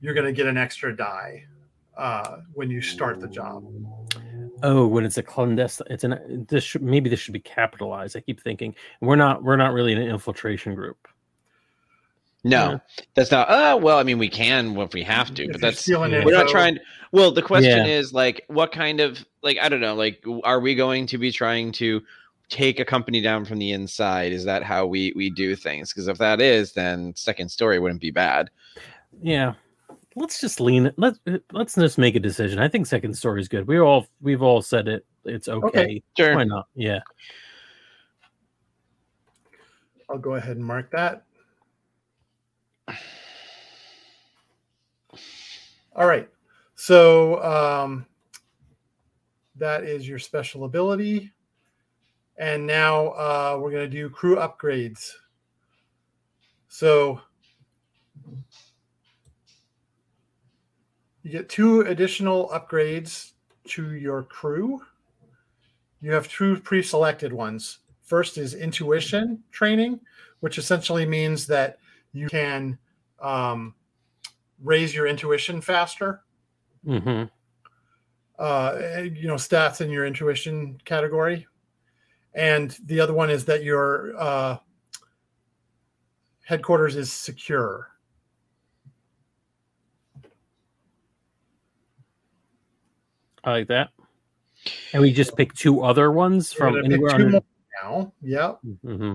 you're 0.01 0.13
going 0.13 0.25
to 0.25 0.33
get 0.33 0.45
an 0.45 0.57
extra 0.57 0.95
die 0.95 1.45
uh, 1.97 2.37
when 2.53 2.69
you 2.69 2.81
start 2.81 3.19
the 3.19 3.27
job. 3.27 3.63
Oh, 4.63 4.87
when 4.87 5.05
it's 5.05 5.17
a 5.17 5.23
clandestine, 5.23 5.87
it's 5.89 6.03
an 6.03 6.45
this 6.49 6.63
should 6.63 6.81
maybe 6.81 7.09
this 7.09 7.19
should 7.19 7.33
be 7.33 7.39
capitalized. 7.39 8.15
I 8.15 8.21
keep 8.21 8.41
thinking 8.41 8.73
we're 9.01 9.15
not 9.15 9.43
we're 9.43 9.57
not 9.57 9.73
really 9.73 9.93
an 9.93 10.01
infiltration 10.01 10.75
group. 10.75 11.07
No, 12.43 12.71
Yeah. 12.71 12.77
that's 13.15 13.31
not. 13.31 13.49
Uh, 13.49 13.77
well, 13.81 13.97
I 13.97 14.03
mean, 14.03 14.19
we 14.19 14.29
can 14.29 14.77
if 14.79 14.93
we 14.93 15.01
have 15.03 15.33
to, 15.33 15.43
If 15.45 15.51
but 15.53 15.61
that's 15.61 15.79
stealing 15.79 16.11
yeah. 16.11 16.23
we're 16.23 16.31
not 16.31 16.47
trying. 16.47 16.77
Well, 17.11 17.31
the 17.31 17.41
question 17.41 17.85
Yeah. 17.87 17.93
is 17.93 18.13
like, 18.13 18.43
what 18.47 18.71
kind 18.71 18.99
of 18.99 19.25
like 19.41 19.57
I 19.61 19.67
don't 19.67 19.81
know, 19.81 19.95
like, 19.95 20.23
are 20.43 20.59
we 20.59 20.75
going 20.75 21.07
to 21.07 21.17
be 21.17 21.31
trying 21.31 21.71
to 21.73 22.01
take 22.47 22.79
a 22.79 22.85
company 22.85 23.19
down 23.21 23.45
from 23.45 23.57
the 23.57 23.71
inside? 23.71 24.31
Is 24.31 24.45
that 24.45 24.61
how 24.63 24.85
we 24.85 25.11
we 25.15 25.31
do 25.31 25.55
things? 25.55 25.91
Because 25.91 26.07
if 26.07 26.17
that 26.19 26.39
is, 26.39 26.73
then 26.73 27.13
second 27.15 27.49
story 27.49 27.79
wouldn't 27.79 28.01
be 28.01 28.11
bad. 28.11 28.51
Yeah, 29.21 29.53
let's 30.15 30.39
just 30.39 30.59
lean 30.59 30.87
it. 30.87 30.95
Let's 30.97 31.19
let's 31.51 31.75
just 31.75 31.97
make 31.97 32.15
a 32.15 32.19
decision. 32.19 32.59
I 32.59 32.67
think 32.67 32.87
second 32.87 33.13
story 33.15 33.41
is 33.41 33.47
good. 33.47 33.67
We 33.67 33.79
all 33.79 34.07
we've 34.21 34.41
all 34.41 34.61
said 34.61 34.87
it. 34.87 35.05
It's 35.25 35.47
okay. 35.47 35.67
Okay. 35.67 36.03
Sure. 36.17 36.35
Why 36.35 36.43
not? 36.43 36.67
Yeah. 36.75 36.99
I'll 40.09 40.17
go 40.17 40.35
ahead 40.35 40.57
and 40.57 40.65
mark 40.65 40.91
that. 40.91 41.23
All 45.95 46.07
right. 46.07 46.29
So 46.75 47.41
um, 47.43 48.05
that 49.55 49.83
is 49.83 50.07
your 50.07 50.19
special 50.19 50.65
ability. 50.65 51.31
And 52.37 52.67
now 52.67 53.07
uh, 53.07 53.57
we're 53.61 53.71
going 53.71 53.89
to 53.89 53.97
do 53.97 54.09
crew 54.09 54.35
upgrades. 54.35 55.09
So 56.67 57.21
you 61.25 61.31
get 61.31 61.49
two 61.49 61.81
additional 61.81 62.49
upgrades 62.49 63.31
to 63.69 63.95
your 63.95 64.21
crew. 64.21 64.79
You 65.99 66.13
have 66.13 66.27
two 66.27 66.59
pre 66.59 66.83
selected 66.83 67.33
ones. 67.33 67.79
First 68.03 68.37
is 68.37 68.53
intuition 68.53 69.43
training, 69.51 69.99
which 70.41 70.59
essentially 70.59 71.03
means 71.03 71.47
that 71.47 71.79
you 72.13 72.27
can 72.27 72.77
um, 73.19 73.73
raise 74.63 74.93
your 74.93 75.07
intuition 75.07 75.61
faster. 75.61 76.21
hmm 76.85 77.23
Uh, 78.37 79.01
you 79.11 79.27
know, 79.27 79.35
stats 79.35 79.81
in 79.81 79.89
your 79.89 80.05
intuition 80.05 80.79
category. 80.85 81.47
And 82.35 82.77
the 82.85 82.99
other 82.99 83.13
one 83.13 83.31
is 83.31 83.45
that 83.45 83.63
your 83.63 84.15
uh, 84.15 84.57
headquarters 86.43 86.95
is 86.95 87.11
secure. 87.11 87.94
I 93.45 93.51
like 93.51 93.67
that. 93.67 93.89
And 94.93 95.01
we 95.01 95.13
just 95.13 95.37
pick 95.37 95.53
two 95.53 95.81
other 95.83 96.11
ones 96.11 96.51
from 96.51 96.73
gonna 96.73 96.83
pick 96.83 96.93
anywhere. 96.93 97.17
two 97.17 97.25
On 97.25 97.31
more 97.31 97.41
now. 97.83 98.13
Yep. 98.21 98.59
hmm 98.83 99.13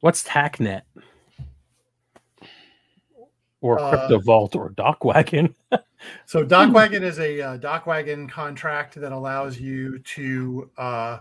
What's 0.00 0.22
TACnet? 0.22 0.82
Or 3.60 3.78
Uh, 3.80 3.88
Crypto 3.90 4.20
Vault 4.20 4.54
or 4.56 4.70
DocWagon? 4.70 5.54
So 6.26 6.44
DocWagon 6.44 7.00
is 7.00 7.18
a 7.18 7.40
uh, 7.40 7.56
DocWagon 7.56 8.28
contract 8.28 8.94
that 8.96 9.10
allows 9.10 9.58
you 9.58 9.98
to, 10.00 10.70
uh, 10.76 11.20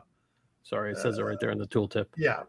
Sorry, 0.63 0.91
it 0.91 0.97
says 0.97 1.19
it 1.19 1.23
right 1.23 1.39
there 1.39 1.51
in 1.51 1.57
the 1.57 1.67
tooltip. 1.67 2.07
yeah, 2.17 2.43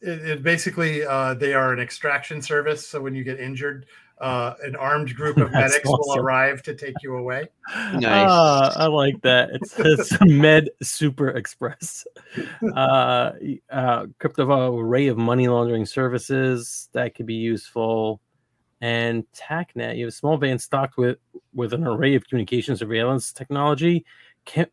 it, 0.00 0.28
it 0.28 0.42
basically 0.42 1.04
uh, 1.04 1.34
they 1.34 1.54
are 1.54 1.72
an 1.72 1.80
extraction 1.80 2.40
service. 2.40 2.86
So 2.86 3.00
when 3.00 3.14
you 3.14 3.24
get 3.24 3.40
injured, 3.40 3.86
uh, 4.20 4.54
an 4.62 4.76
armed 4.76 5.14
group 5.14 5.38
of 5.38 5.50
That's 5.52 5.72
medics 5.72 5.88
will 5.88 6.18
arrive 6.18 6.62
to 6.64 6.74
take 6.74 6.94
you 7.02 7.16
away. 7.16 7.48
Nice. 7.94 8.04
Ah, 8.04 8.72
I 8.76 8.86
like 8.86 9.20
that. 9.22 9.50
It's, 9.52 9.78
it's 9.78 10.20
Med 10.20 10.68
Super 10.82 11.30
Express. 11.30 12.06
Uh, 12.76 13.32
uh, 13.70 14.06
crypto 14.18 14.78
array 14.78 15.06
of 15.06 15.16
money 15.16 15.48
laundering 15.48 15.86
services 15.86 16.88
that 16.92 17.14
could 17.14 17.26
be 17.26 17.34
useful. 17.34 18.20
And 18.82 19.24
TACnet, 19.32 19.96
you 19.96 20.04
have 20.04 20.12
a 20.12 20.16
small 20.16 20.36
van 20.38 20.58
stocked 20.58 20.96
with 20.96 21.18
with 21.52 21.74
an 21.74 21.86
array 21.86 22.14
of 22.14 22.26
communication 22.26 22.76
surveillance 22.76 23.32
technology. 23.32 24.04
Can 24.46 24.66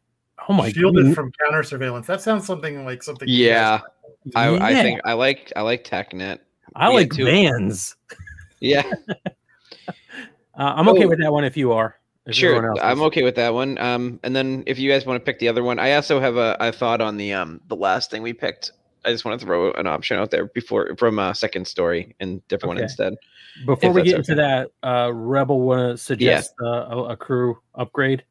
oh 0.49 0.53
my 0.53 0.71
Shielded 0.71 1.07
god! 1.07 1.15
from 1.15 1.31
counter 1.43 1.63
surveillance. 1.63 2.07
That 2.07 2.21
sounds 2.21 2.45
something 2.45 2.85
like 2.85 3.03
something. 3.03 3.27
you 3.27 3.45
Yeah, 3.47 3.81
guys- 4.33 4.59
I, 4.61 4.69
I 4.71 4.73
think 4.81 5.01
I 5.05 5.13
like 5.13 5.51
I 5.55 5.61
like 5.61 5.83
TACnet. 5.83 6.39
I 6.75 6.89
we 6.89 6.95
like 6.95 7.09
get 7.11 7.17
to- 7.17 7.25
vans. 7.25 7.95
Yeah, 8.59 8.83
Uh, 10.57 10.73
I'm 10.75 10.89
okay 10.89 11.05
Oh. 11.05 11.09
with 11.09 11.19
that 11.19 11.31
one 11.31 11.43
if 11.43 11.55
you 11.55 11.71
are. 11.71 11.95
If 12.25 12.35
sure. 12.35 12.67
else 12.71 12.79
I'm 12.81 13.01
okay 13.03 13.23
with 13.23 13.35
that 13.35 13.53
one. 13.53 13.77
Um, 13.77 14.19
and 14.23 14.35
then 14.35 14.63
if 14.65 14.79
you 14.79 14.89
guys 14.91 15.05
want 15.05 15.21
to 15.21 15.23
pick 15.23 15.39
the 15.39 15.47
other 15.47 15.63
one, 15.63 15.77
I 15.79 15.93
also 15.93 16.19
have 16.19 16.35
a, 16.35 16.57
a 16.59 16.71
thought 16.71 16.99
on 16.99 17.17
the 17.17 17.33
um 17.33 17.61
the 17.67 17.75
last 17.75 18.09
thing 18.11 18.21
we 18.23 18.33
picked. 18.33 18.71
I 19.05 19.11
just 19.11 19.23
want 19.23 19.39
to 19.39 19.45
throw 19.45 19.71
an 19.73 19.87
option 19.87 20.17
out 20.17 20.31
there 20.31 20.45
before 20.47 20.95
from 20.97 21.19
a 21.19 21.33
second 21.35 21.67
story 21.67 22.15
and 22.19 22.45
different 22.47 22.75
one 22.75 22.83
instead. 22.83 23.13
Before 23.65 23.91
we 23.91 24.01
that's 24.01 24.09
get 24.09 24.17
into 24.19 24.35
that, 24.35 24.69
uh, 24.83 25.13
Rebel 25.13 25.61
want 25.61 25.93
to 25.93 25.97
suggest 26.03 26.53
uh, 26.61 26.65
a, 26.89 27.03
a 27.09 27.17
crew 27.17 27.59
upgrade. 27.75 28.23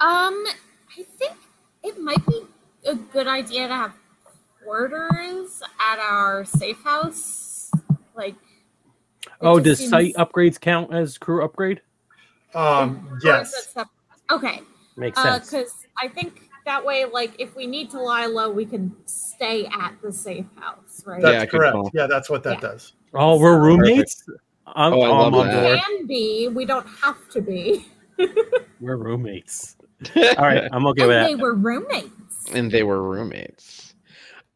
Um, 0.00 0.44
I 0.98 1.02
think 1.18 1.32
it 1.82 2.00
might 2.00 2.24
be 2.26 2.42
a 2.84 2.94
good 2.94 3.26
idea 3.26 3.68
to 3.68 3.74
have 3.74 3.94
quarters 4.62 5.62
at 5.80 5.98
our 5.98 6.44
safe 6.44 6.82
house. 6.82 7.70
Like, 8.14 8.34
Oh, 9.40 9.58
just 9.60 9.80
does 9.80 9.90
site 9.90 10.14
upgrades 10.14 10.60
count 10.60 10.92
as 10.94 11.18
crew 11.18 11.44
upgrade? 11.44 11.82
Um, 12.54 13.18
yes. 13.22 13.74
Okay, 14.30 14.60
Makes 14.96 15.22
sense. 15.22 15.46
because 15.50 15.72
I 16.02 16.08
think 16.08 16.48
that 16.64 16.84
way, 16.84 17.04
like, 17.04 17.32
if 17.38 17.54
we 17.54 17.66
need 17.66 17.90
to 17.90 18.00
lie 18.00 18.26
low, 18.26 18.50
we 18.50 18.64
can 18.64 18.94
stay 19.06 19.66
at 19.66 19.94
the 20.02 20.12
safe 20.12 20.46
house, 20.58 21.02
right? 21.06 21.22
Yeah, 21.22 21.32
That's 21.32 21.50
good 21.50 21.58
correct. 21.58 21.76
Yeah, 21.94 22.06
that's 22.06 22.28
what 22.28 22.42
that 22.44 22.54
Yeah. 22.62 22.70
does. 22.70 22.92
oh, 23.14 23.38
we're 23.38 23.60
roommates. 23.60 24.22
I'm, 24.66 24.92
Oh, 24.94 25.02
I 25.02 25.08
I'm 25.10 25.18
love 25.18 25.34
on 25.34 25.46
that. 25.48 25.64
board. 25.64 25.78
can 25.86 26.06
be. 26.06 26.48
We 26.48 26.64
don't 26.64 26.86
have 27.02 27.28
to 27.30 27.40
be. 27.40 27.86
We're 28.80 28.96
roommates. 28.96 29.76
All 30.38 30.44
right, 30.44 30.68
I'm 30.72 30.86
okay 30.88 31.02
and 31.02 31.08
with 31.08 31.16
they 31.16 31.22
that. 31.22 31.26
They 31.28 31.34
were 31.36 31.54
roommates. 31.54 32.10
and 32.52 32.70
they 32.70 32.82
were 32.82 33.02
roommates. 33.02 33.94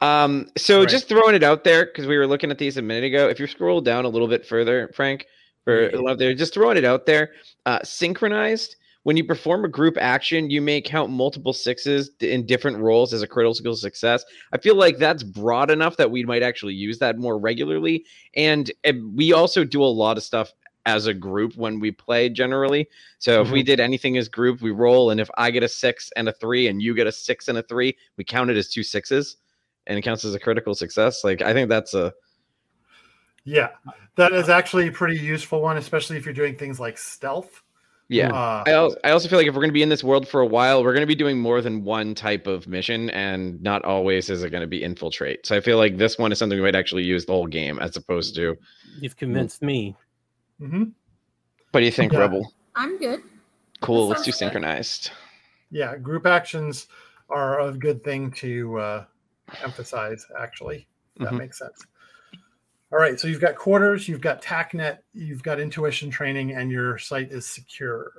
Um, 0.00 0.48
so 0.56 0.80
Right. 0.80 0.88
just 0.88 1.08
throwing 1.08 1.34
it 1.34 1.42
out 1.42 1.64
there 1.64 1.86
because 1.86 2.06
we 2.06 2.16
were 2.16 2.26
looking 2.26 2.50
at 2.50 2.58
these 2.58 2.76
a 2.76 2.82
minute 2.82 3.04
ago. 3.04 3.28
If 3.28 3.38
you 3.38 3.46
scroll 3.46 3.80
down 3.80 4.04
a 4.04 4.08
little 4.08 4.28
bit 4.28 4.46
further, 4.46 4.90
Frank, 4.94 5.26
for 5.64 5.90
Yeah. 5.90 5.98
love 5.98 6.18
there, 6.18 6.32
just 6.34 6.54
throwing 6.54 6.76
it 6.78 6.84
out 6.84 7.04
there. 7.06 7.32
Uh, 7.66 7.80
synchronized. 7.84 8.76
When 9.02 9.16
you 9.16 9.24
perform 9.24 9.64
a 9.64 9.68
group 9.68 9.96
action, 9.98 10.50
you 10.50 10.60
may 10.60 10.80
count 10.82 11.10
multiple 11.10 11.54
sixes 11.54 12.10
in 12.20 12.44
different 12.44 12.76
roles 12.78 13.14
as 13.14 13.22
a 13.22 13.26
critical 13.26 13.54
skill 13.54 13.74
success. 13.74 14.22
I 14.52 14.58
feel 14.58 14.74
like 14.74 14.98
that's 14.98 15.22
broad 15.22 15.70
enough 15.70 15.96
that 15.96 16.10
we 16.10 16.22
might 16.24 16.42
actually 16.42 16.74
use 16.74 16.98
that 16.98 17.18
more 17.18 17.38
regularly. 17.38 18.04
And 18.36 18.70
uh, 18.86 18.92
we 19.14 19.32
also 19.32 19.64
do 19.64 19.82
a 19.82 19.86
lot 19.86 20.18
of 20.18 20.22
stuff 20.22 20.52
as 20.86 21.06
a 21.06 21.14
group 21.14 21.56
when 21.56 21.78
we 21.78 21.90
play 21.90 22.28
generally. 22.28 22.88
So 23.18 23.42
if 23.42 23.50
we 23.50 23.62
did 23.62 23.80
anything 23.80 24.16
as 24.16 24.28
group, 24.28 24.62
we 24.62 24.70
roll, 24.70 25.10
and 25.10 25.20
if 25.20 25.30
I 25.36 25.50
get 25.50 25.62
a 25.62 25.68
six 25.68 26.10
and 26.16 26.28
a 26.28 26.32
three, 26.32 26.68
and 26.68 26.80
you 26.80 26.94
get 26.94 27.06
a 27.06 27.12
six 27.12 27.48
and 27.48 27.58
a 27.58 27.62
three, 27.62 27.96
we 28.16 28.24
count 28.24 28.50
it 28.50 28.56
as 28.56 28.68
two 28.68 28.82
sixes, 28.82 29.36
and 29.86 29.98
it 29.98 30.02
counts 30.02 30.24
as 30.24 30.34
a 30.34 30.40
critical 30.40 30.74
success. 30.74 31.22
Like 31.22 31.42
I 31.42 31.52
think 31.52 31.68
that's 31.68 31.94
a 31.94 32.14
Yeah, 33.44 33.68
that 34.16 34.32
is 34.32 34.48
actually 34.48 34.88
a 34.88 34.92
pretty 34.92 35.18
useful 35.18 35.60
one, 35.60 35.76
especially 35.76 36.16
if 36.16 36.24
you're 36.24 36.34
doing 36.34 36.56
things 36.56 36.80
like 36.80 36.96
stealth. 36.98 37.62
yeah. 38.08 38.30
Uh, 38.30 38.64
I 38.66 38.72
also, 38.72 38.96
I 39.04 39.10
also 39.10 39.28
feel 39.28 39.38
like 39.38 39.46
if 39.46 39.54
we're 39.54 39.60
going 39.60 39.70
to 39.70 39.74
be 39.74 39.82
in 39.82 39.88
this 39.88 40.02
world 40.02 40.26
for 40.26 40.40
a 40.40 40.46
while, 40.46 40.82
we're 40.82 40.92
going 40.92 41.02
to 41.02 41.06
be 41.06 41.14
doing 41.14 41.38
more 41.38 41.60
than 41.62 41.84
one 41.84 42.14
type 42.14 42.46
of 42.46 42.66
mission, 42.66 43.10
and 43.10 43.62
not 43.62 43.84
always 43.84 44.30
is 44.30 44.42
it 44.42 44.50
going 44.50 44.62
to 44.62 44.66
be 44.66 44.82
infiltrate. 44.82 45.46
So 45.46 45.56
I 45.56 45.60
feel 45.60 45.76
like 45.76 45.96
this 45.96 46.18
one 46.18 46.32
is 46.32 46.38
something 46.38 46.58
we 46.58 46.64
might 46.64 46.74
actually 46.74 47.04
use 47.04 47.26
the 47.26 47.32
whole 47.32 47.46
game 47.46 47.78
as 47.78 47.96
opposed 47.96 48.34
to. 48.36 48.56
You've 49.00 49.16
convinced 49.16 49.62
me. 49.62 49.96
Mhm. 50.60 50.92
What 51.72 51.80
do 51.80 51.86
you 51.86 51.92
think, 51.92 52.12
Yeah. 52.12 52.20
Rebel? 52.20 52.52
I'm 52.74 52.98
good. 52.98 53.22
Cool. 53.80 54.08
Let's 54.08 54.22
do 54.22 54.30
sounds 54.32 54.38
good. 54.38 54.38
synchronized. 54.46 55.10
Yeah, 55.70 55.96
group 55.96 56.26
actions 56.26 56.88
are 57.28 57.60
a 57.60 57.72
good 57.72 58.02
thing 58.02 58.30
to 58.32 58.78
uh, 58.78 59.04
emphasize. 59.62 60.26
Actually, 60.38 60.86
if 61.16 61.22
that 61.24 61.32
Mhm. 61.32 61.38
makes 61.38 61.58
sense. 61.58 61.86
All 62.92 62.98
right, 62.98 63.20
so 63.20 63.28
you've 63.28 63.40
got 63.40 63.54
quarters, 63.54 64.08
you've 64.08 64.20
got 64.20 64.42
TACnet, 64.42 64.98
you've 65.14 65.44
got 65.44 65.60
intuition 65.60 66.10
training, 66.10 66.52
and 66.56 66.72
your 66.72 66.98
site 66.98 67.30
is 67.30 67.46
secure. 67.46 68.10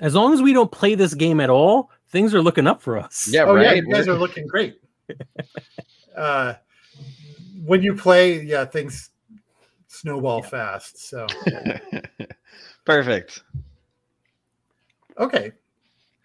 As 0.00 0.14
long 0.14 0.34
as 0.34 0.42
we 0.42 0.52
don't 0.52 0.70
play 0.70 0.94
this 0.94 1.14
game 1.14 1.40
at 1.40 1.48
all, 1.48 1.90
things 2.10 2.34
are 2.34 2.42
looking 2.42 2.66
up 2.66 2.82
for 2.82 2.98
us. 2.98 3.26
Yeah, 3.32 3.44
oh 3.44 3.56
yeah, 3.56 3.68
right. 3.68 3.76
you 3.78 3.90
guys 3.90 4.06
are 4.06 4.18
looking 4.18 4.46
great. 4.46 4.80
uh, 6.16 6.54
when 7.64 7.82
you 7.82 7.94
play, 7.94 8.42
yeah, 8.42 8.66
things 8.66 9.10
snowball 9.88 10.42
fast. 10.42 10.98
So 11.08 11.26
Perfect. 12.84 13.42
okay, 15.18 15.52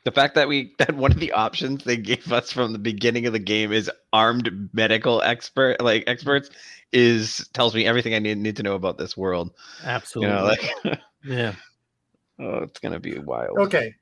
The 0.06 0.12
fact 0.12 0.36
that 0.36 0.48
we 0.48 0.74
that 0.80 0.96
one 0.96 1.12
of 1.12 1.20
the 1.20 1.32
options 1.34 1.84
they 1.84 1.98
gave 1.98 2.32
us 2.32 2.52
from 2.52 2.74
the 2.74 2.80
beginning 2.80 3.26
of 3.26 3.34
the 3.34 3.40
game 3.40 3.72
is 3.72 3.90
armed 4.12 4.70
medical 4.74 5.22
expert 5.22 5.82
like 5.82 6.04
experts 6.08 6.50
is 6.92 7.48
tells 7.54 7.74
me 7.74 7.86
everything 7.86 8.14
I 8.14 8.20
need 8.20 8.38
need 8.38 8.56
to 8.58 8.64
know 8.64 8.76
about 8.76 8.98
this 8.98 9.18
world. 9.18 9.52
You 9.80 9.88
Absolutely. 9.88 10.30
know, 10.30 10.44
like 10.86 11.00
yeah. 11.26 11.54
oh, 12.40 12.60
it's 12.64 12.80
gonna 12.80 13.00
be 13.00 13.18
wild. 13.20 13.58
okay. 13.60 13.96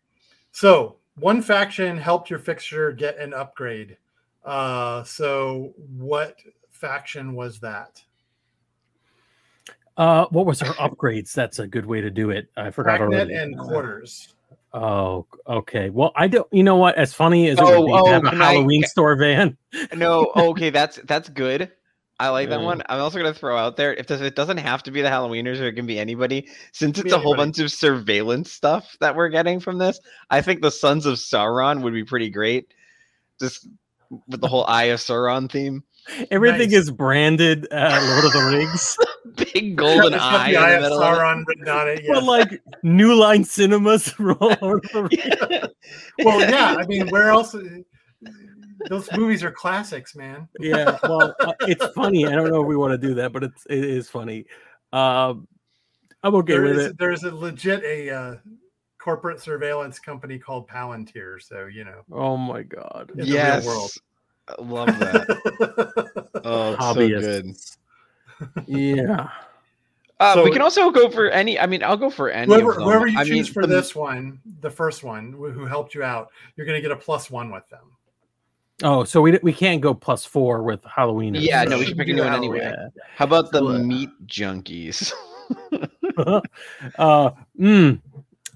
So 0.52 0.98
one 1.20 1.42
faction 1.42 1.98
helped 1.98 2.30
your 2.30 2.40
fixture 2.40 2.92
get 2.92 3.18
an 3.18 3.34
upgrade. 3.34 3.98
Uh, 4.44 5.04
so 5.04 5.74
what 5.98 6.40
faction 6.72 7.34
was 7.36 7.60
that? 7.60 8.04
Uh, 10.02 10.26
what 10.32 10.48
was 10.48 10.60
her 10.62 10.74
upgrades? 10.74 11.32
That's 11.34 11.60
a 11.60 11.68
good 11.68 11.86
way 11.86 12.02
to 12.02 12.10
do 12.10 12.32
it. 12.32 12.48
I 12.58 12.72
forgot 12.72 13.00
TACnet 13.00 13.14
already. 13.14 13.34
and 13.36 13.58
quarters. 13.60 14.34
Oh, 14.74 15.28
okay. 15.48 15.92
Well, 15.92 16.12
I 16.16 16.28
don't. 16.28 16.48
You 16.52 16.64
know 16.64 16.78
what? 16.78 16.96
As 16.98 17.14
funny 17.14 17.50
as 17.50 17.60
it 17.60 17.64
Oh, 17.64 17.82
would 17.82 17.88
be 17.88 17.94
oh, 17.94 18.06
to 18.06 18.12
have 18.12 18.26
a 18.26 18.30
can 18.32 18.42
I- 18.42 18.54
Halloween 18.54 18.84
store 18.84 19.16
van. 19.16 19.58
No, 19.96 20.32
okay, 20.36 20.72
that's 20.72 20.98
that's 21.04 21.30
good. 21.30 21.72
I 22.20 22.30
like 22.30 22.50
that 22.50 22.62
one. 22.62 22.82
I'm 22.88 23.00
also 23.02 23.18
gonna 23.18 23.34
throw 23.34 23.58
out 23.58 23.78
there 23.78 23.94
if 23.96 24.06
this, 24.08 24.22
it 24.22 24.36
doesn't 24.36 24.58
have 24.58 24.84
to 24.84 24.92
be 24.92 25.02
the 25.02 25.08
Halloweeners 25.10 25.60
or 25.60 25.66
it 25.68 25.74
can 25.74 25.86
be 25.88 26.00
anybody. 26.00 26.48
Since 26.72 27.00
it's 27.00 27.14
a 27.14 27.18
whole 27.20 27.36
bunch 27.36 27.60
of 27.60 27.72
surveillance 27.72 28.52
stuff 28.52 28.96
that 29.02 29.16
we're 29.16 29.30
getting 29.30 29.60
from 29.60 29.78
this, 29.78 30.00
I 30.30 30.42
think 30.42 30.62
the 30.62 30.72
Sons 30.72 31.06
of 31.06 31.16
Sauron 31.18 31.82
would 31.82 31.94
be 31.94 32.04
pretty 32.04 32.30
great. 32.30 32.74
Just 33.40 33.68
with 34.28 34.40
the 34.42 34.48
whole 34.48 34.66
Eye 34.66 34.86
of 34.86 35.00
Sauron 35.00 35.52
theme, 35.52 35.84
Everything 36.32 36.72
Nice. 36.72 36.80
is 36.84 36.92
branded 36.92 37.68
uh, 37.72 38.00
Lord 38.12 38.26
of 38.26 38.34
the 38.34 38.40
Rings, 38.58 38.98
big 39.54 39.76
golden 39.76 40.14
eye 40.16 40.52
the 40.52 40.58
in 40.58 40.64
Eye 40.64 40.70
the 40.72 40.76
of 40.78 40.82
middle. 40.84 41.02
of. 41.04 41.18
Sauron 41.18 41.44
written 41.48 41.70
on 41.70 41.88
it. 41.90 42.02
but 42.08 42.24
like 42.24 42.62
New 42.84 43.14
Line 43.16 43.44
Cinemas. 43.44 44.14
Lord 44.20 44.42
of 44.44 44.92
the 44.92 45.04
Rings. 45.12 45.68
well, 46.26 46.40
yeah. 46.42 46.76
I 46.78 46.86
mean, 46.88 47.08
where 47.10 47.30
else? 47.30 47.56
Those 48.90 49.08
movies 49.16 49.44
are 49.44 49.52
classics, 49.52 50.16
man. 50.16 50.48
yeah. 50.60 50.98
Well, 51.04 51.36
uh, 51.40 51.54
it's 51.62 51.86
funny. 51.94 52.26
I 52.26 52.32
don't 52.32 52.50
know 52.50 52.62
if 52.62 52.68
we 52.68 52.76
want 52.76 53.00
to 53.00 53.08
do 53.08 53.14
that, 53.16 53.32
but 53.32 53.44
it's 53.44 53.66
it 53.70 53.84
is 53.86 54.10
funny. 54.10 54.46
Um, 54.92 55.48
I'm 56.24 56.36
okay 56.36 56.54
There 56.54 56.64
with 56.64 56.78
is, 56.80 56.86
it. 56.88 56.98
there's 56.98 57.24
a 57.24 57.34
legit 57.34 57.84
a 57.84 58.10
uh, 58.10 58.36
corporate 59.00 59.40
surveillance 59.40 60.00
company 60.00 60.40
called 60.40 60.68
Palantir. 60.68 61.42
So 61.42 61.68
you 61.68 61.84
know, 61.86 62.02
Oh 62.12 62.38
my 62.38 62.64
god. 62.64 63.12
in 63.14 63.18
the 63.20 63.24
real 63.26 63.34
yes, 63.34 63.66
world. 63.66 63.92
I 64.58 64.62
love 64.62 64.88
that. 65.00 66.28
Oh, 66.44 66.74
it's 66.74 66.86
so 66.86 67.20
good. 67.22 68.68
Yeah. 68.68 69.30
Uh, 70.20 70.42
we 70.44 70.52
can 70.52 70.62
also 70.64 70.90
go 70.90 71.08
for 71.10 71.30
any. 71.30 71.60
I 71.60 71.68
mean, 71.68 71.84
I'll 71.84 71.96
go 71.98 72.10
for 72.10 72.30
any. 72.32 72.52
whoever 72.52 72.72
of 72.72 72.78
them. 72.78 72.86
whoever 72.86 73.08
you 73.08 73.18
I 73.20 73.24
choose 73.24 73.32
mean, 73.48 73.54
for 73.54 73.62
the- 73.68 73.76
this 73.76 73.96
one, 73.96 74.40
the 74.62 74.70
first 74.72 75.04
one 75.04 75.32
who 75.34 75.66
helped 75.66 75.94
you 75.94 76.02
out, 76.04 76.30
you're 76.56 76.66
going 76.66 76.78
to 76.78 76.82
get 76.82 76.92
a 76.92 76.96
plus 76.96 77.30
one 77.30 77.52
with 77.52 77.68
them. 77.70 77.92
Oh, 78.84 79.04
so 79.04 79.22
we 79.22 79.38
we 79.44 79.54
can't 79.54 79.82
go 79.82 79.94
plus 79.94 80.26
four 80.26 80.64
with 80.64 80.84
Halloween. 80.84 81.36
Yeah, 81.36 81.64
no, 81.64 81.78
we 81.78 81.84
Should 81.84 81.90
should 81.90 81.98
pick 82.00 82.08
do 82.08 82.14
a 82.14 82.16
new 82.16 82.24
one 82.24 82.34
anyway. 82.34 82.60
Yeah. 82.62 82.88
How 83.16 83.26
about 83.26 83.52
the 83.52 83.60
So, 83.60 83.68
uh, 83.70 83.78
meat 83.80 84.10
junkies? 84.26 85.14
uh, 86.98 87.32
mm, 87.60 88.02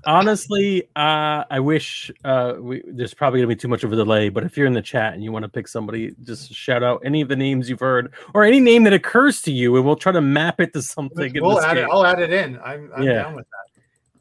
honestly, 0.05 0.83
uh, 0.95 1.43
I 1.49 1.59
wish 1.59 2.11
uh, 2.23 2.55
we, 2.59 2.83
there's 2.87 3.13
probably 3.13 3.39
gonna 3.39 3.47
be 3.47 3.55
too 3.55 3.67
much 3.67 3.83
of 3.83 3.91
a 3.91 3.95
delay. 3.95 4.29
But 4.29 4.43
if 4.43 4.57
you're 4.57 4.67
in 4.67 4.73
the 4.73 4.81
chat 4.81 5.13
and 5.13 5.23
you 5.23 5.31
want 5.31 5.43
to 5.43 5.49
pick 5.49 5.67
somebody, 5.67 6.13
just 6.23 6.53
shout 6.53 6.83
out 6.83 7.01
any 7.03 7.21
of 7.21 7.27
the 7.27 7.35
names 7.35 7.69
you've 7.69 7.79
heard 7.79 8.13
or 8.33 8.43
any 8.43 8.59
name 8.59 8.83
that 8.83 8.93
occurs 8.93 9.41
to 9.43 9.51
you, 9.51 9.75
and 9.75 9.85
we'll 9.85 9.95
try 9.95 10.11
to 10.11 10.21
map 10.21 10.59
it 10.59 10.73
to 10.73 10.81
something. 10.81 11.35
in 11.35 11.43
We'll 11.43 11.55
this 11.55 11.65
add 11.65 11.77
it. 11.77 11.87
I'll 11.89 12.05
add 12.05 12.19
it 12.19 12.31
in. 12.31 12.59
I'm, 12.59 12.91
I'm 12.95 13.05
Yeah. 13.05 13.23
down 13.23 13.35
with 13.35 13.45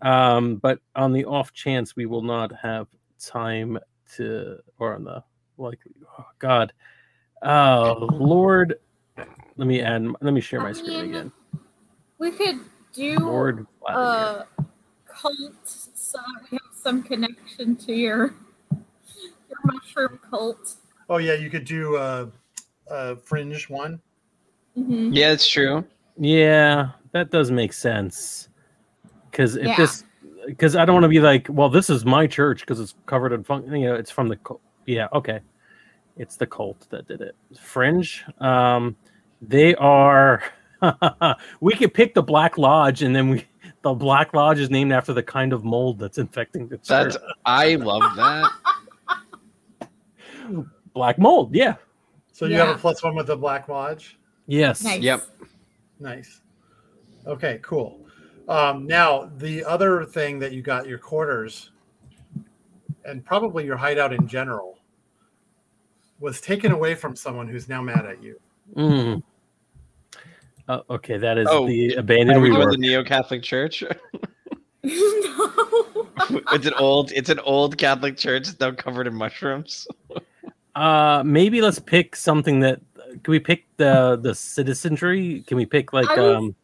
that. 0.02 0.08
Um, 0.10 0.56
but 0.56 0.80
on 0.94 1.12
the 1.12 1.24
off 1.24 1.52
chance 1.52 1.96
we 1.96 2.06
will 2.06 2.22
not 2.22 2.52
have 2.56 2.88
time 3.18 3.78
to, 4.16 4.58
or 4.78 4.94
on 4.94 5.04
the 5.04 5.22
like, 5.56 5.80
oh 6.18 6.26
God, 6.38 6.72
oh 7.42 8.08
Lord, 8.12 8.76
let 9.56 9.66
me 9.66 9.80
add. 9.80 10.06
Let 10.20 10.34
me 10.34 10.40
share 10.40 10.60
my 10.60 10.70
I 10.70 10.72
screen 10.72 11.00
mean, 11.00 11.10
again. 11.10 11.32
We 12.18 12.32
could 12.32 12.60
do 12.92 13.18
Lord, 13.18 13.66
uh 13.88 14.44
cult 15.20 15.54
so 15.64 16.18
that 16.18 16.50
we 16.50 16.58
have 16.58 16.74
some 16.74 17.02
connection 17.02 17.76
to 17.76 17.92
your 17.92 18.34
your 19.48 19.58
mushroom 19.64 20.18
cult. 20.30 20.74
Oh 21.08 21.18
yeah, 21.18 21.34
you 21.34 21.50
could 21.50 21.64
do 21.64 21.96
a, 21.96 22.28
a 22.88 23.16
fringe 23.16 23.68
one. 23.68 24.00
hmm 24.74 25.10
yeah, 25.12 25.32
it's 25.32 25.48
true. 25.48 25.84
Yeah, 26.16 26.90
that 27.12 27.30
does 27.30 27.50
make 27.50 27.72
sense. 27.72 28.48
Because 29.30 29.56
if 29.56 29.66
Yeah. 29.66 29.76
this, 29.76 30.04
because 30.46 30.76
I 30.76 30.84
don't 30.84 30.94
want 30.94 31.04
to 31.04 31.08
be 31.08 31.20
like, 31.20 31.46
well, 31.50 31.68
this 31.68 31.90
is 31.90 32.04
my 32.04 32.26
church 32.26 32.60
because 32.60 32.80
it's 32.80 32.94
covered 33.06 33.32
in 33.32 33.42
fun. 33.44 33.64
You 33.74 33.86
know, 33.88 33.94
it's 33.94 34.10
from 34.10 34.28
the. 34.28 34.36
cult. 34.36 34.60
Yeah, 34.86 35.08
okay. 35.12 35.40
It's 36.16 36.36
the 36.36 36.46
cult 36.46 36.86
that 36.90 37.08
did 37.08 37.20
it. 37.20 37.34
Fringe. 37.58 38.24
Um, 38.38 38.96
they 39.42 39.74
are. 39.76 40.42
we 41.60 41.74
could 41.74 41.92
pick 41.92 42.14
the 42.14 42.22
Black 42.22 42.58
Lodge, 42.58 43.02
and 43.02 43.14
then 43.14 43.30
we. 43.30 43.44
The 43.84 43.92
Black 43.92 44.32
Lodge 44.32 44.60
is 44.60 44.70
named 44.70 44.92
after 44.92 45.12
the 45.12 45.22
kind 45.22 45.52
of 45.52 45.62
mold 45.62 45.98
that's 45.98 46.16
infecting 46.16 46.68
the 46.68 46.78
church. 46.78 47.12
That's 47.12 47.16
I 47.44 47.74
love 47.74 48.00
that. 48.16 49.88
Black 50.94 51.18
mold. 51.18 51.54
Yeah. 51.54 51.74
So 52.32 52.46
you 52.46 52.56
have 52.56 52.68
Yeah. 52.68 52.74
a 52.74 52.78
plus 52.78 53.02
one 53.02 53.14
with 53.14 53.26
the 53.26 53.36
Black 53.36 53.68
Lodge. 53.68 54.18
Yes. 54.46 54.82
Nice. 54.82 55.00
Yep. 55.02 55.22
Nice. 56.00 56.40
Okay, 57.26 57.60
cool. 57.62 58.00
Um, 58.48 58.86
now 58.86 59.30
the 59.36 59.62
other 59.64 60.06
thing 60.06 60.38
that 60.38 60.52
you 60.52 60.62
got 60.62 60.86
your 60.86 60.98
quarters, 60.98 61.70
and 63.04 63.22
probably 63.22 63.66
your 63.66 63.76
hideout 63.76 64.14
in 64.14 64.26
general, 64.26 64.78
was 66.20 66.40
taken 66.40 66.72
away 66.72 66.94
from 66.94 67.14
someone 67.14 67.48
who's 67.48 67.68
now 67.68 67.82
mad 67.82 68.06
at 68.06 68.22
you. 68.22 68.40
Mm. 68.76 69.22
Uh, 70.68 70.80
okay, 70.90 71.18
that 71.18 71.36
is 71.38 71.46
Oh, 71.50 71.66
the 71.66 71.94
abandoned 71.94 72.38
Are 72.38 72.40
we 72.40 72.50
going 72.50 72.68
rework. 72.68 72.72
the 72.72 72.78
Neo 72.78 73.04
Catholic 73.04 73.42
Church? 73.42 73.82
no. 74.82 76.08
it's 76.52 76.66
an 76.66 76.74
old, 76.78 77.12
it's 77.12 77.28
an 77.28 77.40
old 77.40 77.76
Catholic 77.76 78.16
church 78.16 78.48
now 78.60 78.70
covered 78.72 79.06
in 79.06 79.14
mushrooms. 79.14 79.86
Uh, 80.76 81.22
maybe 81.24 81.60
let's 81.60 81.78
pick 81.78 82.16
something 82.16 82.58
that. 82.58 82.80
Can 83.22 83.30
we 83.30 83.38
pick 83.38 83.64
the 83.76 84.18
the 84.20 84.34
citizenry? 84.34 85.44
Can 85.46 85.56
we 85.56 85.66
pick 85.66 85.92
like 85.92 86.08
was- 86.16 86.36
um? 86.36 86.56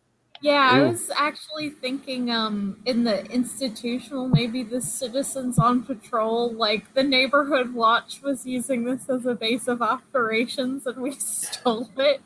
Yeah, 0.42 0.70
I 0.72 0.82
was 0.82 1.11
actually 1.14 1.70
thinking 1.70 2.30
um 2.32 2.78
in 2.86 3.05
the 3.05 3.24
institutional, 3.26 4.26
maybe 4.26 4.64
the 4.64 4.80
citizens 4.80 5.61
on 5.61 5.84
patrol, 5.84 6.53
like 6.55 6.92
the 6.94 7.05
neighborhood 7.05 7.72
watch 7.72 8.20
was 8.20 8.44
using 8.44 8.82
this 8.82 9.09
as 9.09 9.26
a 9.26 9.34
base 9.36 9.68
of 9.68 9.80
operations 9.80 10.88
and 10.88 10.96
we 10.96 11.12
stole 11.12 11.88
it. 11.98 12.20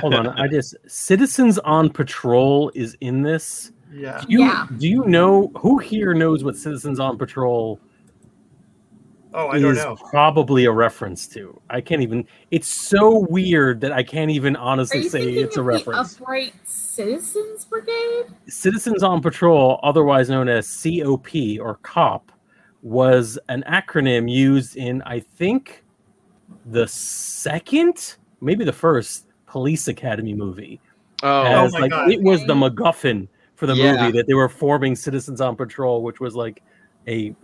Hold 0.00 0.14
on, 0.14 0.28
I 0.28 0.48
just 0.48 0.76
citizens 0.86 1.58
on 1.60 1.90
patrol 1.90 2.70
is 2.74 2.96
in 3.00 3.22
this. 3.22 3.72
Yeah. 3.92 4.20
Do 4.20 4.26
you, 4.28 4.40
Yeah. 4.40 4.66
Do 4.76 4.88
you 4.88 5.04
know 5.06 5.50
who 5.58 5.78
here 5.78 6.14
knows 6.14 6.44
what 6.44 6.56
citizens 6.56 7.00
on 7.00 7.16
patrol 7.16 7.80
Oh, 9.34 9.48
I 9.48 9.60
don't 9.60 9.74
know. 9.76 9.96
probably 10.10 10.64
a 10.64 10.72
reference 10.72 11.26
to? 11.28 11.60
I 11.70 11.80
can't 11.80 12.02
even. 12.02 12.26
It's 12.50 12.66
so 12.68 13.26
weird 13.28 13.80
that 13.82 13.92
I 13.92 14.02
can't 14.02 14.30
even 14.30 14.56
honestly 14.56 15.08
say 15.08 15.22
it's 15.22 15.56
a 15.58 15.62
reference. 15.62 16.18
Upright 16.18 16.54
Citizens 16.64 17.64
Brigade? 17.66 18.26
Citizens 18.48 19.02
on 19.02 19.20
Patrol, 19.20 19.78
otherwise 19.82 20.28
known 20.30 20.48
as 20.48 20.66
COP 20.82 21.60
or 21.60 21.78
COP, 21.82 22.32
was 22.82 23.38
an 23.48 23.62
acronym 23.68 24.30
used 24.30 24.76
in, 24.76 25.02
I 25.02 25.20
think, 25.20 25.84
the 26.66 26.88
second, 26.88 28.16
maybe 28.40 28.64
the 28.64 28.72
first 28.72 29.27
Police 29.48 29.88
Academy 29.88 30.34
movie. 30.34 30.80
Oh, 31.22 31.42
as 31.44 31.74
oh 31.74 31.78
my 31.78 31.80
like 31.80 31.90
God. 31.90 32.10
it 32.10 32.22
was 32.22 32.44
the 32.46 32.54
MacGuffin 32.54 33.28
for 33.56 33.66
the 33.66 33.74
Yeah. 33.74 33.96
movie 33.96 34.16
that 34.18 34.26
they 34.26 34.34
were 34.34 34.48
forming 34.48 34.94
Citizens 34.94 35.40
on 35.40 35.56
Patrol, 35.56 36.02
which 36.02 36.20
was 36.20 36.36
like 36.36 36.62
a. 37.08 37.34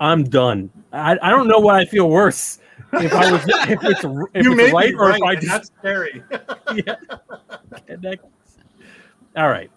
I'm 0.00 0.24
done. 0.24 0.70
I, 0.92 1.16
I 1.22 1.30
don't 1.30 1.46
know 1.46 1.60
what 1.60 1.76
I 1.76 1.84
feel 1.84 2.10
worse 2.10 2.58
if 2.94 3.12
I 3.12 3.30
was 3.30 3.40
if 3.68 3.84
it's 3.84 4.04
if 4.34 4.44
you 4.44 4.52
it's 4.52 4.56
may 4.56 4.72
right 4.72 4.94
or 4.94 5.08
right, 5.08 5.16
if 5.16 5.22
I 5.22 5.34
just 5.36 5.46
that's 5.46 5.70
scary. 5.78 6.22
yeah. 6.74 6.96
All 9.36 9.48
right. 9.48 9.70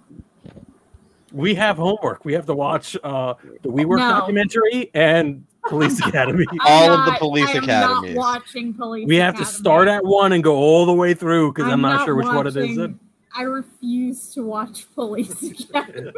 We 1.35 1.53
have 1.55 1.77
homework. 1.77 2.23
We 2.23 2.33
have 2.33 2.45
to 2.45 2.53
watch 2.55 2.95
uh, 3.03 3.33
the 3.61 3.69
WeWork 3.69 3.97
No. 3.97 4.09
documentary 4.09 4.89
and 4.93 5.45
Police 5.67 5.99
Academy. 6.07 6.45
All 6.65 6.91
I'm 6.93 6.99
of 6.99 7.05
the 7.05 7.11
not- 7.11 7.19
police 7.19 7.49
I 7.49 7.57
am. 7.57 7.65
Not 7.65 8.09
watching 8.13 8.73
police. 8.73 9.01
Academy. 9.03 9.05
We 9.05 9.15
have 9.17 9.35
to 9.37 9.45
start 9.45 9.87
at 9.89 10.05
one 10.05 10.31
and 10.31 10.43
go 10.43 10.55
all 10.55 10.85
the 10.85 10.93
way 10.93 11.13
through 11.13 11.51
because 11.53 11.71
I'm, 11.71 11.81
not, 11.81 12.05
sure 12.05 12.15
which 12.15 12.25
one 12.27 12.47
it 12.47 12.55
is. 12.55 12.77
watching- 12.77 12.99
I 13.35 13.41
refuse 13.41 14.29
to 14.33 14.43
watch 14.43 14.85
Police 14.95 15.43
Academy. 15.69 16.11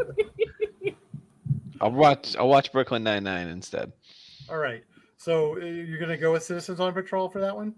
I'll 1.81 1.91
watch. 1.91 2.35
I'll 2.37 2.47
watch 2.47 2.71
Brooklyn 2.71 3.03
Nine 3.03 3.23
Nine 3.23 3.47
instead. 3.47 3.91
All 4.49 4.57
right. 4.57 4.83
So 5.17 5.55
uh, 5.59 5.65
you're 5.65 5.97
going 5.97 6.11
to 6.11 6.17
go 6.17 6.31
with 6.31 6.43
Citizens 6.43 6.79
on 6.79 6.93
Patrol 6.93 7.27
for 7.27 7.39
that 7.41 7.55
one? 7.55 7.73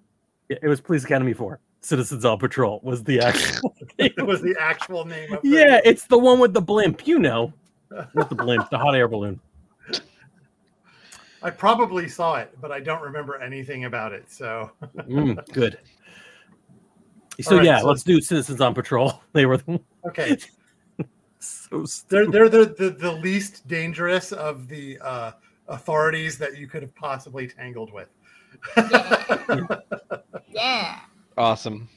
Yeah, 0.49 0.57
It 0.61 0.67
was 0.67 0.81
Police 0.81 1.05
Academy 1.05 1.33
4. 1.33 1.59
Citizens 1.81 2.25
on 2.25 2.37
Patrol 2.39 2.79
was 2.83 3.03
the 3.03 3.19
actual. 3.21 3.75
It 3.97 4.25
was 4.25 4.41
the 4.41 4.55
actual 4.59 5.05
name 5.05 5.33
of 5.33 5.41
the 5.41 5.49
yeah, 5.49 5.79
it's 5.83 6.05
the 6.05 6.17
one 6.17 6.39
with 6.39 6.53
the 6.53 6.61
blimp. 6.61 7.05
You 7.07 7.19
know, 7.19 7.53
with 8.13 8.29
the 8.29 8.35
blimp, 8.35 8.69
the 8.69 8.77
hot 8.77 8.95
air 8.95 9.07
balloon. 9.07 9.39
I 11.41 11.49
probably 11.49 12.07
saw 12.09 12.35
it, 12.35 12.53
but 12.61 12.71
I 12.71 12.79
don't 12.81 13.01
remember 13.01 13.37
anything 13.37 13.85
about 13.85 14.13
it. 14.13 14.31
So 14.31 14.71
Mm, 14.97 15.37
good. 15.53 15.77
So 17.41 17.55
right, 17.55 17.65
yeah, 17.65 17.79
so- 17.79 17.87
let's 17.87 18.03
do 18.03 18.19
Citizens 18.19 18.59
on 18.59 18.73
Patrol. 18.73 19.21
They 19.31 19.45
were 19.45 19.57
the, 19.57 19.79
okay, 20.07 20.37
so 21.39 21.85
they're 22.09 22.27
they're 22.27 22.49
the, 22.49 22.75
the, 22.77 22.89
the 22.89 23.11
least 23.13 23.65
dangerous 23.65 24.33
of 24.33 24.67
the 24.67 24.99
uh, 25.01 25.31
authorities 25.69 26.37
that 26.39 26.57
you 26.57 26.67
could 26.67 26.81
have 26.81 26.93
possibly 26.95 27.47
tangled 27.47 27.93
with. 27.93 28.09
yeah, 30.49 30.99
Awesome. 31.39 31.87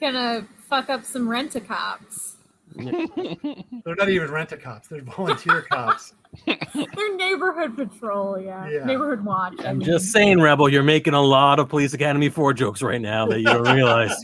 gonna 0.00 0.46
fuck 0.68 0.90
up 0.90 1.04
some 1.04 1.28
rent 1.28 1.56
a 1.56 1.60
cops. 1.60 2.34
They're 2.76 3.94
not 3.96 4.10
even 4.10 4.30
rent 4.30 4.52
a 4.52 4.56
cops; 4.58 4.88
they're 4.88 5.00
volunteer 5.00 5.62
cops. 5.70 6.12
They're 6.46 7.16
neighborhood 7.16 7.74
patrol, 7.74 8.38
yeah. 8.38 8.68
Yeah. 8.68 8.84
Neighborhood 8.84 9.24
watch. 9.24 9.54
I 9.60 9.68
I'm 9.70 9.78
mean. 9.78 9.86
just 9.86 10.12
saying, 10.12 10.40
Rebel, 10.42 10.68
you're 10.68 10.82
making 10.82 11.14
a 11.14 11.22
lot 11.22 11.58
of 11.58 11.70
Police 11.70 11.94
Academy 11.94 12.28
4 12.28 12.52
jokes 12.52 12.82
right 12.82 13.00
now 13.00 13.26
that 13.28 13.38
you 13.38 13.46
don't 13.46 13.62
realize. 13.74 14.14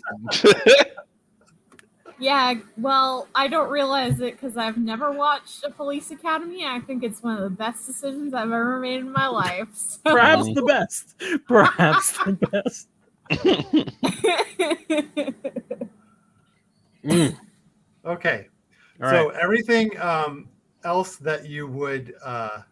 Yeah, 2.19 2.55
well, 2.77 3.27
I 3.35 3.49
don't 3.49 3.71
realize 3.71 4.21
it 4.21 4.35
because 4.35 4.57
I've 4.59 4.77
never 4.77 5.11
watched 5.11 5.65
a 5.65 5.71
Police 5.71 6.11
Academy. 6.11 6.65
I 6.67 6.81
think 6.81 7.03
it's 7.03 7.23
one 7.23 7.37
of 7.39 7.43
the 7.43 7.51
best 7.51 7.87
decisions 7.87 8.35
I've 8.35 8.53
ever 8.53 8.79
made 8.79 9.01
in 9.01 9.11
my 9.11 9.27
life. 9.29 9.69
so- 9.73 9.99
Perhaps 10.05 10.45
the 10.55 10.63
best. 10.63 11.15
Perhaps 11.49 12.13
the 12.25 12.33
best. 12.53 12.89
Mm. 17.05 17.37
Okay, 18.05 18.49
All 19.03 19.11
so 19.11 19.29
right. 19.29 19.39
everything 19.41 19.91
um, 20.01 20.49
else 20.85 21.17
that 21.17 21.47
you 21.47 21.67
would 21.67 22.15
uh, 22.25 22.63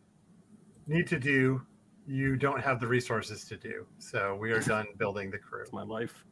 need 0.87 1.07
to 1.09 1.19
do, 1.19 1.63
you 2.07 2.37
don't 2.37 2.61
have 2.61 2.81
the 2.81 2.87
resources 2.87 3.45
to 3.47 3.57
do. 3.57 3.87
So 3.99 4.37
we 4.41 4.53
are 4.53 4.61
done 4.61 4.87
building 4.99 5.31
the 5.31 5.39
crew. 5.39 5.61
That's 5.61 5.73
my 5.73 5.83
life. 5.83 6.25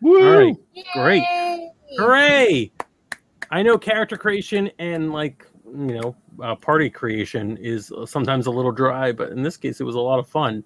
Woo! 0.00 0.18
All 0.18 0.38
right. 0.38 0.56
Great. 0.94 1.24
Hooray! 1.98 2.72
I 3.50 3.62
know 3.62 3.78
character 3.78 4.16
creation 4.16 4.70
and 4.78 5.12
like 5.12 5.46
you 5.66 6.00
know 6.00 6.16
uh, 6.42 6.54
party 6.54 6.90
creation 6.90 7.56
is 7.58 7.92
sometimes 8.06 8.46
a 8.46 8.50
little 8.50 8.72
dry, 8.72 9.12
but 9.12 9.30
in 9.30 9.42
this 9.42 9.56
case, 9.56 9.80
it 9.80 9.84
was 9.84 9.94
a 9.94 10.00
lot 10.00 10.18
of 10.18 10.26
fun. 10.26 10.64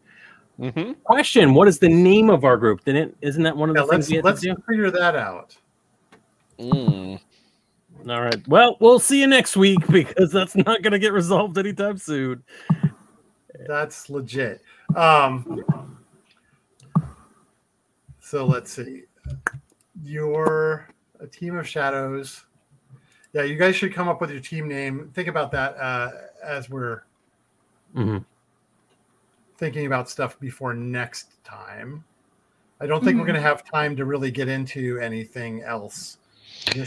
Mhm. 0.59 0.97
Question: 1.05 1.53
What 1.55 1.69
is 1.69 1.79
the 1.79 1.89
name 1.89 2.31
of 2.31 2.45
our 2.45 2.57
group? 2.57 2.85
Didn't 2.85 3.17
isn't 3.21 3.43
that 3.43 3.57
one 3.57 3.69
of 3.71 3.77
Yeah, 3.77 3.83
the 3.83 3.89
things 3.89 4.11
let's 4.11 4.43
we 4.43 4.49
had 4.49 4.57
let's 4.57 4.67
figure 4.69 4.91
that 4.91 5.15
out. 5.15 5.57
Mm. 6.59 7.21
All 8.09 8.23
right. 8.23 8.49
Well, 8.49 8.77
we'll 8.81 8.99
see 8.99 9.21
you 9.21 9.27
next 9.27 9.57
week 9.57 9.87
because 9.91 10.31
that's 10.31 10.55
not 10.57 10.83
going 10.83 10.93
to 10.93 10.99
get 10.99 11.13
resolved 11.13 11.59
anytime 11.59 11.99
soon. 11.99 12.43
That's 13.67 14.09
legit. 14.09 14.63
Um, 14.95 15.97
so 18.21 18.47
let's 18.47 18.71
see. 18.73 19.03
You're 20.03 20.89
a 21.21 21.27
team 21.27 21.57
of 21.59 21.67
shadows. 21.67 22.45
Yeah, 23.33 23.43
you 23.43 23.57
guys 23.57 23.77
should 23.77 23.93
come 23.93 24.09
up 24.09 24.21
with 24.21 24.31
your 24.31 24.41
team 24.41 24.69
name. 24.69 25.11
Think 25.15 25.29
about 25.29 25.51
that 25.53 25.77
uh, 25.77 26.11
as 26.43 26.71
we're 26.71 27.03
Mhm. 27.95 28.25
Thinking 29.59 29.87
about 29.87 30.09
stuff 30.09 30.39
before 30.41 30.75
next 30.75 31.43
time. 31.45 32.05
I 32.81 32.87
don't 32.87 33.03
think 33.03 33.17
we're 33.17 33.25
Mhm. 33.25 33.29
going 33.29 33.43
to 33.43 33.49
have 33.49 33.65
time 33.65 33.97
to 33.97 34.05
really 34.05 34.31
get 34.31 34.49
into 34.49 34.99
anything 35.01 35.63
else. 35.63 36.19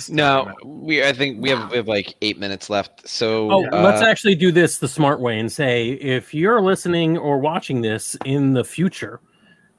No, 0.09 0.53
we. 0.63 1.03
I 1.03 1.13
think 1.13 1.41
we 1.41 1.49
have 1.49 1.72
we 1.72 1.78
have 1.78 1.88
like 1.88 2.15
eight 2.22 2.38
minutes 2.38 2.70
left. 2.70 3.07
So 3.07 3.51
Oh, 3.51 3.65
uh, 3.72 3.82
let's 3.82 4.01
actually 4.01 4.36
do 4.36 4.51
this 4.51 4.78
the 4.78 4.88
smart 4.88 5.20
way 5.20 5.39
and 5.39 5.49
say 5.51 5.91
if 5.91 6.34
you're 6.34 6.61
listening 6.61 7.17
or 7.17 7.39
watching 7.39 7.82
this 7.82 8.17
in 8.26 8.53
the 8.53 8.63
future, 8.63 9.22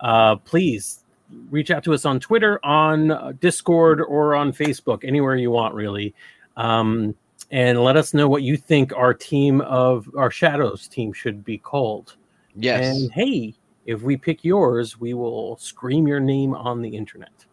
uh, 0.00 0.36
please 0.36 1.04
reach 1.50 1.70
out 1.70 1.84
to 1.84 1.92
us 1.92 2.04
on 2.04 2.18
Twitter, 2.18 2.58
on 2.64 3.10
uh, 3.10 3.32
Discord, 3.40 4.00
or 4.00 4.34
on 4.34 4.52
Facebook, 4.52 5.04
anywhere 5.04 5.36
you 5.36 5.50
want, 5.50 5.74
really. 5.74 6.14
Um, 6.56 7.14
and 7.50 7.82
let 7.82 7.96
us 7.96 8.14
know 8.14 8.28
what 8.28 8.42
you 8.42 8.56
think 8.56 8.92
our 8.96 9.12
team 9.12 9.60
of 9.60 10.08
our 10.16 10.30
Shadows 10.30 10.88
team 10.88 11.12
should 11.12 11.44
be 11.44 11.58
called. 11.58 12.16
Yes. 12.56 12.96
And 12.96 13.12
hey, 13.12 13.54
if 13.86 14.02
we 14.02 14.16
pick 14.16 14.44
yours, 14.44 14.98
we 15.00 15.14
will 15.14 15.56
scream 15.58 16.06
your 16.06 16.20
name 16.20 16.54
on 16.54 16.82
the 16.82 16.88
internet. 16.88 17.46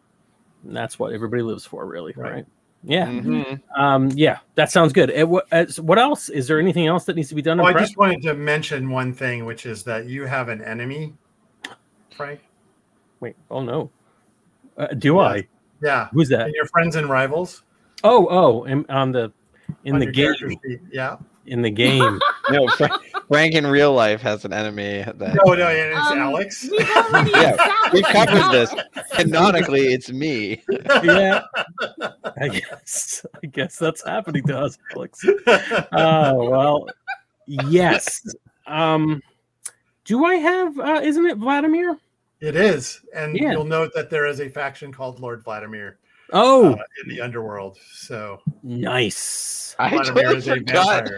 And 0.64 0.76
that's 0.76 0.98
what 0.98 1.12
everybody 1.12 1.42
lives 1.42 1.64
for, 1.64 1.86
really, 1.86 2.12
Right. 2.16 2.32
right? 2.32 2.46
Yeah. 2.84 3.06
Mhm. 3.08 3.60
Um, 3.76 4.08
yeah, 4.14 4.38
that 4.54 4.70
sounds 4.70 4.92
good. 4.92 5.10
Uh, 5.10 5.26
what, 5.26 5.48
what 5.80 5.98
else? 5.98 6.28
Is 6.28 6.46
there 6.46 6.60
anything 6.60 6.86
else 6.86 7.04
that 7.06 7.16
needs 7.16 7.28
to 7.28 7.34
be 7.34 7.42
done? 7.42 7.58
Oh, 7.58 7.64
in 7.64 7.68
I 7.70 7.72
prep? 7.72 7.84
just 7.84 7.96
wanted 7.96 8.22
to 8.22 8.34
mention 8.34 8.88
one 8.90 9.12
thing, 9.12 9.44
which 9.44 9.66
is 9.66 9.82
that 9.84 10.06
you 10.06 10.26
have 10.26 10.48
an 10.48 10.62
enemy, 10.62 11.12
Frank. 12.16 12.40
Wait, 13.20 13.34
oh 13.50 13.62
no. 13.62 13.90
Uh, 14.76 14.86
do 14.88 15.14
Yeah. 15.16 15.20
I? 15.20 15.48
Yeah, 15.80 16.08
Who's 16.12 16.28
that? 16.28 16.42
and 16.46 16.54
your 16.54 16.66
friends 16.66 16.94
and 16.96 17.08
rivals 17.08 17.62
Oh, 18.04 18.26
oh, 18.30 18.64
in, 18.64 18.86
on 18.88 19.10
the 19.12 19.32
in 19.84 19.94
on 19.94 20.00
the 20.00 20.06
game. 20.12 20.34
Yeah. 20.92 21.16
In 21.48 21.62
the 21.62 21.70
game. 21.70 22.20
No, 22.50 22.66
Frank, 22.68 22.92
Frank 23.28 23.54
in 23.54 23.66
real 23.66 23.92
life 23.92 24.22
has 24.22 24.46
an 24.46 24.54
enemy 24.54 25.02
that 25.04 25.18
No, 25.44 25.52
no, 25.52 25.66
and 25.68 25.90
it's 25.92 25.98
Um, 26.10 26.18
Alex. 26.18 26.66
We've 26.70 26.80
Yeah, 27.30 27.56
we've 27.92 28.04
covered 28.06 28.50
this. 28.52 28.72
Alex. 28.72 29.08
canonically 29.12 29.92
it's 29.92 30.10
me. 30.10 30.62
yeah. 31.04 31.42
I 32.40 32.48
guess. 32.48 33.26
I 33.44 33.46
guess 33.48 33.76
that's 33.76 34.02
happening 34.02 34.44
to 34.44 34.58
us, 34.58 34.78
Alex. 34.96 35.22
Oh 35.92 36.48
well. 36.48 36.86
Yes. 37.46 38.22
Um. 38.66 39.20
Do 40.06 40.24
I 40.24 40.36
have? 40.36 40.78
Uh, 40.78 41.00
isn't 41.04 41.26
it 41.26 41.36
Vladimir? 41.36 41.98
It 42.40 42.56
is, 42.56 43.02
and 43.14 43.36
Yeah. 43.36 43.52
you'll 43.52 43.64
note 43.64 43.90
that 43.94 44.08
there 44.08 44.24
is 44.24 44.40
a 44.40 44.48
faction 44.48 44.90
called 44.90 45.20
Lord 45.20 45.44
Vladimir 45.44 45.98
Oh, 46.32 46.72
uh, 46.72 46.76
in 47.02 47.08
the 47.08 47.20
underworld. 47.20 47.78
So 47.92 48.40
nice. 48.62 49.74
I 49.78 49.90
totally 49.90 50.40
forgot. 50.40 51.08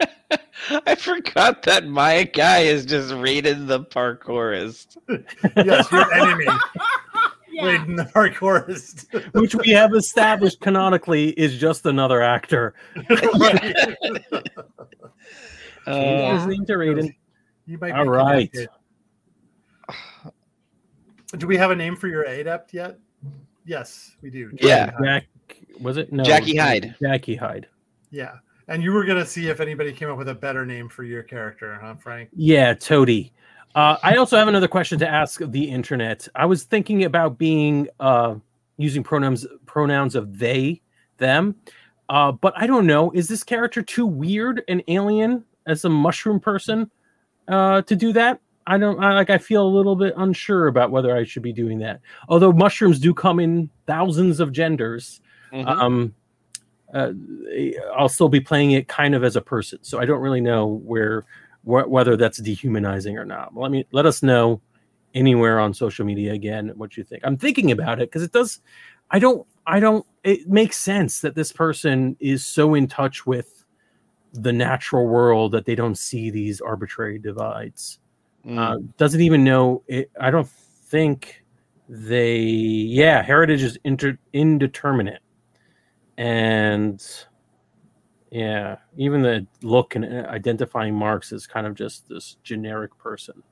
I 0.86 0.94
forgot 0.96 1.62
that 1.62 1.86
my 1.86 2.24
guy 2.24 2.60
is 2.60 2.84
just 2.84 3.12
rated 3.14 3.66
the 3.66 3.80
parkourist. 3.80 4.96
Yes, 5.64 5.90
your 5.90 6.12
enemy, 6.12 6.44
yeah. 7.52 7.62
Raiden 7.62 7.96
the 7.96 8.04
parkourist. 8.04 9.06
Which 9.34 9.54
we 9.54 9.70
have 9.70 9.94
established 9.94 10.60
canonically 10.60 11.30
is 11.30 11.58
just 11.58 11.86
another 11.86 12.20
actor. 12.22 12.74
Right. 13.08 13.96
Uh, 15.86 16.46
Change 16.46 16.66
to 16.66 16.72
Raiden. 16.74 17.14
You 17.66 17.78
might 17.78 17.92
be 17.92 17.98
All 17.98 18.06
right. 18.06 18.50
connected. 18.50 18.68
Do 21.38 21.46
we 21.46 21.56
have 21.56 21.70
a 21.70 21.76
name 21.76 21.96
for 21.96 22.08
your 22.08 22.22
adept 22.22 22.74
yet? 22.74 22.98
Yes, 23.66 24.16
we 24.22 24.30
do. 24.30 24.50
Yeah. 24.60 24.86
Jackie 24.86 24.96
Hyde. 24.96 25.04
Jack 25.04 25.26
was 25.80 25.96
it? 25.96 26.12
No, 26.12 26.24
Jackie 26.24 26.56
Hyde. 26.56 26.94
Jackie 27.02 27.36
Hyde. 27.36 27.66
Yeah. 28.10 28.36
And 28.68 28.82
you 28.82 28.92
were 28.92 29.04
gonna 29.04 29.26
see 29.26 29.48
if 29.48 29.60
anybody 29.60 29.92
came 29.92 30.10
up 30.10 30.18
with 30.18 30.28
a 30.28 30.34
better 30.34 30.64
name 30.64 30.88
for 30.88 31.04
your 31.04 31.22
character, 31.22 31.78
huh, 31.80 31.94
Frank? 31.96 32.30
Yeah, 32.32 32.74
Toady. 32.74 33.32
Uh, 33.74 33.98
I 34.02 34.16
also 34.16 34.36
have 34.36 34.48
another 34.48 34.68
question 34.68 34.98
to 35.00 35.08
ask 35.08 35.40
the 35.40 35.64
internet. 35.64 36.26
I 36.34 36.46
was 36.46 36.64
thinking 36.64 37.04
about 37.04 37.36
being 37.36 37.88
uh, 38.00 38.36
using 38.78 39.02
pronouns 39.02 39.46
pronouns 39.66 40.14
of 40.14 40.38
they, 40.38 40.80
them, 41.18 41.56
uh, 42.08 42.32
but 42.32 42.54
I 42.56 42.66
don't 42.66 42.86
know. 42.86 43.10
Is 43.12 43.28
this 43.28 43.44
character 43.44 43.82
too 43.82 44.06
weird 44.06 44.62
and 44.68 44.82
alien 44.88 45.44
as 45.66 45.84
a 45.84 45.90
mushroom 45.90 46.40
person 46.40 46.90
uh, 47.48 47.82
to 47.82 47.94
do 47.94 48.12
that? 48.14 48.40
I 48.66 48.78
don't 48.78 49.02
I, 49.02 49.14
like. 49.14 49.30
I 49.30 49.38
feel 49.38 49.66
a 49.66 49.68
little 49.68 49.96
bit 49.96 50.14
unsure 50.16 50.66
about 50.66 50.90
whether 50.90 51.16
I 51.16 51.24
should 51.24 51.42
be 51.42 51.52
doing 51.52 51.78
that. 51.80 52.00
Although 52.28 52.52
mushrooms 52.52 52.98
do 52.98 53.14
come 53.14 53.38
in 53.38 53.70
thousands 53.86 54.40
of 54.40 54.52
genders, 54.52 55.20
mhm. 55.52 55.66
um 55.66 56.14
uh, 56.94 57.12
i'll 57.96 58.08
still 58.08 58.28
be 58.28 58.40
playing 58.40 58.70
it 58.72 58.88
kind 58.88 59.14
of 59.14 59.24
as 59.24 59.36
a 59.36 59.40
person 59.40 59.78
so 59.82 59.98
i 59.98 60.04
don't 60.04 60.20
really 60.20 60.40
know 60.40 60.66
where 60.66 61.24
wh- 61.64 61.88
whether 61.88 62.16
that's 62.16 62.38
dehumanizing 62.38 63.18
or 63.18 63.24
not 63.24 63.56
let 63.56 63.70
me 63.70 63.84
let 63.92 64.06
us 64.06 64.22
know 64.22 64.60
anywhere 65.14 65.58
on 65.58 65.74
social 65.74 66.04
media 66.04 66.32
again 66.32 66.72
what 66.76 66.96
you 66.96 67.02
think 67.02 67.22
i'm 67.24 67.36
thinking 67.36 67.72
about 67.72 68.00
it 68.00 68.08
because 68.08 68.22
it 68.22 68.32
does 68.32 68.60
i 69.10 69.18
don't 69.18 69.46
i 69.66 69.80
don't 69.80 70.06
it 70.22 70.48
makes 70.48 70.76
sense 70.76 71.20
that 71.20 71.34
this 71.34 71.52
person 71.52 72.16
is 72.20 72.44
so 72.46 72.74
in 72.74 72.86
touch 72.86 73.26
with 73.26 73.64
the 74.32 74.52
natural 74.52 75.06
world 75.06 75.52
that 75.52 75.64
they 75.64 75.74
don't 75.74 75.98
see 75.98 76.30
these 76.30 76.60
arbitrary 76.60 77.18
divides 77.18 77.98
Mm. 78.46 78.58
uh, 78.58 78.78
doesn't 78.96 79.22
even 79.22 79.42
know 79.42 79.82
it 79.88 80.08
i 80.20 80.30
don't 80.30 80.48
think 80.48 81.44
they 81.88 82.38
yeah 82.38 83.20
heritage 83.20 83.62
is 83.62 83.76
inter, 83.82 84.16
indeterminate 84.32 85.20
and 86.16 87.04
yeah 88.30 88.76
even 88.96 89.20
the 89.20 89.44
look 89.62 89.96
and 89.96 90.04
uh, 90.04 90.28
identifying 90.28 90.94
marks 90.94 91.32
is 91.32 91.46
kind 91.46 91.66
of 91.66 91.74
just 91.74 92.08
this 92.08 92.36
generic 92.44 92.96
person 92.98 93.42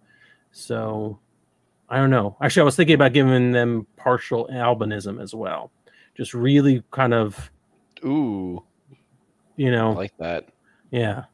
so 0.53 1.19
i 1.89 1.97
don't 1.97 2.11
know 2.11 2.37
actually 2.41 2.61
i 2.61 2.65
was 2.65 2.77
thinking 2.77 2.95
about 2.95 3.13
giving 3.13 3.51
them 3.51 3.87
partial 3.97 4.49
albinism 4.53 5.21
as 5.21 5.35
well 5.35 5.73
just 6.17 6.35
really 6.35 6.85
kind 6.93 7.13
of 7.13 7.51
Ooh, 8.05 8.63
you 9.57 9.73
know 9.73 9.91
I 9.93 9.95
like 9.95 10.17
that. 10.19 10.49
yeah. 10.91 11.25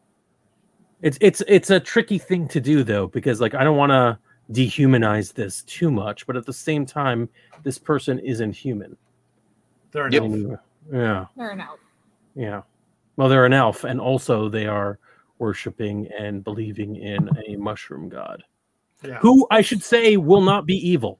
It's 1.02 1.16
it's 1.20 1.42
it's 1.48 1.70
a 1.70 1.80
tricky 1.80 2.18
thing 2.18 2.46
to 2.48 2.60
do 2.60 2.82
though 2.84 3.06
because 3.06 3.40
like 3.40 3.54
I 3.54 3.64
don't 3.64 3.76
want 3.76 3.90
to 3.90 4.18
dehumanize 4.52 5.32
this 5.32 5.62
too 5.62 5.90
much, 5.90 6.26
but 6.26 6.36
at 6.36 6.44
the 6.46 6.52
same 6.52 6.84
time 6.84 7.28
this 7.62 7.78
person 7.78 8.18
isn't 8.18 8.52
human. 8.52 8.96
They're 9.92 10.06
an 10.06 10.12
Yep. 10.12 10.22
elf. 10.22 10.32
And, 10.32 10.58
Yeah. 10.92 11.26
Fair 11.36 11.50
enough. 11.52 11.78
Yeah. 12.34 12.62
Well, 13.16 13.28
they're 13.28 13.46
an 13.46 13.52
elf 13.52 13.84
and 13.84 14.00
also 14.00 14.48
they 14.48 14.66
are 14.66 14.98
worshiping 15.38 16.08
and 16.18 16.44
believing 16.44 16.96
in 16.96 17.28
a 17.46 17.56
mushroom 17.56 18.08
god 18.08 18.42
Yeah. 19.02 19.18
who 19.20 19.46
I 19.50 19.62
should 19.62 19.82
say 19.82 20.16
will 20.18 20.42
not 20.42 20.66
be 20.66 20.76
evil. 20.76 21.18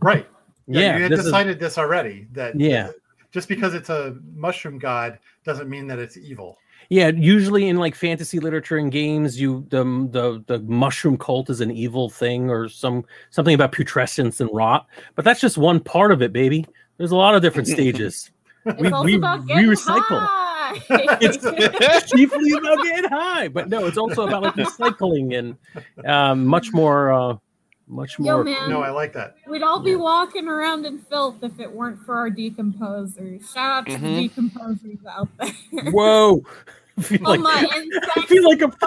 Right. 0.00 0.26
Yeah, 0.66 0.80
Yeah, 0.80 0.96
you 0.96 1.02
had 1.04 1.12
this 1.12 1.18
is- 1.20 1.24
decided 1.26 1.58
this 1.60 1.76
already. 1.78 2.28
That 2.32 2.58
Yeah. 2.58 2.90
just 3.32 3.48
because 3.48 3.74
it's 3.74 3.90
a 3.90 4.16
mushroom 4.34 4.78
god 4.78 5.18
doesn't 5.44 5.68
mean 5.68 5.86
that 5.88 5.98
it's 5.98 6.16
evil. 6.16 6.56
Yeah, 6.88 7.08
usually 7.08 7.68
in 7.68 7.76
like 7.76 7.94
fantasy 7.94 8.38
literature 8.40 8.76
and 8.76 8.92
games, 8.92 9.40
you 9.40 9.66
the 9.70 9.84
the 10.10 10.44
the 10.46 10.58
mushroom 10.60 11.16
cult 11.16 11.50
is 11.50 11.60
an 11.60 11.70
evil 11.70 12.10
thing 12.10 12.50
or 12.50 12.68
some 12.68 13.04
something 13.30 13.54
about 13.54 13.72
putrescence 13.72 14.40
and 14.40 14.50
rot. 14.52 14.86
But 15.14 15.24
that's 15.24 15.40
just 15.40 15.56
one 15.58 15.80
part 15.80 16.12
of 16.12 16.22
it, 16.22 16.32
baby. 16.32 16.66
There's 16.98 17.12
a 17.12 17.16
lot 17.16 17.34
of 17.34 17.42
different 17.42 17.68
stages. 17.68 18.30
It's 18.66 18.80
we 18.80 18.90
also 18.90 19.04
we, 19.04 19.14
about 19.16 19.44
we 19.44 19.64
recycle. 19.64 20.28
It's 21.20 22.10
chiefly 22.10 22.52
about 22.52 22.82
getting 22.82 23.10
high, 23.10 23.48
but 23.48 23.68
no, 23.68 23.86
it's 23.86 23.98
also 23.98 24.26
about 24.26 24.42
like 24.42 24.54
recycling 24.54 25.36
and 25.38 26.06
um, 26.06 26.46
much 26.46 26.72
more, 26.72 27.12
uh, 27.12 27.36
much 27.86 28.18
Yo, 28.18 28.24
more. 28.36 28.44
man. 28.44 28.70
No, 28.70 28.82
I 28.82 28.90
like 28.90 29.12
that. 29.12 29.36
We'd 29.48 29.62
all 29.62 29.80
be 29.80 29.94
walking 29.96 30.48
around 30.48 30.86
in 30.86 30.98
filth 31.00 31.42
if 31.42 31.58
it 31.60 31.70
weren't 31.70 32.00
for 32.04 32.16
our 32.16 32.30
decomposers. 32.30 33.52
Shout 33.52 33.70
out 33.70 33.86
to 33.86 33.92
Mhm. 33.98 34.00
the 34.00 34.28
decomposers 34.28 35.06
out 35.06 35.28
there. 35.38 35.90
Whoa! 35.92 36.42
I 36.96 37.02
feel 37.02 37.20
Oh 37.26 37.30
like, 37.32 37.40
my 37.40 37.68
I 38.16 38.26
feel 38.26 38.44
like 38.48 38.62
a 38.62 38.68
guy. 38.68 38.78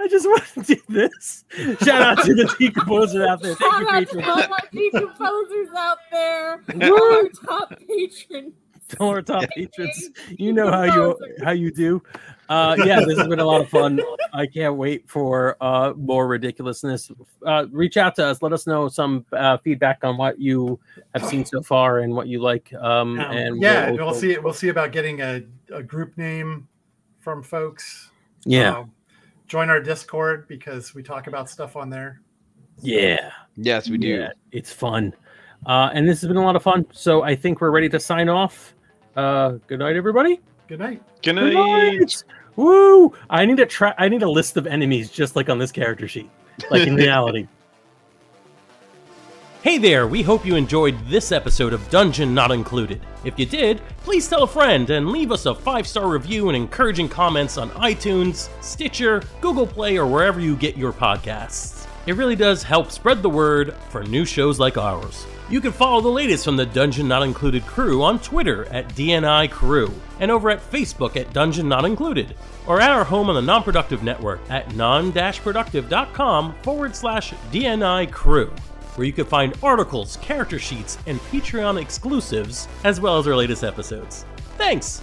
I 0.00 0.08
just 0.08 0.26
want 0.26 0.44
to 0.54 0.62
do 0.62 0.76
this. 0.88 1.44
Shout 1.82 2.00
out 2.00 2.24
to 2.24 2.34
the 2.34 2.44
decomposer 2.44 3.26
out 3.26 3.42
there. 3.42 3.56
Thank 3.56 3.72
Shout 3.72 3.82
you, 3.82 3.88
out 3.88 4.00
to 4.00 4.16
patrons. 4.16 4.28
all 4.28 4.48
my 4.48 4.58
decomposers 4.72 5.74
out 5.76 5.98
there. 6.12 6.62
Woo! 6.74 6.96
Our 6.96 7.28
top 7.44 7.74
patrons. 7.88 8.52
Tell 8.88 9.08
our 9.08 9.20
top 9.22 9.48
patrons. 9.50 10.10
You 10.30 10.52
know 10.52 10.70
how 10.70 10.84
you 10.84 11.18
how 11.44 11.50
you 11.50 11.70
do. 11.72 12.02
Uh, 12.48 12.74
yeah, 12.84 13.00
this 13.04 13.18
has 13.18 13.28
been 13.28 13.40
a 13.40 13.44
lot 13.44 13.60
of 13.60 13.68
fun. 13.68 14.00
I 14.32 14.46
can't 14.46 14.76
wait 14.76 15.08
for 15.08 15.56
uh, 15.60 15.92
more 15.96 16.26
ridiculousness. 16.26 17.10
Uh, 17.44 17.66
reach 17.70 17.96
out 17.96 18.14
to 18.16 18.24
us. 18.26 18.40
Let 18.40 18.52
us 18.52 18.66
know 18.66 18.88
some 18.88 19.26
uh, 19.32 19.58
feedback 19.58 20.02
on 20.02 20.16
what 20.16 20.38
you 20.40 20.80
have 21.14 21.24
seen 21.24 21.44
so 21.44 21.62
far 21.62 21.98
and 22.00 22.14
what 22.14 22.26
you 22.28 22.40
like. 22.40 22.72
Um, 22.74 23.18
Um, 23.18 23.36
and 23.36 23.60
yeah, 23.62 23.90
we'll, 23.90 24.14
see. 24.14 24.38
We'll 24.38 24.54
see 24.54 24.68
about 24.68 24.92
getting 24.92 25.20
a, 25.20 25.42
a 25.72 25.82
group 25.82 26.16
name 26.16 26.66
from 27.20 27.42
folks. 27.42 28.10
Yeah, 28.44 28.78
Um, 28.78 28.92
join 29.46 29.68
our 29.68 29.80
Discord 29.80 30.48
because 30.48 30.94
we 30.94 31.02
talk 31.02 31.26
about 31.26 31.50
stuff 31.50 31.76
on 31.76 31.90
there. 31.90 32.20
yeah. 32.80 33.30
Yes, 33.60 33.90
we 33.90 33.98
do. 33.98 34.06
Yeah, 34.08 34.28
it's 34.52 34.72
fun. 34.72 35.12
Uh, 35.66 35.90
and 35.92 36.08
this 36.08 36.20
has 36.20 36.28
been 36.28 36.36
a 36.36 36.44
lot 36.44 36.54
of 36.54 36.62
fun. 36.62 36.86
So 36.92 37.22
I 37.22 37.34
think 37.34 37.60
we're 37.60 37.72
ready 37.72 37.88
to 37.88 37.98
sign 37.98 38.28
off. 38.28 38.72
Uh, 39.16 39.58
good 39.66 39.80
night, 39.80 39.96
everybody. 39.96 40.40
Good 40.68 40.78
night. 40.78 41.02
Good 41.22 41.34
Good 41.34 41.54
night. 41.54 42.24
Woo! 42.58 43.14
I 43.30 43.46
need 43.46 43.60
a 43.60 43.66
tra- 43.66 43.94
I 43.98 44.08
need 44.08 44.24
a 44.24 44.28
list 44.28 44.56
of 44.56 44.66
enemies 44.66 45.10
just 45.10 45.36
like 45.36 45.48
on 45.48 45.58
this 45.58 45.70
character 45.70 46.08
sheet, 46.08 46.28
like 46.72 46.88
in 46.88 46.96
reality. 47.06 47.46
Hey 49.62 49.78
there, 49.78 50.08
we 50.08 50.22
hope 50.22 50.44
you 50.44 50.56
enjoyed 50.56 50.98
this 51.06 51.30
episode 51.30 51.72
of 51.72 51.88
Dungeon 51.88 52.34
Not 52.34 52.50
Included. 52.50 53.00
If 53.22 53.38
you 53.38 53.46
did, 53.46 53.80
please 53.98 54.26
tell 54.26 54.42
a 54.42 54.46
friend 54.48 54.90
and 54.90 55.10
leave 55.10 55.30
us 55.30 55.46
a 55.46 55.54
five 55.54 55.86
star 55.86 56.08
review 56.08 56.48
and 56.48 56.56
encouraging 56.56 57.08
comments 57.08 57.58
on 57.58 57.70
iTunes, 57.70 58.48
Stitcher, 58.60 59.22
Google 59.40 59.66
Play, 59.66 59.96
or 59.96 60.08
wherever 60.08 60.40
you 60.40 60.56
get 60.56 60.76
your 60.76 60.92
podcasts. 60.92 61.86
It 62.06 62.16
really 62.16 62.34
does 62.34 62.64
help 62.64 62.90
spread 62.90 63.22
the 63.22 63.30
word 63.30 63.72
for 63.90 64.02
new 64.02 64.24
shows 64.24 64.58
like 64.58 64.76
ours. 64.76 65.26
You 65.50 65.62
can 65.62 65.72
follow 65.72 66.02
the 66.02 66.08
latest 66.08 66.44
from 66.44 66.56
the 66.56 66.66
Dungeon 66.66 67.08
Not 67.08 67.22
Included 67.22 67.64
crew 67.64 68.02
on 68.02 68.18
Twitter 68.18 68.66
at 68.66 68.88
DNI 68.90 69.50
Crew 69.50 69.90
and 70.20 70.30
over 70.30 70.50
at 70.50 70.70
Facebook 70.70 71.16
at 71.16 71.32
Dungeon 71.32 71.68
Not 71.68 71.86
Included 71.86 72.36
or 72.66 72.80
at 72.80 72.90
our 72.90 73.04
home 73.04 73.30
on 73.30 73.34
the 73.34 73.40
Non-Productive 73.40 74.02
Network 74.02 74.40
at 74.50 74.74
non-productive.com 74.76 76.54
forward 76.62 76.94
slash 76.94 77.32
DNI 77.50 78.12
Crew 78.12 78.52
where 78.98 79.06
you 79.06 79.12
can 79.12 79.24
find 79.24 79.56
articles, 79.62 80.18
character 80.20 80.58
sheets, 80.58 80.98
and 81.06 81.20
Patreon 81.20 81.80
exclusives, 81.80 82.66
as 82.82 83.00
well 83.00 83.16
as 83.16 83.28
our 83.28 83.36
latest 83.36 83.62
episodes. 83.62 84.24
Thanks! 84.58 85.02